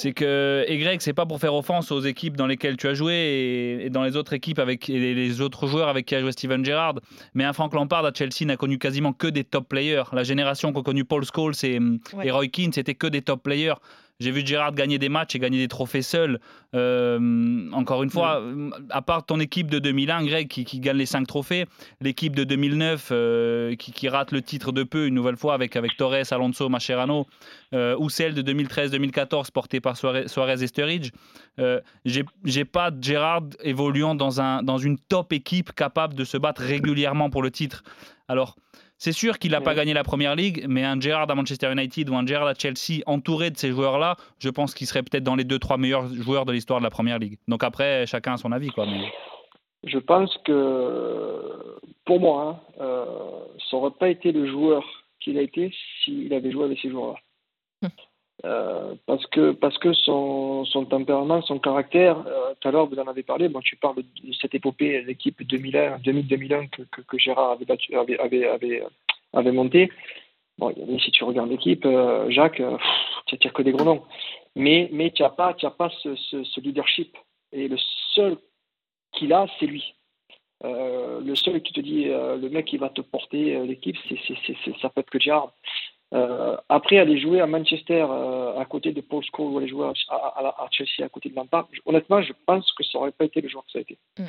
c'est 0.00 0.12
que 0.12 0.64
et 0.68 0.78
Greg, 0.78 1.00
c'est 1.00 1.12
pas 1.12 1.26
pour 1.26 1.40
faire 1.40 1.54
offense 1.54 1.90
aux 1.90 2.00
équipes 2.02 2.36
dans 2.36 2.46
lesquelles 2.46 2.76
tu 2.76 2.86
as 2.86 2.94
joué 2.94 3.80
et, 3.82 3.90
dans 3.90 4.04
les 4.04 4.14
autres 4.14 4.32
équipes 4.32 4.60
avec 4.60 4.86
les 4.86 5.40
autres 5.40 5.66
joueurs 5.66 5.88
avec 5.88 6.06
qui 6.06 6.14
a 6.14 6.20
joué 6.20 6.30
Steven 6.30 6.64
Gerrard. 6.64 7.00
Mais 7.34 7.42
un 7.42 7.52
Frank 7.52 7.74
Lampard 7.74 8.04
à 8.04 8.12
Chelsea 8.14 8.44
n'a 8.44 8.56
connu 8.56 8.78
quasiment 8.78 9.12
que 9.12 9.26
des 9.26 9.42
top 9.42 9.68
players. 9.68 10.04
La 10.12 10.22
génération 10.22 10.72
qu'ont 10.72 10.84
connu 10.84 11.04
Paul 11.04 11.24
Scholes 11.24 11.54
et, 11.64 11.80
et 12.22 12.30
Roy 12.30 12.46
Keane, 12.46 12.72
c'était 12.72 12.94
que 12.94 13.08
des 13.08 13.22
top 13.22 13.42
players. 13.42 13.74
J'ai 14.20 14.32
vu 14.32 14.44
Gérard 14.44 14.74
gagner 14.74 14.98
des 14.98 15.08
matchs 15.08 15.36
et 15.36 15.38
gagner 15.38 15.58
des 15.58 15.68
trophées 15.68 16.02
seul. 16.02 16.40
Euh, 16.74 17.70
encore 17.70 18.02
une 18.02 18.10
fois, 18.10 18.40
euh, 18.40 18.70
à 18.90 19.00
part 19.00 19.24
ton 19.24 19.38
équipe 19.38 19.70
de 19.70 19.78
2001, 19.78 20.24
Greg, 20.24 20.48
qui, 20.48 20.80
gagne 20.80 20.96
les 20.96 21.06
5 21.06 21.24
trophées, 21.24 21.66
l'équipe 22.00 22.34
de 22.34 22.42
2009 22.42 23.10
euh, 23.12 23.76
qui, 23.76 24.08
rate 24.08 24.32
le 24.32 24.42
titre 24.42 24.72
de 24.72 24.82
peu 24.82 25.06
une 25.06 25.14
nouvelle 25.14 25.36
fois 25.36 25.54
avec, 25.54 25.76
avec 25.76 25.96
Torres, 25.96 26.32
Alonso, 26.32 26.68
Mascherano, 26.68 27.28
ou 27.72 28.10
celle 28.10 28.34
de 28.34 28.42
2013-2014 28.42 29.52
portée 29.52 29.80
par 29.80 29.96
Suarez, 29.96 30.62
et 30.62 30.66
Sturridge, 30.66 31.10
j'ai 32.04 32.64
pas 32.64 32.90
Gérard 33.00 33.42
évoluant 33.62 34.16
dans, 34.16 34.40
un, 34.40 34.64
dans 34.64 34.78
une 34.78 34.98
top 34.98 35.32
équipe 35.32 35.72
capable 35.72 36.14
de 36.14 36.24
se 36.24 36.36
battre 36.36 36.62
régulièrement 36.62 37.30
pour 37.30 37.42
le 37.42 37.52
titre. 37.52 37.84
Alors, 38.26 38.56
c'est 38.98 39.12
sûr 39.12 39.38
qu'il 39.38 39.52
n'a 39.52 39.60
pas 39.60 39.74
gagné 39.74 39.94
la 39.94 40.02
première 40.02 40.34
ligue, 40.34 40.66
mais 40.68 40.84
un 40.84 41.00
Gerrard 41.00 41.30
à 41.30 41.34
Manchester 41.34 41.70
United 41.72 42.10
ou 42.10 42.16
un 42.16 42.26
Gerrard 42.26 42.48
à 42.48 42.54
Chelsea 42.54 43.02
entouré 43.06 43.50
de 43.50 43.56
ces 43.56 43.70
joueurs-là, 43.70 44.16
je 44.40 44.50
pense 44.50 44.74
qu'il 44.74 44.88
serait 44.88 45.04
peut-être 45.04 45.22
dans 45.22 45.36
les 45.36 45.44
deux, 45.44 45.60
trois 45.60 45.78
meilleurs 45.78 46.08
joueurs 46.08 46.44
de 46.44 46.52
l'histoire 46.52 46.80
de 46.80 46.84
la 46.84 46.90
première 46.90 47.20
ligue. 47.20 47.38
Donc 47.46 47.62
après, 47.62 48.06
chacun 48.06 48.34
a 48.34 48.36
son 48.36 48.50
avis. 48.50 48.70
Quoi, 48.70 48.86
Je 49.84 49.98
pense 49.98 50.36
que 50.44 51.78
pour 52.04 52.18
moi, 52.18 52.60
hein, 52.78 52.82
euh, 52.82 53.04
ça 53.70 53.76
n'aurait 53.76 53.92
pas 53.98 54.08
été 54.08 54.32
le 54.32 54.50
joueur 54.50 54.82
qu'il 55.20 55.38
a 55.38 55.42
été 55.42 55.72
s'il 56.02 56.32
avait 56.34 56.50
joué 56.50 56.64
avec 56.64 56.80
ces 56.80 56.90
joueurs-là. 56.90 57.88
Euh, 58.44 58.94
parce 59.06 59.26
que 59.26 59.92
son, 59.92 60.64
tempérament, 60.88 61.42
son 61.42 61.58
caractère. 61.58 62.18
Euh, 62.26 62.54
tout 62.60 62.68
à 62.68 62.70
l'heure, 62.70 62.86
vous 62.86 62.98
en 62.98 63.06
avez 63.08 63.22
parlé. 63.22 63.48
Bon, 63.48 63.60
tu 63.60 63.76
parles 63.76 63.96
de 63.96 64.32
cette 64.40 64.54
épopée, 64.54 65.02
l'équipe 65.02 65.42
2001, 65.42 65.98
2000-2001 65.98 66.68
que, 66.68 67.18
Gérard 67.18 67.52
avait, 67.52 67.64
battu, 67.64 67.94
avait, 67.96 69.52
monté. 69.52 69.90
Bon, 70.58 70.72
si 70.98 71.10
tu 71.10 71.24
regardes 71.24 71.50
l'équipe, 71.50 71.84
euh, 71.84 72.30
Jacques, 72.30 72.62
tu 73.26 73.36
n'as 73.44 73.50
que 73.50 73.62
des 73.62 73.72
gros 73.72 73.84
noms. 73.84 74.04
Mais 74.54 74.88
mais 74.92 75.10
tu 75.10 75.22
n'as 75.22 75.30
pas, 75.30 75.56
as 75.60 75.70
pas 75.70 75.90
ce, 76.02 76.14
ce, 76.16 76.60
leadership. 76.60 77.16
Et 77.52 77.66
le 77.66 77.76
seul 78.14 78.36
qu'il 79.12 79.32
a, 79.32 79.46
c'est 79.58 79.66
lui. 79.66 79.94
le 80.62 81.34
seul 81.34 81.60
qui 81.62 81.72
te 81.72 81.80
dit, 81.80 82.04
le 82.04 82.48
mec 82.50 82.66
qui 82.66 82.76
va 82.76 82.88
te 82.88 83.00
porter 83.00 83.58
l'équipe, 83.66 83.96
ça 84.80 84.90
peut 84.90 85.00
être 85.00 85.10
que 85.10 85.18
Gérard. 85.18 85.52
Euh, 86.14 86.56
après, 86.70 86.98
aller 86.98 87.20
jouer 87.20 87.40
à 87.40 87.46
Manchester 87.46 88.06
euh, 88.08 88.58
à 88.58 88.64
côté 88.64 88.92
de 88.92 89.02
Paul 89.02 89.22
Scholes 89.24 89.52
ou 89.52 89.58
aller 89.58 89.68
jouer 89.68 89.90
à, 90.08 90.14
à, 90.14 90.68
Chelsea 90.70 91.04
à 91.04 91.08
côté 91.08 91.28
de 91.28 91.34
Lampard, 91.34 91.68
honnêtement, 91.84 92.22
je 92.22 92.32
pense 92.46 92.72
que 92.72 92.82
ça 92.82 92.98
n'aurait 92.98 93.12
pas 93.12 93.26
été 93.26 93.42
le 93.42 93.48
joueur 93.48 93.64
que 93.66 93.72
ça 93.72 93.78
a 93.78 93.82
été. 93.82 93.98
Mm. 94.18 94.24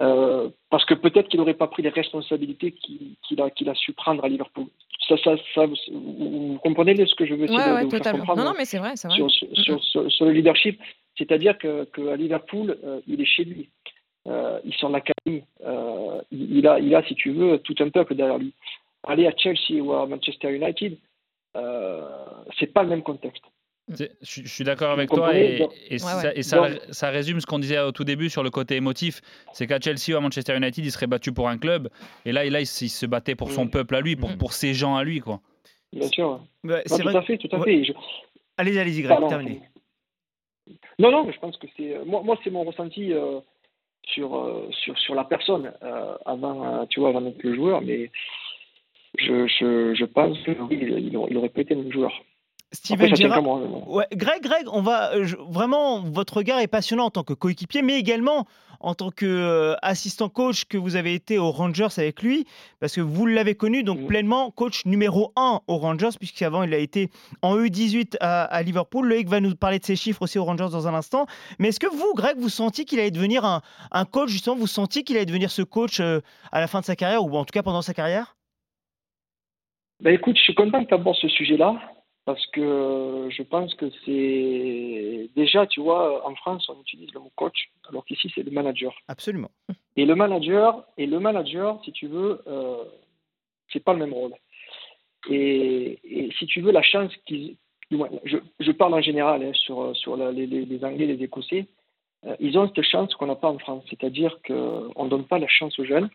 Euh, 0.00 0.48
parce 0.70 0.84
que 0.84 0.94
peut-être 0.94 1.28
qu'il 1.28 1.38
n'aurait 1.38 1.54
pas 1.54 1.68
pris 1.68 1.82
les 1.82 1.88
responsabilités 1.88 2.72
qu'il 2.72 3.40
a, 3.40 3.74
su 3.74 3.92
prendre 3.92 4.24
à 4.24 4.28
Liverpool. 4.28 4.66
Ça, 5.08 5.16
ça, 5.18 5.36
ça, 5.54 5.66
vous, 5.66 6.58
comprenez 6.62 6.94
ce 7.06 7.14
que 7.14 7.26
je 7.26 7.34
veux 7.34 7.48
ouais, 7.50 7.84
de, 7.84 7.90
faire 7.90 8.12
comprendre 8.12 8.36
Non, 8.36 8.50
non, 8.50 8.54
mais 8.56 8.64
c'est 8.64 8.78
vrai, 8.78 8.92
c'est 8.96 9.08
vrai. 9.08 9.16
Sur, 9.16 9.30
sur, 9.30 9.82
sur, 9.84 10.10
sur, 10.10 10.24
le 10.24 10.32
leadership, 10.32 10.80
c'est-à-dire 11.16 11.58
qu'à 11.58 11.86
que 11.92 12.14
Liverpool, 12.14 12.76
il 13.06 13.20
est 13.20 13.26
chez 13.26 13.44
lui. 13.44 13.68
il 14.26 14.74
sort 14.78 14.90
de 14.90 14.94
l'académie. 14.94 15.44
il, 16.30 16.66
a, 16.66 16.78
il 16.78 16.94
a, 16.94 17.02
si 17.04 17.14
tu 17.14 17.32
veux, 17.32 17.58
tout 17.58 17.74
un 17.80 17.88
peuple 17.88 18.14
derrière 18.14 18.38
lui. 18.38 18.52
Aller 19.04 19.26
à 19.26 19.32
Chelsea 19.36 19.80
ou 19.80 19.92
à 19.92 20.06
Manchester 20.06 20.54
United, 20.54 20.96
c'est 21.54 22.72
pas 22.72 22.82
le 22.82 22.88
même 22.88 23.02
contexte. 23.02 23.44
Je, 23.88 24.46
suis 24.46 24.64
d'accord 24.64 24.90
avec 24.90 25.10
toi 25.10 25.32
et, 25.34 25.58
ça, 25.98 27.10
résume 27.10 27.40
ce 27.40 27.46
qu'on 27.46 27.58
disait 27.58 27.80
au 27.80 27.92
tout 27.92 28.04
début 28.04 28.30
sur 28.30 28.42
le 28.42 28.50
côté 28.50 28.76
émotif. 28.76 29.20
C'est 29.52 29.66
qu'à 29.66 29.80
Chelsea 29.80 30.14
ou 30.14 30.16
à 30.16 30.20
Manchester 30.20 30.56
United, 30.56 30.84
il 30.84 30.92
serait 30.92 31.06
battu 31.06 31.32
pour 31.32 31.48
un 31.48 31.58
club 31.58 31.88
et 32.24 32.32
là, 32.32 32.48
là 32.48 32.60
il, 32.60 32.66
se 32.66 33.06
battait 33.06 33.34
pour 33.34 33.50
son 33.50 33.64
mm. 33.64 33.70
peuple 33.70 33.96
à 33.96 34.00
lui, 34.00 34.16
pour, 34.16 34.30
mm. 34.30 34.38
pour 34.38 34.52
ses 34.52 34.74
gens 34.74 34.96
à 34.96 35.04
lui. 35.04 35.20
Quoi. 35.20 35.40
Bien 35.92 36.08
sûr. 36.08 36.40
tout 36.62 36.70
à 36.70 37.22
fait, 37.22 37.38
tout 37.38 37.48
à 37.52 37.62
fait. 37.62 37.82
Allez, 38.56 38.78
allez-y, 38.78 39.02
Greg, 39.02 39.18
terminé. 39.28 39.62
Non, 40.98 41.10
non, 41.10 41.24
mais 41.24 41.32
je 41.32 41.40
pense 41.40 41.56
que 41.56 41.66
c'est. 41.76 41.98
Moi, 42.04 42.22
moi 42.22 42.38
c'est 42.44 42.50
mon 42.50 42.62
ressenti 42.62 43.12
euh, 43.12 43.40
sur, 44.04 44.36
euh, 44.36 44.68
sur, 44.70 44.96
sur 44.98 45.14
la 45.14 45.24
personne 45.24 45.72
avant, 46.26 46.86
tu 46.86 47.00
vois, 47.00 47.08
avant 47.08 47.22
d'être 47.22 47.42
le 47.42 47.54
joueur, 47.54 47.80
mais 47.80 48.10
je, 49.18 49.46
je, 49.46 49.94
je 49.94 50.04
pense 50.04 50.38
que 50.40 50.52
oui, 50.52 50.78
il, 50.80 51.36
aurait 51.36 51.48
pu 51.48 51.60
être 51.60 51.72
un 51.72 51.90
joueur. 51.90 52.12
Steven 52.72 53.16
Gerrard. 53.16 53.88
Ouais, 53.88 54.06
Greg, 54.12 54.42
Greg, 54.42 54.66
on 54.70 54.80
va 54.80 55.12
euh, 55.14 55.26
vraiment 55.48 56.02
votre 56.02 56.36
regard 56.36 56.60
est 56.60 56.68
passionnant 56.68 57.06
en 57.06 57.10
tant 57.10 57.24
que 57.24 57.32
coéquipier, 57.32 57.82
mais 57.82 57.98
également 57.98 58.46
en 58.78 58.94
tant 58.94 59.10
qu'assistant 59.10 60.26
euh, 60.26 60.28
coach 60.28 60.64
que 60.64 60.78
vous 60.78 60.96
avez 60.96 61.14
été 61.14 61.36
aux 61.36 61.50
Rangers 61.50 61.88
avec 61.98 62.22
lui, 62.22 62.46
parce 62.78 62.94
que 62.94 63.00
vous 63.00 63.26
l'avez 63.26 63.54
connu 63.54 63.82
donc 63.82 64.06
pleinement 64.06 64.50
coach 64.52 64.86
numéro 64.86 65.32
1 65.36 65.60
aux 65.66 65.76
Rangers, 65.78 66.16
puisqu'avant 66.18 66.62
il 66.62 66.72
a 66.72 66.78
été 66.78 67.10
en 67.42 67.56
U18 67.58 68.16
à, 68.20 68.62
Liverpool. 68.62 69.06
Loïc 69.06 69.28
va 69.28 69.40
nous 69.40 69.54
parler 69.54 69.80
de 69.80 69.84
ses 69.84 69.96
chiffres 69.96 70.22
aussi 70.22 70.38
aux 70.38 70.44
Rangers 70.44 70.68
dans 70.70 70.86
un 70.86 70.94
instant. 70.94 71.26
Mais 71.58 71.68
est-ce 71.68 71.80
que 71.80 71.88
vous, 71.88 72.14
Greg, 72.14 72.38
vous 72.38 72.48
sentiez 72.48 72.84
qu'il 72.84 73.00
allait 73.00 73.10
devenir 73.10 73.44
un, 73.44 73.60
un, 73.90 74.04
coach, 74.04 74.30
justement, 74.30 74.56
vous 74.56 74.66
sentiez 74.66 75.02
qu'il 75.02 75.16
allait 75.16 75.26
devenir 75.26 75.50
ce 75.50 75.62
coach 75.62 76.00
euh, 76.00 76.20
à 76.52 76.60
la 76.60 76.68
fin 76.68 76.80
de 76.80 76.86
sa 76.86 76.96
carrière, 76.96 77.24
ou 77.24 77.36
en 77.36 77.44
tout 77.44 77.52
cas 77.52 77.62
pendant 77.62 77.82
sa 77.82 77.92
carrière? 77.92 78.36
Ben 80.00 80.14
écoute, 80.14 80.36
je 80.36 80.42
suis 80.42 80.54
content 80.54 80.82
que 80.82 80.88
tu 80.88 80.94
abordes 80.94 81.16
ce 81.16 81.28
sujet-là 81.28 81.78
parce 82.24 82.46
que 82.48 83.28
je 83.30 83.42
pense 83.42 83.74
que 83.74 83.90
c'est 84.04 85.30
déjà, 85.34 85.66
tu 85.66 85.80
vois, 85.80 86.26
en 86.26 86.34
France, 86.36 86.68
on 86.68 86.80
utilise 86.80 87.12
le 87.12 87.20
mot 87.20 87.32
coach, 87.34 87.70
alors 87.88 88.04
qu'ici 88.04 88.30
c'est 88.34 88.42
le 88.42 88.50
manager. 88.50 88.94
Absolument. 89.08 89.50
Et 89.96 90.04
le 90.04 90.14
manager, 90.14 90.84
et 90.96 91.06
le 91.06 91.18
manager, 91.18 91.80
si 91.84 91.92
tu 91.92 92.06
veux, 92.06 92.40
euh, 92.46 92.84
c'est 93.72 93.82
pas 93.82 93.92
le 93.92 93.98
même 94.00 94.12
rôle. 94.12 94.34
Et, 95.28 95.98
et, 96.04 96.30
si 96.38 96.46
tu 96.46 96.60
veux, 96.60 96.72
la 96.72 96.82
chance 96.82 97.12
qu'ils, 97.26 97.56
je, 97.90 98.36
je, 98.58 98.72
parle 98.72 98.94
en 98.94 99.02
général 99.02 99.42
hein, 99.42 99.52
sur 99.52 99.94
sur 99.96 100.16
les, 100.16 100.46
les, 100.46 100.84
Anglais, 100.84 101.06
les 101.06 101.22
Écossais, 101.22 101.66
euh, 102.26 102.36
ils 102.38 102.56
ont 102.58 102.68
cette 102.68 102.84
chance 102.84 103.14
qu'on 103.14 103.26
n'a 103.26 103.34
pas 103.34 103.50
en 103.50 103.58
France, 103.58 103.84
c'est-à-dire 103.90 104.38
qu'on 104.46 105.04
ne 105.04 105.08
donne 105.10 105.24
pas 105.24 105.38
la 105.38 105.48
chance 105.48 105.78
aux 105.78 105.84
jeunes 105.84 106.08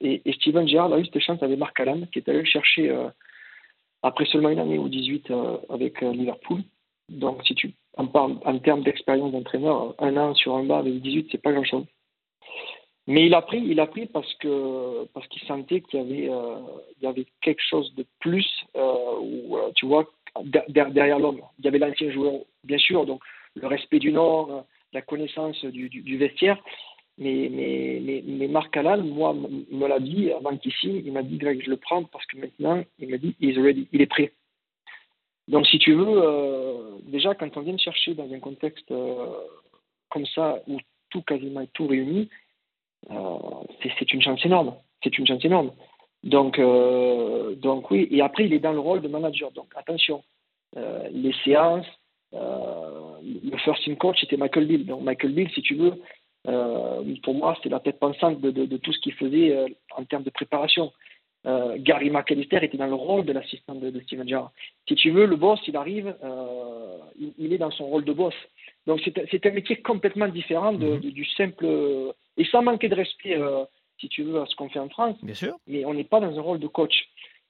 et, 0.00 0.32
Steven 0.34 0.66
Gerrard 0.68 0.92
a 0.92 0.98
eu 0.98 1.06
cette 1.06 1.20
chance 1.20 1.42
avec 1.42 1.58
Mark 1.58 1.78
Allen, 1.80 2.06
qui 2.12 2.18
est 2.18 2.28
allé 2.28 2.40
le 2.40 2.44
chercher 2.44 2.94
après 4.02 4.26
seulement 4.26 4.50
une 4.50 4.60
année 4.60 4.78
ou 4.78 4.88
18 4.88 5.32
avec 5.70 6.00
Liverpool. 6.00 6.62
Donc, 7.08 7.44
si 7.44 7.54
tu 7.54 7.72
en 7.96 8.06
parles 8.06 8.36
en 8.44 8.58
termes 8.58 8.82
d'expérience 8.82 9.32
d'entraîneur, 9.32 9.94
un 9.98 10.16
an 10.16 10.34
sur 10.34 10.56
un 10.56 10.64
bas 10.64 10.78
avec 10.78 11.00
18, 11.00 11.28
c'est 11.32 11.42
pas 11.42 11.52
grand-chose. 11.52 11.84
Mais 13.08 13.24
il 13.24 13.32
a 13.32 13.40
pris, 13.40 13.58
il 13.58 13.80
a 13.80 13.86
pris 13.86 14.04
parce 14.04 14.32
que 14.34 15.06
parce 15.14 15.26
qu'il 15.28 15.40
sentait 15.48 15.80
qu'il 15.80 15.98
y 15.98 16.02
avait 16.02 16.28
euh, 16.28 16.58
y 17.00 17.06
avait 17.06 17.24
quelque 17.40 17.62
chose 17.62 17.92
de 17.94 18.04
plus 18.20 18.46
euh, 18.76 19.18
où, 19.18 19.56
euh, 19.56 19.70
tu 19.74 19.86
vois 19.86 20.04
derrière 20.68 21.18
l'homme. 21.18 21.40
Il 21.58 21.64
y 21.64 21.68
avait 21.68 21.78
l'ancien 21.78 22.10
joueur, 22.10 22.34
bien 22.64 22.76
sûr, 22.76 23.06
donc 23.06 23.22
le 23.54 23.66
respect 23.66 23.98
du 23.98 24.12
nom, 24.12 24.62
la 24.92 25.00
connaissance 25.00 25.64
du, 25.64 26.16
vestiaire. 26.18 26.58
Mais, 27.18 27.48
mais, 27.50 28.00
mais, 28.00 28.22
mais, 28.26 28.48
Marc 28.48 28.76
Alal, 28.76 29.02
moi, 29.02 29.34
me 29.34 29.86
l'a 29.88 29.98
dit 29.98 30.30
avant 30.32 30.56
qu'il 30.56 30.72
signe, 30.72 31.02
il 31.04 31.12
m'a 31.12 31.22
dit 31.22 31.36
Greg, 31.36 31.60
je 31.64 31.70
le 31.70 31.76
prends 31.76 32.04
parce 32.04 32.24
que 32.26 32.38
maintenant, 32.38 32.82
il 33.00 33.08
m'a 33.08 33.18
dit 33.18 33.34
he's 33.40 33.58
ready, 33.58 33.88
il 33.92 34.00
est 34.00 34.06
prêt. 34.06 34.32
Donc, 35.48 35.66
si 35.66 35.78
tu 35.78 35.94
veux, 35.94 37.00
déjà, 37.04 37.34
quand 37.34 37.56
on 37.56 37.62
vient 37.62 37.72
de 37.72 37.80
chercher 37.80 38.14
dans 38.14 38.32
un 38.32 38.38
contexte 38.38 38.92
comme 40.10 40.26
ça, 40.26 40.62
où 40.68 40.78
tout 41.10 41.22
quasiment 41.22 41.62
est 41.62 41.72
tout 41.72 41.86
réuni, 41.86 42.28
euh, 43.10 43.38
c'est 43.98 44.12
une 44.12 44.22
chance 44.22 44.44
énorme. 44.44 44.74
C'est 45.02 45.16
une 45.18 45.26
chance 45.26 45.44
énorme. 45.44 45.72
Donc, 46.24 46.58
euh, 46.58 47.54
donc 47.54 47.90
oui, 47.90 48.08
et 48.10 48.20
après, 48.22 48.46
il 48.46 48.52
est 48.52 48.58
dans 48.58 48.72
le 48.72 48.80
rôle 48.80 49.00
de 49.00 49.08
manager. 49.08 49.52
Donc 49.52 49.68
attention, 49.76 50.22
euh, 50.76 51.08
les 51.12 51.32
séances, 51.44 51.86
le 52.32 53.56
first 53.64 53.82
team 53.84 53.96
coach, 53.96 54.18
c'était 54.20 54.36
Michael 54.36 54.66
Bill. 54.66 54.86
Donc 54.86 55.02
Michael 55.02 55.32
Bill, 55.32 55.50
si 55.50 55.62
tu 55.62 55.74
veux, 55.74 55.94
pour 57.22 57.34
moi, 57.34 57.56
c'est 57.62 57.68
la 57.68 57.80
tête 57.80 57.98
pensante 57.98 58.40
de, 58.40 58.50
de, 58.50 58.76
tout 58.78 58.92
ce 58.92 58.98
qu'il 59.00 59.14
faisait 59.14 59.76
en 59.96 60.04
termes 60.04 60.22
de 60.22 60.30
préparation. 60.30 60.92
Gary 61.44 62.10
McAllister 62.10 62.58
était 62.62 62.76
dans 62.76 62.86
le 62.86 62.94
rôle 62.94 63.24
de 63.24 63.32
l'assistant 63.32 63.74
de, 63.74 64.00
Steven 64.00 64.28
Gerrard. 64.28 64.52
Si 64.86 64.94
tu 64.94 65.10
veux, 65.10 65.26
le 65.26 65.36
boss, 65.36 65.60
il 65.66 65.76
arrive, 65.76 66.14
il, 67.18 67.32
il, 67.38 67.52
est 67.52 67.58
dans 67.58 67.70
son 67.70 67.86
rôle 67.86 68.04
de 68.04 68.12
boss. 68.12 68.34
Donc 68.86 69.00
c'est 69.04 69.46
un 69.46 69.50
métier 69.50 69.76
complètement 69.76 70.28
différent 70.28 70.72
de, 70.72 70.86
mhm. 70.86 71.00
du 71.00 71.24
simple 71.36 71.66
et 72.38 72.44
sans 72.44 72.62
manquer 72.62 72.88
de 72.88 72.94
respect, 72.94 73.36
euh, 73.36 73.64
si 74.00 74.08
tu 74.08 74.22
veux, 74.22 74.40
à 74.40 74.46
ce 74.46 74.54
qu'on 74.56 74.70
fait 74.70 74.78
en 74.78 74.88
France. 74.88 75.16
Bien 75.22 75.34
sûr. 75.34 75.56
Mais 75.66 75.84
on 75.84 75.92
n'est 75.92 76.04
pas 76.04 76.20
dans 76.20 76.38
un 76.38 76.40
rôle 76.40 76.60
de 76.60 76.68
coach. 76.68 76.94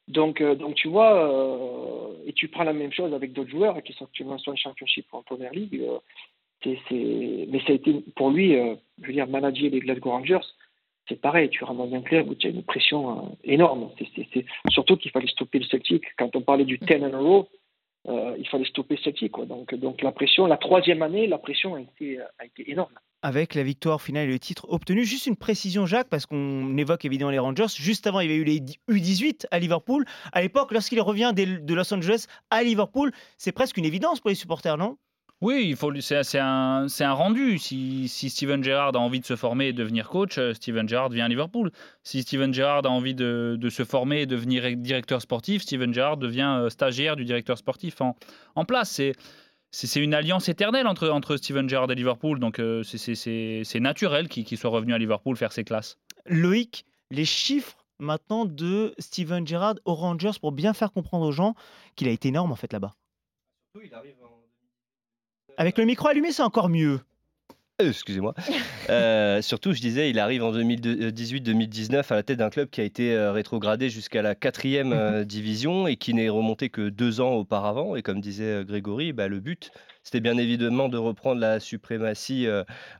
Donc, 0.09 0.41
euh, 0.41 0.55
donc 0.55 0.75
tu 0.75 0.89
vois, 0.89 1.31
euh, 1.31 2.15
et 2.27 2.33
tu 2.33 2.49
prends 2.49 2.65
la 2.65 2.73
même 2.73 2.93
chose 2.93 3.13
avec 3.13 3.35
d'autres 3.35 3.51
joueurs 3.51 3.81
qui 3.83 3.93
sont 3.93 4.07
actuellement 4.07 4.39
soit 4.39 4.55
en 4.55 4.57
championship 4.57 5.07
ou 5.13 5.19
en 5.19 5.23
mais 6.65 7.61
ça 7.67 7.73
a 7.73 7.73
été 7.73 8.05
pour 8.17 8.31
lui, 8.31 8.53
je 9.01 9.07
veux 9.07 9.13
dire, 9.13 9.29
manager 9.29 9.71
les 9.71 9.81
Glasgow 9.81 10.11
Rangers, 10.11 10.47
c'est 11.09 11.21
pareil. 11.21 11.49
Tu 11.49 11.65
rentres 11.65 11.89
dans 11.89 11.97
un 11.97 12.03
club 12.03 12.29
où 12.29 12.35
tu 12.35 12.47
as 12.47 12.51
une 12.51 12.63
pression 12.63 13.37
énorme. 13.45 13.91
C'est 13.99 14.45
surtout 14.71 14.97
qu'il 14.97 15.11
fallait 15.11 15.29
stopper 15.29 15.59
le 15.59 15.65
Celtic. 15.65 16.05
Quand 16.19 16.35
on 16.37 16.43
parlait 16.43 16.65
du 16.65 16.79
10 16.79 16.95
in 16.95 17.15
a 17.15 17.19
row, 17.19 17.49
il 18.07 18.47
fallait 18.51 18.67
stopper 18.67 18.97
le 18.97 19.03
Celtic. 19.03 19.33
Quoi. 19.33 19.47
Donc, 19.47 19.75
donc 19.75 20.03
la 20.03 20.13
pression, 20.13 20.47
la 20.47 20.59
troisième 20.59 21.03
année, 21.03 21.27
la 21.27 21.39
pression 21.39 21.77
a 21.77 21.81
été, 21.81 22.19
a 22.39 22.45
été 22.45 22.71
énorme 22.71 22.93
avec 23.23 23.55
la 23.57 23.65
victoire 23.65 24.01
finale 24.01 24.29
et 24.29 24.33
le 24.33 24.39
titre 24.39 24.67
obtenu. 24.69 25.05
Juste 25.05 25.27
une 25.27 25.35
précision, 25.35 25.87
Jacques, 25.87 26.09
parce 26.09 26.25
qu'on 26.25 26.77
évoque 26.77 27.05
évidemment 27.05 27.33
les 27.33 27.41
Rangers. 27.41 27.67
Juste 27.75 28.07
avant, 28.07 28.21
il 28.21 28.31
y 28.31 28.33
avait 28.33 28.41
eu 28.41 28.45
les 28.45 28.61
U18 28.89 29.47
à 29.51 29.59
Liverpool. 29.59 30.05
À 30.33 30.41
l'époque, 30.41 30.71
lorsqu'il 30.73 31.01
revient 31.01 31.33
de 31.35 31.75
Los 31.75 31.93
Angeles 31.93 32.27
à 32.51 32.63
Liverpool, 32.63 33.11
c'est 33.37 33.51
presque 33.51 33.77
une 33.77 33.85
évidence 33.85 34.21
pour 34.21 34.31
les 34.31 34.37
supporters, 34.37 34.77
non? 34.77 34.99
Oui, 35.41 35.67
il 35.69 35.77
faut, 35.77 35.93
c'est, 36.01 36.39
un, 36.39 36.87
un, 37.01 37.13
rendu. 37.13 37.59
Si, 37.59 38.09
si, 38.09 38.29
Steven 38.29 38.63
Gerrard 38.65 38.97
a 38.97 38.99
envie 38.99 39.21
de 39.21 39.25
se 39.25 39.37
former 39.37 39.69
et 39.69 39.73
devenir 39.73 40.09
coach, 40.09 40.37
euh, 40.39 40.53
Steven 40.53 40.89
Gerrard 40.89 41.11
vient 41.11 41.27
à 41.27 41.29
Liverpool. 41.29 41.71
Si 42.03 42.23
Steven 42.23 42.53
Gerrard 42.53 42.85
a 42.87 42.91
envie 42.91 43.15
de, 43.15 43.57
de 43.57 43.71
se 43.71 43.85
former 43.85 44.23
et 44.23 44.27
devenir 44.27 44.65
directeur 44.77 45.23
sportif, 45.23 45.63
Steven 45.63 45.95
Gerrard 45.95 46.17
devient 46.17 46.59
euh, 46.59 46.71
stagiaire 46.71 47.15
du 47.15 47.25
directeur 47.25 47.57
sportif 47.57 48.01
en, 48.01 48.17
en 48.57 48.65
place. 48.65 48.91
C'est, 48.91 49.13
c'est 49.71 50.01
une 50.01 50.15
alliance 50.15 50.49
éternelle 50.49 50.89
entre, 50.89 51.09
entre 51.09 51.37
Steven 51.37 51.69
Gerrard 51.69 51.91
et 51.93 51.95
Liverpool, 51.95 52.41
donc 52.41 52.59
euh, 52.59 52.83
c'est 52.83 53.81
naturel 53.81 54.29
qu'il 54.29 54.59
soit 54.59 54.71
revenu 54.71 54.93
à 54.93 54.99
Liverpool 54.99 55.37
faire 55.37 55.53
ses 55.53 55.63
classes. 55.63 55.99
Loïc, 56.27 56.85
les 57.11 57.25
chiffres 57.25 57.85
maintenant 58.01 58.45
de 58.45 58.95
Steven 58.99 59.47
Gerrard 59.47 59.75
aux 59.85 59.95
Rangers 59.95 60.39
pour 60.41 60.53
bien 60.53 60.73
faire 60.73 60.91
comprendre 60.91 61.27
aux 61.27 61.33
gens 61.33 61.55
qu'il 61.97 62.09
a 62.09 62.11
été 62.11 62.29
énorme 62.29 62.51
en 62.51 62.57
fait 62.57 62.73
là-bas. 62.73 62.95
Avec 65.59 65.77
le 65.77 65.85
micro 65.85 66.07
allumé, 66.07 66.31
c'est 66.31 66.45
encore 66.45 66.69
mieux. 66.69 67.01
Euh, 67.83 67.89
excusez-moi. 67.89 68.35
Euh, 68.91 69.43
surtout, 69.43 69.75
je 69.75 69.83
disais, 69.83 70.09
il 70.09 70.19
arrive 70.19 70.43
en 70.43 70.51
2018-2019 70.51 72.11
à 72.11 72.15
la 72.15 72.23
tête 72.23 72.39
d'un 72.39 72.49
club 72.49 72.71
qui 72.71 72.81
a 72.81 72.85
été 72.85 73.13
euh, 73.13 73.33
rétrogradé 73.33 73.91
jusqu'à 73.91 74.23
la 74.23 74.35
quatrième 74.35 74.95
mhm. 74.95 75.25
division 75.27 75.87
et 75.87 75.97
qui 75.97 76.15
n'est 76.15 76.31
remonté 76.31 76.71
que 76.71 76.89
deux 76.89 77.21
ans 77.21 77.33
auparavant. 77.33 77.95
Et 77.95 78.01
comme 78.01 78.23
disait 78.23 78.65
Grégory, 78.65 79.13
bah, 79.13 79.29
le 79.29 79.41
but, 79.41 79.71
c'était 80.05 80.21
bien 80.21 80.39
évidemment 80.39 80.89
de 80.89 80.97
reprendre 80.97 81.39
la 81.43 81.61
suprématie 81.61 82.49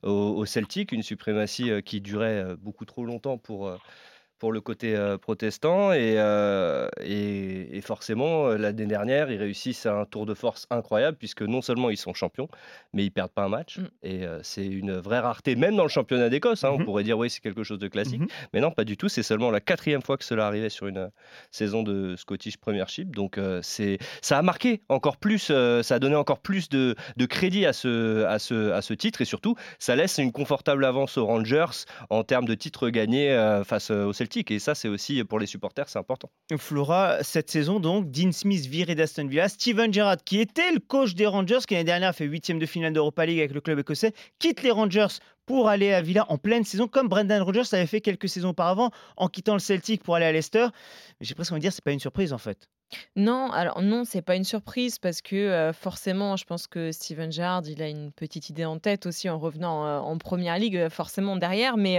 au, 0.03 0.11
au, 0.11 0.45
Celtic, 0.45 0.93
une 0.93 1.03
suprématie 1.03 1.71
qui 1.87 2.03
durait 2.03 2.45
beaucoup 2.59 2.85
trop 2.85 3.07
longtemps 3.07 3.39
pour 3.39 3.75
pour 4.39 4.53
le 4.53 4.61
côté 4.61 4.97
protestant. 5.21 5.93
Et, 5.93 6.17
et, 7.01 7.81
forcément, 7.81 8.49
l'année 8.49 8.87
dernière, 8.87 9.31
ils 9.31 9.39
réussissent 9.39 9.87
un 9.87 10.05
tour 10.05 10.27
de 10.27 10.35
force 10.35 10.67
incroyable, 10.71 11.17
puisque 11.17 11.43
non 11.43 11.63
seulement 11.63 11.91
ils 11.91 11.97
sont 11.97 12.15
champions, 12.15 12.49
mais 12.93 13.05
ils 13.05 13.11
perdent 13.11 13.33
pas 13.33 13.45
un 13.45 13.49
match. 13.49 13.79
Mmh. 13.79 13.87
Et 14.03 14.21
c'est 14.43 14.67
une 14.67 14.93
vraie 14.93 15.21
rareté, 15.21 15.57
même 15.57 15.77
dans 15.77 15.83
le 15.83 15.89
championnat 15.89 16.29
d'Écosse. 16.29 16.65
Hein, 16.65 16.71
on 16.73 16.79
mmh 16.79 16.85
pourrait 16.85 17.05
dire, 17.05 17.19
oui, 17.19 17.31
c'est 17.31 17.41
quelque 17.41 17.65
chose 17.65 17.79
de 17.79 17.89
classique. 17.89 18.21
Mmh 18.21 18.27
mais 18.53 18.61
non, 18.61 18.71
pas 18.71 18.85
du 18.85 18.97
tout. 18.97 19.09
C'est 19.09 19.23
seulement 19.23 19.51
la 19.51 19.61
quatrième 19.61 20.03
fois 20.03 20.17
que 20.17 20.25
cela 20.25 20.47
arrivait 20.47 20.71
sur 20.71 20.87
une 20.87 21.11
saison 21.51 21.83
de 21.83 22.17
Scottish 22.17 22.57
Premiership. 22.57 23.15
Donc, 23.15 23.41
c'est 23.63 23.99
ça 24.23 24.39
a 24.39 24.43
marqué 24.43 24.83
encore 24.89 25.17
plus, 25.17 25.53
ça 25.83 25.95
a 25.95 25.99
donné 25.99 26.17
encore 26.17 26.39
plus 26.41 26.69
de, 26.69 26.95
de 27.17 27.27
crédit 27.27 27.67
à 27.67 27.73
ce, 27.73 28.25
à, 28.25 28.39
ce, 28.39 28.71
à 28.71 28.83
ce 28.83 28.95
titre. 28.95 29.21
Et 29.21 29.25
surtout, 29.25 29.57
ça 29.79 29.97
laisse 29.97 30.19
une 30.19 30.33
confortable 30.33 30.85
avance 30.85 31.19
aux 31.19 31.27
Rangers 31.27 31.87
en 32.11 32.23
termes 32.23 32.47
de 32.47 32.55
titres 32.55 32.91
gagnés 32.91 33.61
face 33.65 33.91
aux 33.91 34.13
Celtics. 34.13 34.28
Et 34.37 34.59
ça, 34.59 34.75
c'est 34.75 34.89
aussi 34.89 35.23
pour 35.25 35.39
les 35.39 35.47
supporters, 35.47 35.89
c'est 35.89 35.99
important. 35.99 36.31
Flora, 36.57 37.23
cette 37.23 37.51
saison, 37.51 37.81
donc, 37.81 38.11
Dean 38.11 38.33
Smith 38.33 38.67
viré 38.67 38.95
d'Aston 38.95 39.27
Villa, 39.27 39.49
Steven 39.49 39.93
Gerrard, 39.93 40.19
qui 40.25 40.41
était 40.41 40.73
le 40.73 40.81
coach 40.81 41.15
des 41.15 41.27
Rangers, 41.27 41.59
qui 41.67 41.75
l'année 41.75 41.85
dernière 41.85 42.11
a 42.11 42.13
fait 42.13 42.25
huitième 42.25 42.59
de 42.59 42.67
finale 42.67 42.93
d'Europa 42.93 43.27
League 43.27 43.39
avec 43.39 43.53
le 43.53 43.61
club 43.61 43.79
écossais, 43.79 44.13
quitte 44.39 44.63
les 44.63 44.71
Rangers 44.71 45.07
pour 45.47 45.69
aller 45.69 45.93
à 45.93 46.03
Villa 46.03 46.27
en 46.29 46.37
pleine 46.37 46.65
saison, 46.65 46.89
comme 46.89 47.09
Brendan 47.09 47.43
Rodgers 47.43 47.63
avait 47.73 47.87
fait 47.87 48.01
quelques 48.01 48.29
saisons 48.29 48.51
auparavant 48.51 48.91
en 49.17 49.29
quittant 49.29 49.55
le 49.55 49.61
Celtic 49.61 50.03
pour 50.03 50.15
aller 50.15 50.27
à 50.27 50.33
Leicester. 50.33 50.67
J'ai 51.21 51.35
presque 51.35 51.53
envie 51.53 51.61
de 51.61 51.63
dire, 51.63 51.73
c'est 51.73 51.85
pas 51.85 51.93
une 51.93 52.01
surprise 52.01 52.33
en 52.33 52.39
fait. 52.39 52.69
Non, 53.17 53.51
alors 53.51 53.83
non, 53.83 54.05
c'est 54.05 54.23
pas 54.23 54.37
une 54.37 54.45
surprise 54.45 54.99
parce 54.99 55.21
que 55.21 55.71
forcément, 55.75 56.37
je 56.37 56.45
pense 56.45 56.67
que 56.67 56.93
Steven 56.93 57.31
Gerrard, 57.31 57.63
il 57.67 57.83
a 57.83 57.89
une 57.89 58.13
petite 58.13 58.49
idée 58.49 58.65
en 58.65 58.79
tête 58.79 59.07
aussi 59.07 59.29
en 59.29 59.39
revenant 59.39 60.01
en 60.01 60.17
première 60.19 60.59
ligue, 60.59 60.89
forcément 60.89 61.37
derrière. 61.37 61.77
Mais 61.77 61.99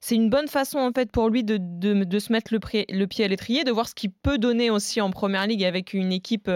c'est 0.00 0.14
une 0.14 0.30
bonne 0.30 0.48
façon 0.48 0.78
en 0.78 0.92
fait 0.92 1.10
pour 1.10 1.28
lui 1.28 1.44
de, 1.44 1.58
de, 1.58 2.18
se 2.18 2.32
mettre 2.32 2.52
le, 2.52 2.60
pied 3.06 3.24
à 3.24 3.28
l'étrier, 3.28 3.64
de 3.64 3.70
voir 3.70 3.88
ce 3.88 3.94
qu'il 3.94 4.10
peut 4.10 4.38
donner 4.38 4.70
aussi 4.70 5.00
en 5.00 5.10
première 5.10 5.46
ligue 5.46 5.64
avec 5.64 5.92
une 5.92 6.12
équipe 6.12 6.50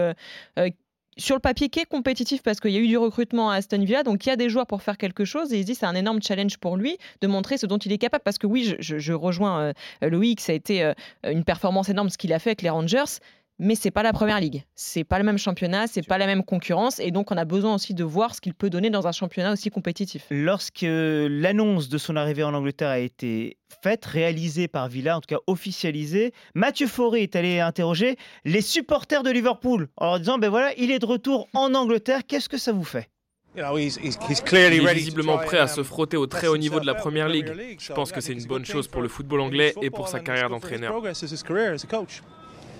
sur 1.17 1.35
le 1.35 1.41
papier 1.41 1.69
qui 1.69 1.79
est 1.79 1.85
compétitif 1.85 2.43
parce 2.43 2.59
qu'il 2.59 2.71
y 2.71 2.77
a 2.77 2.79
eu 2.79 2.87
du 2.87 2.97
recrutement 2.97 3.49
à 3.49 3.55
Aston 3.55 3.83
Villa, 3.83 4.03
donc 4.03 4.25
il 4.25 4.29
y 4.29 4.31
a 4.31 4.35
des 4.35 4.49
joueurs 4.49 4.67
pour 4.67 4.83
faire 4.83 4.97
quelque 4.97 5.25
chose 5.25 5.51
et 5.51 5.57
il 5.57 5.61
se 5.61 5.65
dit 5.65 5.75
c'est 5.75 5.85
un 5.85 5.95
énorme 5.95 6.21
challenge 6.21 6.57
pour 6.57 6.77
lui 6.77 6.97
de 7.21 7.27
montrer 7.27 7.57
ce 7.57 7.65
dont 7.65 7.79
il 7.79 7.91
est 7.91 7.97
capable 7.97 8.23
parce 8.23 8.37
que 8.37 8.47
oui, 8.47 8.75
je, 8.79 9.13
rejoins 9.13 9.73
Loïc, 10.01 10.41
ça 10.41 10.51
a 10.51 10.55
été 10.55 10.93
une 11.23 11.43
performance 11.43 11.89
énorme 11.89 12.09
ce 12.09 12.17
qu'il 12.17 12.33
a 12.33 12.39
fait 12.39 12.51
avec 12.51 12.61
les 12.61 12.69
Rangers, 12.69 13.19
mais 13.59 13.75
c'est 13.75 13.91
pas 13.91 14.03
la 14.03 14.13
première 14.13 14.39
ligue. 14.39 14.63
C'est 14.75 15.03
pas 15.03 15.17
le 15.17 15.23
même 15.23 15.37
championnat, 15.37 15.87
c'est 15.87 16.05
pas 16.05 16.17
la 16.17 16.25
même 16.25 16.43
concurrence, 16.43 16.99
et 16.99 17.11
donc 17.11 17.31
on 17.31 17.37
a 17.37 17.45
besoin 17.45 17.75
aussi 17.75 17.93
de 17.93 18.03
voir 18.03 18.35
ce 18.35 18.41
qu'il 18.41 18.53
peut 18.53 18.69
donner 18.69 18.89
dans 18.89 19.07
un 19.07 19.11
championnat 19.11 19.51
aussi 19.51 19.69
compétitif. 19.69 20.25
Lorsque 20.29 20.85
l'annonce 20.85 21.89
de 21.89 21.97
son 21.97 22.15
arrivée 22.15 22.43
en 22.43 22.53
Angleterre 22.53 22.89
a 22.89 22.99
été 22.99 23.57
faite, 23.83 24.05
réalisée 24.05 24.67
par 24.67 24.87
Villa, 24.87 25.17
en 25.17 25.21
tout 25.21 25.35
cas 25.35 25.41
officialisée, 25.47 26.33
Mathieu 26.55 26.87
Fauré 26.87 27.23
est 27.23 27.35
allé 27.35 27.59
interroger 27.59 28.17
les 28.45 28.61
supporters 28.61 29.23
de 29.23 29.31
Liverpool 29.31 29.89
en 29.97 30.05
leur 30.05 30.19
disant 30.19 30.37
ben 30.37 30.49
voilà, 30.49 30.71
il 30.77 30.91
est 30.91 30.99
de 30.99 31.05
retour 31.05 31.47
en 31.53 31.73
Angleterre, 31.73 32.21
qu'est-ce 32.27 32.49
que 32.49 32.57
ça 32.57 32.71
vous 32.71 32.83
fait? 32.83 33.09
Il 33.55 34.87
est 34.87 34.93
visiblement 34.93 35.39
prêt 35.39 35.57
à 35.57 35.67
se 35.67 35.81
frotter 35.81 36.15
au 36.15 36.27
très 36.27 36.47
haut 36.47 36.57
niveau 36.57 36.79
de 36.79 36.85
la 36.85 36.93
Première 36.93 37.27
Ligue. 37.27 37.77
Je 37.79 37.91
pense 37.91 38.11
que 38.11 38.21
c'est 38.21 38.33
une 38.33 38.45
bonne 38.45 38.65
chose 38.65 38.87
pour 38.87 39.01
le 39.01 39.07
football 39.07 39.41
anglais 39.41 39.73
et 39.81 39.89
pour 39.89 40.07
sa 40.07 40.19
carrière 40.19 40.49
d'entraîneur. 40.49 40.93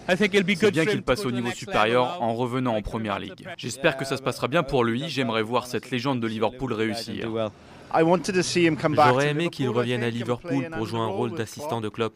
C'est 0.08 0.72
bien 0.72 0.86
qu'il 0.86 1.04
passe 1.04 1.26
au 1.26 1.32
niveau 1.32 1.52
supérieur 1.52 2.22
en 2.22 2.34
revenant 2.36 2.76
en 2.76 2.82
première 2.82 3.20
ligue. 3.20 3.48
J'espère 3.58 3.98
que 3.98 4.06
ça 4.06 4.18
se 4.18 4.22
passera 4.22 4.48
bien 4.48 4.64
pour 4.64 4.84
lui. 4.84 5.10
J'aimerais 5.10 5.44
voir 5.44 5.68
cette 5.68 5.92
légende 5.92 6.20
de 6.20 6.28
Liverpool 6.28 6.74
réussir. 6.74 7.52
J'aurais 7.94 9.30
aimé 9.30 9.50
qu'il 9.50 9.70
revienne 9.70 10.04
à 10.04 10.10
Liverpool 10.10 10.70
pour 10.72 10.86
jouer 10.86 11.00
un 11.00 11.08
rôle 11.08 11.34
d'assistant 11.34 11.82
de 11.82 11.90
club. 11.90 12.12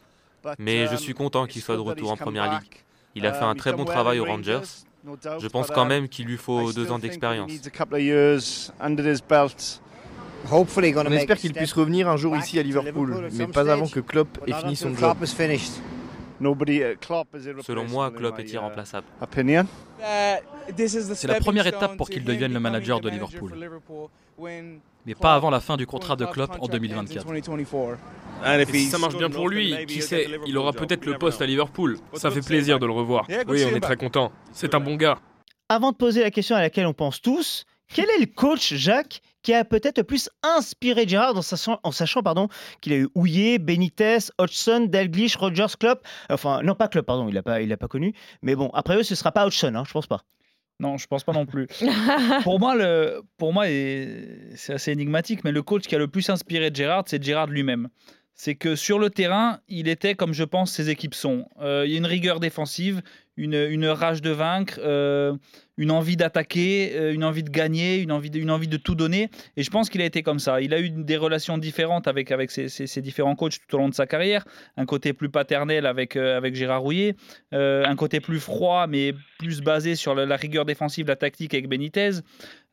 Mais 0.58 0.88
je 0.88 0.96
suis 0.96 1.14
content 1.14 1.46
qu'il 1.46 1.62
soit 1.62 1.76
de 1.76 1.82
retour 1.82 2.12
en 2.12 2.18
première 2.18 2.52
ligue. 2.52 2.84
Il 3.16 3.26
a 3.26 3.34
fait 3.34 3.44
un 3.44 3.56
très 3.56 3.74
bon 3.74 3.86
travail 3.86 4.20
aux 4.20 4.26
Rangers. 4.26 4.62
Je 5.39 5.48
pense 5.48 5.68
quand 5.68 5.86
même 5.86 6.08
qu'il 6.08 6.28
lui 6.28 6.38
faut 6.38 6.72
deux 6.72 6.92
ans 6.92 7.00
d'expérience. 7.00 7.52
On 10.52 11.12
espère 11.12 11.38
qu'il 11.38 11.54
puisse 11.54 11.74
revenir 11.74 12.10
un 12.10 12.18
jour 12.18 12.36
ici 12.38 12.58
à 12.60 12.64
Liverpool, 12.64 13.28
mais 13.34 13.48
pas 13.48 13.70
avant 13.72 13.88
que 13.88 14.00
Klopp 14.00 14.39
ait 14.48 14.54
fini 14.54 14.76
son 14.76 14.96
job. 14.96 15.18
Selon 16.42 17.88
moi, 17.88 18.12
Klopp 18.12 18.39
est 18.39 18.52
irremplaçable. 18.52 19.06
C'est 20.78 21.28
la 21.28 21.39
première 21.39 21.68
étape 21.68 21.98
pour 21.98 22.10
qu'il 22.10 22.24
devienne 22.24 22.54
le 22.54 22.60
manager 22.60 23.00
de 23.00 23.10
Liverpool. 23.10 23.54
Mais 25.06 25.16
pas 25.16 25.34
avant 25.34 25.50
la 25.50 25.60
fin 25.60 25.78
du 25.78 25.88
contrat 25.88 26.16
de 26.16 26.26
Klopp 26.26 26.58
en 26.60 26.68
2024. 26.68 27.26
Et 27.34 28.66
si 28.66 28.86
ça 28.86 28.98
marche 28.98 29.18
bien 29.18 29.30
pour 29.30 29.50
lui, 29.50 29.76
qui 29.88 30.02
sait, 30.02 30.28
il 30.46 30.58
aura 30.58 30.74
peut-être 30.74 31.06
le 31.06 31.18
poste 31.18 31.42
à 31.42 31.46
Liverpool. 31.46 31.98
Ça 32.14 32.32
fait 32.32 32.42
plaisir 32.42 32.80
de 32.80 32.86
le 32.86 32.92
revoir. 32.92 33.28
Oui, 33.48 33.64
on 33.72 33.76
est 33.76 33.80
très 33.80 33.98
content. 33.98 34.32
C'est 34.52 34.74
un 34.76 34.80
bon 34.80 34.96
gars. 34.96 35.20
Avant 35.70 35.92
de 35.92 35.98
poser 35.98 36.22
la 36.22 36.32
question 36.32 36.56
à 36.56 36.62
laquelle 36.62 36.86
on 36.86 36.94
pense 36.94 37.22
tous, 37.22 37.66
quel 37.94 38.10
est 38.10 38.20
le 38.20 38.26
coach, 38.26 38.74
Jacques, 38.74 39.22
qui 39.44 39.54
a 39.54 39.66
peut-être 39.66 39.98
le 39.98 40.04
plus 40.04 40.30
inspiré 40.44 41.08
Gérard 41.08 41.36
en 41.36 41.42
sachant, 41.42 41.80
en 41.84 41.92
sachant 41.92 42.24
pardon, 42.24 42.48
qu'il 42.82 42.94
a 42.94 42.98
eu 42.98 43.10
Houillet, 43.16 43.60
Benitez, 43.60 44.18
Hodgson, 44.38 44.88
Dalglish, 44.89 45.36
Rogers, 45.36 45.78
Klopp. 45.80 46.06
Enfin, 46.30 46.62
non, 46.64 46.76
pas 46.76 46.88
Klopp, 46.88 47.06
pardon, 47.06 47.28
il 47.28 47.34
l'a 47.34 47.44
pas, 47.44 47.62
il 47.62 47.76
pas 47.78 47.88
connu. 47.88 48.14
Mais 48.42 48.56
bon, 48.56 48.70
après 48.74 48.98
eux, 48.98 49.04
ce 49.04 49.16
sera 49.16 49.32
pas 49.32 49.46
Hodgson, 49.46 49.74
hein, 49.76 49.84
je 49.88 49.92
pense 49.92 50.08
pas. 50.08 50.22
Non, 50.80 50.98
je 50.98 51.06
pense 51.06 51.24
pas 51.24 51.34
non 51.34 51.46
plus. 51.46 51.68
pour 52.44 52.60
moi, 52.60 52.76
le, 52.76 53.22
pour 53.38 53.54
moi, 53.54 53.66
c'est 53.66 54.74
assez 54.74 54.92
énigmatique, 54.92 55.44
mais 55.44 55.52
le 55.52 55.62
coach 55.62 55.84
qui 55.84 55.96
a 55.96 56.00
le 56.00 56.08
plus 56.08 56.30
inspiré 56.30 56.72
Gérard, 56.74 57.04
c'est 57.06 57.24
Gérard 57.24 57.48
lui-même 57.48 57.89
c'est 58.34 58.56
que 58.56 58.76
sur 58.76 58.98
le 58.98 59.12
terrain, 59.12 59.60
il 59.68 59.88
était 59.88 60.16
comme 60.16 60.34
je 60.34 60.44
pense 60.44 60.72
ses 60.72 60.89
équipes 60.89 61.14
sont. 61.14 61.48
Euh, 61.62 61.84
il 61.86 61.92
y 61.92 61.96
a 61.96 61.98
une 62.00 62.08
rigueur 62.08 62.39
défensive, 62.39 63.04
une, 63.38 63.54
une 63.54 63.86
rage 63.86 64.24
de 64.24 64.32
vaincre, 64.32 64.80
euh, 64.84 65.36
une 65.82 65.90
envie 65.90 66.16
d'attaquer, 66.16 66.92
euh, 66.94 67.12
une 67.12 67.24
envie 67.24 67.42
de 67.42 67.50
gagner, 67.50 67.98
une 67.98 68.12
envie 68.12 68.30
de, 68.30 68.48
envie 68.52 68.68
de 68.68 68.78
tout 68.78 68.94
donner. 68.94 69.32
Et 69.58 69.64
je 69.64 69.72
pense 69.72 69.90
qu'il 69.90 70.00
a 70.02 70.06
été 70.06 70.22
comme 70.22 70.38
ça. 70.38 70.62
Il 70.62 70.76
a 70.76 70.80
eu 70.80 70.92
des 70.92 71.18
relations 71.18 71.58
différentes 71.58 72.08
avec, 72.08 72.30
avec 72.30 72.52
ses, 72.52 72.70
ses, 72.70 73.02
différents 73.02 73.36
coachs 73.36 73.58
tout 73.68 73.76
au 73.76 73.80
long 73.80 73.90
de 73.90 73.96
sa 73.96 74.06
carrière. 74.06 74.46
Un 74.78 74.86
côté 74.86 75.12
plus 75.12 75.30
paternel 75.30 75.88
avec, 75.88 76.16
avec 76.16 76.54
Gérard 76.54 76.82
Rouillet, 76.82 77.16
un 77.52 77.96
côté 77.96 78.20
plus 78.20 78.40
froid 78.40 78.86
mais 78.88 79.14
plus 79.40 79.62
basé 79.62 79.96
sur 79.96 80.14
la, 80.14 80.36
rigueur 80.36 80.66
défensive, 80.66 81.08
la 81.08 81.16
tactique 81.16 81.56
avec 81.56 81.68
Benitez. 81.68 82.12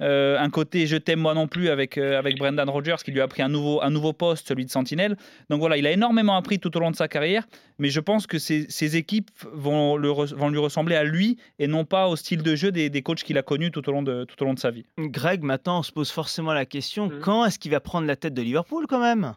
un 0.00 0.50
côté 0.50 0.86
je 0.86 0.96
t'aime 0.96 1.20
moi 1.20 1.32
non 1.32 1.48
plus 1.48 1.70
avec, 1.70 1.96
avec 1.96 2.36
Brendan 2.36 2.68
Rodgers 2.68 2.96
qui 3.02 3.10
lui 3.10 3.22
a 3.22 3.28
pris 3.28 3.42
un 3.42 3.48
nouveau, 3.48 3.82
un 3.82 3.90
nouveau 3.90 4.12
poste, 4.12 4.48
celui 4.48 4.66
de 4.66 4.70
sentinelle. 4.70 5.16
Donc 5.48 5.60
voilà, 5.60 5.78
il 5.78 5.86
a 5.86 5.92
énormément 5.92 6.36
appris 6.36 6.58
tout 6.58 6.76
au 6.76 6.80
long 6.80 6.90
de 6.90 6.96
sa 6.96 7.08
carrière, 7.08 7.46
mais 7.78 7.88
je 7.88 8.00
pense 8.00 8.26
que 8.26 8.38
ses, 8.38 8.66
ses 8.68 8.96
équipes 8.96 9.30
vont, 9.52 9.96
le, 9.96 10.10
vont 10.10 10.50
lui 10.50 10.58
ressembler 10.58 10.96
à 10.96 11.04
lui 11.04 11.38
et 11.58 11.66
non 11.66 11.86
pas 11.86 12.08
au 12.08 12.16
style 12.16 12.42
de 12.42 12.54
jeu 12.54 12.70
des 12.70 12.97
coachs 13.02 13.22
qu'il 13.22 13.38
a 13.38 13.42
connus 13.42 13.70
tout 13.70 13.88
au, 13.88 13.92
long 13.92 14.02
de, 14.02 14.24
tout 14.24 14.42
au 14.42 14.46
long 14.46 14.54
de 14.54 14.58
sa 14.58 14.70
vie. 14.70 14.84
Greg, 14.98 15.42
maintenant 15.42 15.80
on 15.80 15.82
se 15.82 15.92
pose 15.92 16.10
forcément 16.10 16.52
la 16.52 16.66
question, 16.66 17.06
mmh. 17.06 17.20
quand 17.20 17.44
est-ce 17.44 17.58
qu'il 17.58 17.70
va 17.70 17.80
prendre 17.80 18.06
la 18.06 18.16
tête 18.16 18.34
de 18.34 18.42
Liverpool 18.42 18.86
quand 18.86 19.00
même? 19.00 19.34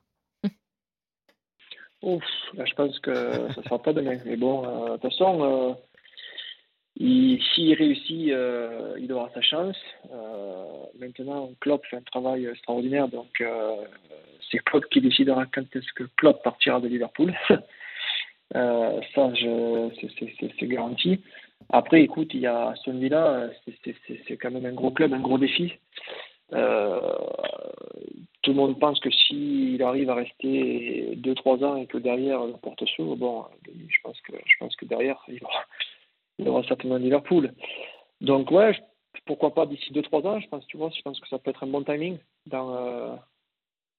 Ouf, 2.02 2.24
là, 2.56 2.66
je 2.66 2.74
pense 2.74 2.98
que 3.00 3.14
ça 3.14 3.62
ne 3.62 3.64
sera 3.64 3.80
pas 3.80 3.94
demain. 3.94 4.18
Mais 4.26 4.36
bon, 4.36 4.66
euh, 4.66 4.86
de 4.86 4.92
toute 4.94 5.12
façon, 5.12 5.44
euh, 5.44 5.74
s'il 6.98 7.74
réussit, 7.74 8.32
euh, 8.32 8.96
il 9.00 9.12
aura 9.12 9.30
sa 9.34 9.42
chance. 9.42 9.78
Euh, 10.12 10.64
maintenant, 11.00 11.52
Klopp 11.60 11.86
fait 11.86 11.98
un 11.98 12.02
travail 12.02 12.46
extraordinaire, 12.46 13.08
donc 13.08 13.42
euh, 13.42 13.76
c'est 14.50 14.60
Klopp 14.60 14.86
qui 14.92 15.02
décidera 15.02 15.46
quand 15.46 15.64
est-ce 15.76 15.94
que 15.96 16.04
Klopp 16.18 16.44
partira 16.44 16.80
de 16.80 16.88
Liverpool. 16.88 17.34
Euh, 18.56 19.00
ça, 19.16 19.32
c'est 19.40 20.68
garanti. 20.68 21.22
Après, 21.70 22.02
écoute, 22.02 22.32
il 22.34 22.42
y 22.42 22.48
a 22.48 22.70
Aston 22.70 23.00
Villa, 23.00 23.50
c'est 23.86 24.38
quand 24.38 24.52
même 24.52 24.66
un 24.66 24.74
gros 24.74 24.92
club, 24.92 25.14
un 25.14 25.20
gros 25.20 25.38
défi. 25.38 25.74
Euh, 26.54 27.00
tout 28.42 28.52
le 28.52 28.58
monde 28.58 28.80
pense 28.80 29.00
que 29.00 29.10
s'il 29.10 29.82
arrive 29.84 30.10
à 30.10 30.16
rester 30.16 31.16
2-3 31.18 31.64
ans 31.64 31.76
et 31.78 31.86
que 31.86 31.98
derrière 31.98 32.44
le 32.44 32.54
porte 32.54 32.86
s'ouvre, 32.88 33.16
bon, 33.16 33.46
je 33.66 33.98
pense 34.02 34.76
que 34.76 34.86
derrière 34.86 35.24
il 35.30 35.40
aura, 35.44 35.66
aura 36.50 36.64
certainement 36.68 36.98
Liverpool. 36.98 37.54
Donc 38.20 38.52
ouais, 38.52 38.78
pourquoi 39.26 39.54
pas 39.54 39.66
d'ici 39.66 39.94
2-3 39.94 40.28
ans, 40.28 40.40
je 40.40 40.48
pense, 40.48 40.66
tu 40.68 40.78
vois, 40.78 40.90
je 40.96 41.02
pense 41.02 41.20
que 41.20 41.28
ça 41.28 41.40
peut 41.40 41.52
être 41.52 41.64
un 41.64 41.68
bon 41.68 41.84
timing 41.84 42.18
euh, 42.54 43.16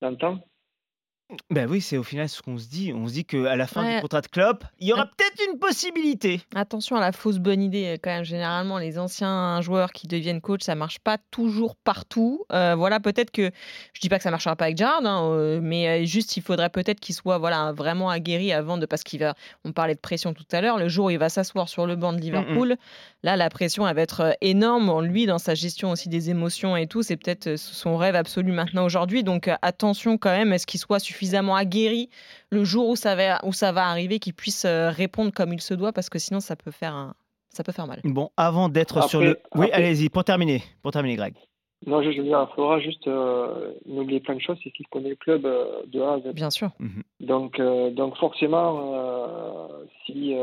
dans 0.01 0.11
le 0.11 0.17
temps. 0.17 0.39
Ben 1.51 1.69
oui, 1.69 1.81
c'est 1.81 1.97
au 1.97 2.03
final 2.03 2.29
ce 2.29 2.43
qu'on 2.43 2.59
se 2.59 2.69
dit. 2.69 2.93
On 2.95 3.09
se 3.09 3.15
dit 3.15 3.25
qu'à 3.25 3.57
la 3.57 3.67
fin 3.67 3.97
du 3.97 4.01
contrat 4.01 4.21
de 4.21 4.27
Klopp, 4.27 4.65
il 4.81 4.89
y 4.89 4.93
aura 4.93 5.07
peut-être 5.07 5.41
une 5.51 5.59
possibilité. 5.59 6.41
Attention 6.55 6.97
à 6.97 7.01
la 7.01 7.13
fausse 7.13 7.39
bonne 7.39 7.63
idée 7.63 7.99
quand 8.03 8.11
même. 8.11 8.25
Généralement, 8.25 8.79
les 8.79 8.99
anciens 8.99 9.61
joueurs 9.61 9.93
qui 9.93 10.07
deviennent 10.07 10.41
coach, 10.41 10.63
ça 10.63 10.75
marche 10.75 10.99
pas 10.99 11.19
toujours 11.31 11.77
partout. 11.77 12.45
Euh, 12.53 12.75
voilà, 12.77 13.01
peut-être 13.01 13.31
que 13.31 13.51
je 13.95 14.01
dis 14.01 14.09
pas 14.09 14.19
que 14.19 14.23
ça 14.23 14.31
marchera 14.31 14.57
pas 14.57 14.67
avec 14.67 14.77
Gerrard, 14.77 15.05
hein, 15.05 15.31
euh, 15.33 15.61
mais 15.63 15.89
euh, 15.89 16.05
juste 16.05 16.37
il 16.37 16.43
faudrait 16.43 16.71
peut-être 16.71 17.01
qu'il 17.01 17.15
soit 17.15 17.39
voilà 17.39 17.73
vraiment 17.73 18.11
aguerri 18.11 18.53
avant 18.53 18.79
de 18.79 18.87
parce 18.87 19.03
qu'il 19.03 19.21
va. 19.21 19.35
On 19.65 19.73
parlait 19.73 19.95
de 19.95 20.01
pression 20.01 20.35
tout 20.35 20.45
à 20.53 20.61
l'heure. 20.61 20.79
Le 20.79 20.89
jour 20.89 21.07
où 21.07 21.11
il 21.11 21.19
va 21.19 21.29
s'asseoir 21.29 21.69
sur 21.69 21.87
le 21.87 21.97
banc 21.97 22.13
de 22.13 22.21
Liverpool, 22.21 22.77
là 23.23 23.37
la 23.37 23.49
pression 23.49 23.87
elle 23.89 23.97
va 23.97 24.03
être 24.03 24.37
énorme. 24.41 25.03
Lui, 25.05 25.27
dans 25.27 25.39
sa 25.39 25.55
gestion 25.55 25.91
aussi 25.91 26.09
des 26.09 26.31
émotions 26.31 26.77
et 26.77 26.87
tout, 26.87 27.03
c'est 27.03 27.17
peut-être 27.17 27.57
son 27.57 27.97
rêve 27.97 28.17
absolu 28.17 28.53
maintenant 28.53 28.85
aujourd'hui. 28.85 29.25
Donc 29.25 29.51
attention 29.63 30.19
quand 30.19 30.31
même, 30.31 30.53
est-ce 30.53 30.67
qu'il 30.67 30.81
soit 30.81 30.99
suffisamment 30.99 31.22
aguerri 31.55 32.09
le 32.51 32.65
jour 32.65 32.89
où 32.89 32.97
ça 32.97 33.15
va, 33.15 33.41
où 33.45 33.53
ça 33.53 33.73
va 33.73 33.87
arriver, 33.87 34.19
qu'il 34.19 34.35
puisse 34.35 34.67
répondre 34.67 35.33
comme 35.33 35.53
il 35.53 35.61
se 35.61 35.75
doit, 35.75 35.93
parce 35.93 36.09
que 36.09 36.19
sinon 36.19 36.41
ça 36.41 36.57
peut 36.57 36.71
faire, 36.71 36.95
un, 36.95 37.15
ça 37.51 37.65
peut 37.65 37.73
faire 37.73 37.87
mal. 37.87 38.01
Bon, 38.05 38.31
avant 38.37 38.69
d'être 38.69 39.09
sur 39.09 39.21
le... 39.21 39.39
Oui, 39.55 39.71
allez-y, 39.73 40.09
pour 40.09 40.25
terminer, 40.25 40.63
pour 40.83 40.93
terminer 40.93 41.17
Greg. 41.17 41.35
Non, 41.85 42.01
je, 42.01 42.09
veux 42.09 42.23
dire, 42.23 42.49
Flora, 42.55 42.79
juste 42.79 43.09
euh, 43.09 43.73
n'oubliez 43.87 44.21
plein 44.21 44.37
de 44.37 44.41
choses, 44.41 44.57
c'est 44.63 44.71
qu'il 44.71 44.87
connaît 44.87 45.11
le 45.11 45.17
club 45.17 45.43
de 45.43 46.01
A 46.01 46.15
à 46.15 46.21
Z. 46.21 46.33
Bien 46.33 46.51
sûr. 46.51 46.71
Mhm. 46.79 47.03
Donc, 47.21 47.61
donc 47.61 48.17
forcément, 48.19 49.69
si, 50.07 50.35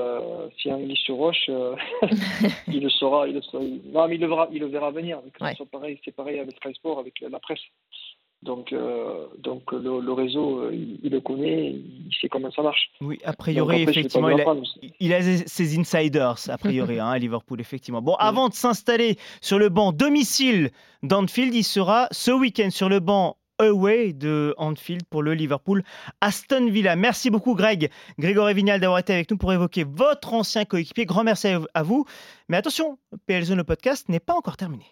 si 0.58 0.70
un 0.70 0.80
sur 0.96 1.16
roche, 1.16 1.50
il 2.68 2.84
le 2.84 2.90
saura, 2.90 3.28
il 3.28 3.36
le 3.36 3.42
saura. 3.42 3.64
Non, 3.64 4.08
mais 4.08 4.16
il 4.16 4.22
le 4.22 4.28
verra, 4.28 4.50
il 4.52 4.60
le 4.60 4.68
verra 4.68 4.92
venir. 4.92 5.20
C'est 5.58 5.70
pareil, 5.70 6.00
c'est 6.04 6.16
pareil 6.16 6.40
avec 6.40 6.58
Sky 6.58 6.74
Sport, 6.74 7.00
avec 7.00 7.22
la 7.22 7.40
presse. 7.40 7.62
Donc, 8.42 8.72
euh, 8.72 9.26
donc 9.38 9.70
le, 9.74 10.00
le 10.00 10.14
réseau, 10.14 10.60
euh, 10.60 10.70
il, 10.74 11.00
il, 11.04 11.12
le 11.12 11.20
connaît, 11.20 11.72
il 11.72 12.10
sait 12.22 12.30
comment 12.30 12.50
ça 12.52 12.62
marche. 12.62 12.90
Oui, 13.02 13.20
a 13.26 13.34
priori, 13.34 13.82
après, 13.82 13.92
effectivement, 13.92 14.30
il 14.30 14.40
a, 14.42 14.56
il 15.02 15.14
a, 15.14 15.22
ses 15.22 15.78
insiders, 15.78 16.38
a 16.48 16.58
priori, 16.58 17.00
hein, 17.02 17.10
à 17.10 17.18
Liverpool, 17.18 17.60
effectivement. 17.60 18.02
Bon, 18.02 18.16
avant 18.16 18.48
de 18.48 18.54
s'installer 18.54 19.18
sur 19.42 19.60
le 19.60 19.68
banc 19.68 19.92
domicile 19.92 20.72
d'Anfield, 21.04 21.54
il 21.54 21.66
sera 21.66 22.08
ce 22.12 22.32
week-end 22.32 22.70
sur 22.70 22.88
le 22.88 23.02
banc 23.02 23.36
away 23.60 24.14
de 24.14 24.56
Anfield 24.58 25.04
pour 25.10 25.22
le 25.22 25.34
Liverpool 25.34 25.84
Aston 26.22 26.70
Villa. 26.70 26.96
Merci 26.96 27.30
beaucoup 27.30 27.56
Greg, 27.56 27.92
Grégory 28.18 28.54
Vignal 28.54 28.80
d'avoir 28.80 29.00
été 29.00 29.12
avec 29.12 29.30
nous 29.30 29.38
pour 29.38 29.52
évoquer 29.52 29.84
votre 29.84 30.34
ancien 30.34 30.64
coéquipier. 30.64 31.06
Grand 31.06 31.26
merci 31.26 31.50
à 31.74 31.84
vous. 31.84 32.06
Mais 32.48 32.56
attention, 32.56 32.98
PL 33.28 33.44
Zone 33.44 33.58
le 33.58 33.66
podcast 33.66 34.08
n'est 34.08 34.22
pas 34.22 34.34
encore 34.34 34.56
terminé. 34.56 34.86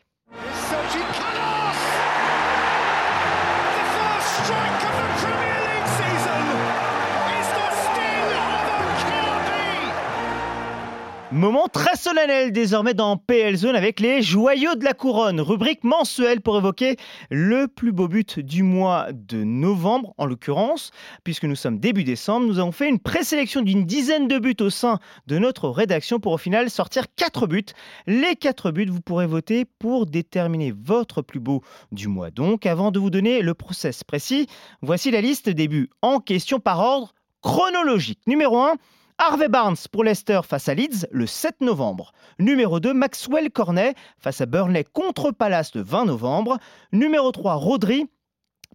Moment 11.34 11.68
très 11.68 11.98
solennel 11.98 12.54
désormais 12.54 12.94
dans 12.94 13.18
PL 13.18 13.58
Zone 13.58 13.76
avec 13.76 14.00
les 14.00 14.22
joyaux 14.22 14.76
de 14.76 14.86
la 14.86 14.94
couronne, 14.94 15.42
rubrique 15.42 15.84
mensuelle 15.84 16.40
pour 16.40 16.58
évoquer 16.58 16.96
le 17.30 17.68
plus 17.68 17.92
beau 17.92 18.08
but 18.08 18.40
du 18.40 18.64
mois 18.64 19.08
de 19.12 19.44
novembre 19.44 20.14
en 20.18 20.26
l'occurrence, 20.26 20.92
puisque 21.26 21.44
nous 21.44 21.58
sommes 21.58 21.80
début 21.80 22.06
décembre, 22.06 22.48
nous 22.48 22.60
avons 22.60 22.72
fait 22.72 22.88
une 22.88 23.00
présélection 23.00 23.62
d'une 23.62 23.84
dizaine 23.84 24.30
de 24.30 24.40
buts 24.40 24.56
au 24.62 24.70
sein 24.70 25.00
de 25.28 25.38
notre 25.38 25.68
rédaction 25.68 26.22
pour 26.22 26.32
au 26.32 26.38
final 26.38 26.70
sortir 26.70 27.08
quatre 27.18 27.46
buts. 27.46 27.66
Les 28.06 28.38
quatre 28.38 28.72
buts, 28.72 28.86
vous 28.90 29.02
pourrez 29.02 29.28
voter 29.28 29.66
pour 29.66 30.06
déterminer 30.06 30.72
votre 30.72 31.22
plus 31.22 31.42
beau 31.42 31.62
du 31.92 32.08
mois. 32.08 32.32
Donc 32.32 32.66
avant 32.66 32.90
de 32.90 33.00
vous 33.00 33.10
donner 33.10 33.42
le 33.42 33.54
process 33.54 34.06
précis, 34.06 34.48
voici 34.82 35.12
la 35.12 35.20
liste 35.20 35.50
des 35.50 35.68
buts 35.68 35.90
en 36.02 36.22
question 36.22 36.62
par 36.62 36.80
ordre 36.80 37.14
chronologique. 37.42 38.22
Numéro 38.28 38.60
1, 38.60 38.76
Harvey 39.20 39.48
Barnes 39.48 39.78
pour 39.92 40.04
Leicester 40.04 40.42
face 40.48 40.70
à 40.70 40.76
Leeds 40.76 41.08
le 41.10 41.26
7 41.26 41.62
novembre. 41.62 42.12
Numéro 42.38 42.80
2, 42.80 42.94
Maxwell 42.94 43.50
Cornet 43.50 43.96
face 44.20 44.42
à 44.42 44.46
Burnley 44.46 44.84
contre 44.84 45.32
Palace 45.32 45.74
le 45.74 45.82
20 45.82 46.06
novembre. 46.06 46.60
Numéro 46.92 47.32
3, 47.32 47.56
Rodri 47.56 48.06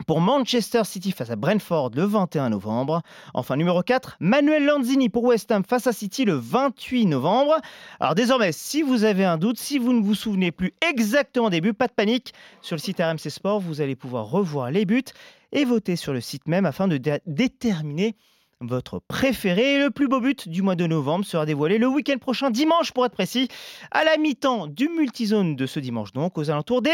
pour 0.09 0.20
Manchester 0.20 0.82
City 0.82 1.12
face 1.12 1.30
à 1.30 1.36
Brentford 1.36 1.93
le 1.95 2.03
21 2.03 2.51
novembre. 2.51 3.03
Enfin, 3.34 3.57
numéro 3.57 3.82
4, 3.82 4.16
Manuel 4.18 4.64
Lanzini 4.64 5.09
pour 5.09 5.22
West 5.22 5.53
Ham 5.53 5.62
face 5.64 5.86
à 5.86 5.93
City 5.93 6.24
le 6.24 6.34
28 6.34 7.07
novembre. 7.07 7.61
Alors 8.01 8.16
désormais, 8.16 8.51
si 8.51 8.82
vous 8.82 9.05
avez 9.05 9.24
un 9.24 9.38
doute, 9.38 9.61
si 9.61 9.78
vous 9.78 9.93
ne 9.93 10.03
vous 10.03 10.16
souvenez 10.16 10.51
plus 10.51 10.72
exactement 10.90 11.51
des 11.51 11.61
buts, 11.61 11.72
pas 11.72 11.86
de 11.86 11.93
panique. 11.93 12.34
Sur 12.62 12.74
le 12.74 12.80
site 12.80 12.99
RMC 12.99 13.30
Sport, 13.30 13.61
vous 13.61 13.80
allez 13.80 13.95
pouvoir 13.95 14.28
revoir 14.28 14.72
les 14.72 14.86
buts 14.86 15.05
et 15.53 15.64
voter 15.64 15.95
sur 15.95 16.12
le 16.12 16.20
site 16.20 16.49
même 16.49 16.66
afin 16.66 16.88
de 16.88 16.99
déterminer 17.26 18.16
votre 18.63 19.01
préféré. 19.01 19.79
le 19.79 19.91
plus 19.91 20.09
beau 20.09 20.21
but 20.21 20.49
du 20.49 20.63
mois 20.63 20.75
de 20.75 20.87
novembre 20.87 21.25
sera 21.25 21.47
dévoilé 21.47 21.79
le 21.79 21.87
week-end 21.87 22.19
prochain, 22.19 22.51
dimanche 22.51 22.93
pour 22.93 23.07
être 23.07 23.13
précis, 23.13 23.49
à 23.91 24.05
la 24.05 24.17
mi-temps 24.17 24.67
du 24.67 24.89
multizone 24.89 25.57
de 25.57 25.67
ce 25.67 25.81
dimanche, 25.81 26.13
donc 26.13 26.39
aux 26.39 26.51
alentours 26.51 26.83
des 26.83 26.91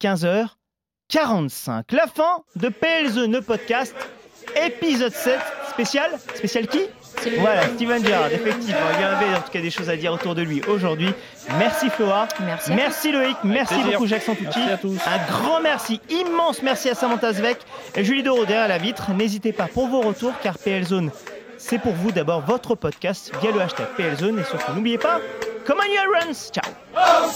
15h 0.00 0.48
45. 1.08 1.92
La 1.92 2.06
fin 2.06 2.44
de 2.56 2.68
PL 2.68 3.08
Zone 3.10 3.42
podcast, 3.42 3.94
épisode 4.64 5.12
7, 5.12 5.38
spécial. 5.70 6.10
Spécial 6.34 6.66
qui? 6.68 6.80
Voilà, 7.38 7.62
Steven 7.68 8.04
Gerrard, 8.04 8.32
effectivement, 8.32 8.86
il 8.94 9.00
y 9.00 9.04
avait 9.04 9.36
en 9.36 9.40
tout 9.40 9.50
cas 9.50 9.60
des 9.60 9.70
choses 9.70 9.90
à 9.90 9.96
dire 9.96 10.12
autour 10.12 10.34
de 10.34 10.42
lui 10.42 10.62
aujourd'hui. 10.68 11.12
Merci 11.58 11.90
Floa, 11.90 12.28
merci, 12.70 13.12
Loïc, 13.12 13.36
merci 13.44 13.74
beaucoup 13.84 14.06
Jacques 14.06 14.24
Tucci. 14.24 14.42
Merci 14.44 14.60
à 14.70 14.76
tous. 14.76 14.98
Un 15.06 15.18
grand 15.30 15.60
merci, 15.60 16.00
immense 16.08 16.62
merci 16.62 16.88
à 16.88 16.94
Samantha 16.94 17.32
Zvek 17.32 17.58
et 17.94 18.04
Julie 18.04 18.22
Doro 18.22 18.44
derrière 18.44 18.68
la 18.68 18.78
vitre. 18.78 19.10
N'hésitez 19.12 19.52
pas 19.52 19.66
pour 19.66 19.88
vos 19.88 20.00
retours 20.00 20.34
car 20.42 20.56
PLZone, 20.58 21.10
c'est 21.58 21.78
pour 21.78 21.92
vous 21.92 22.12
d'abord 22.12 22.40
votre 22.40 22.74
podcast 22.74 23.32
via 23.42 23.50
le 23.52 23.60
hashtag 23.60 23.86
PLZone 23.96 24.38
et 24.38 24.44
surtout 24.44 24.72
n'oubliez 24.72 24.98
pas, 24.98 25.20
come 25.66 25.78
on 25.78 25.92
your 25.92 26.06
runs, 26.14 26.50
ciao. 26.52 26.72
Oh 26.96 27.30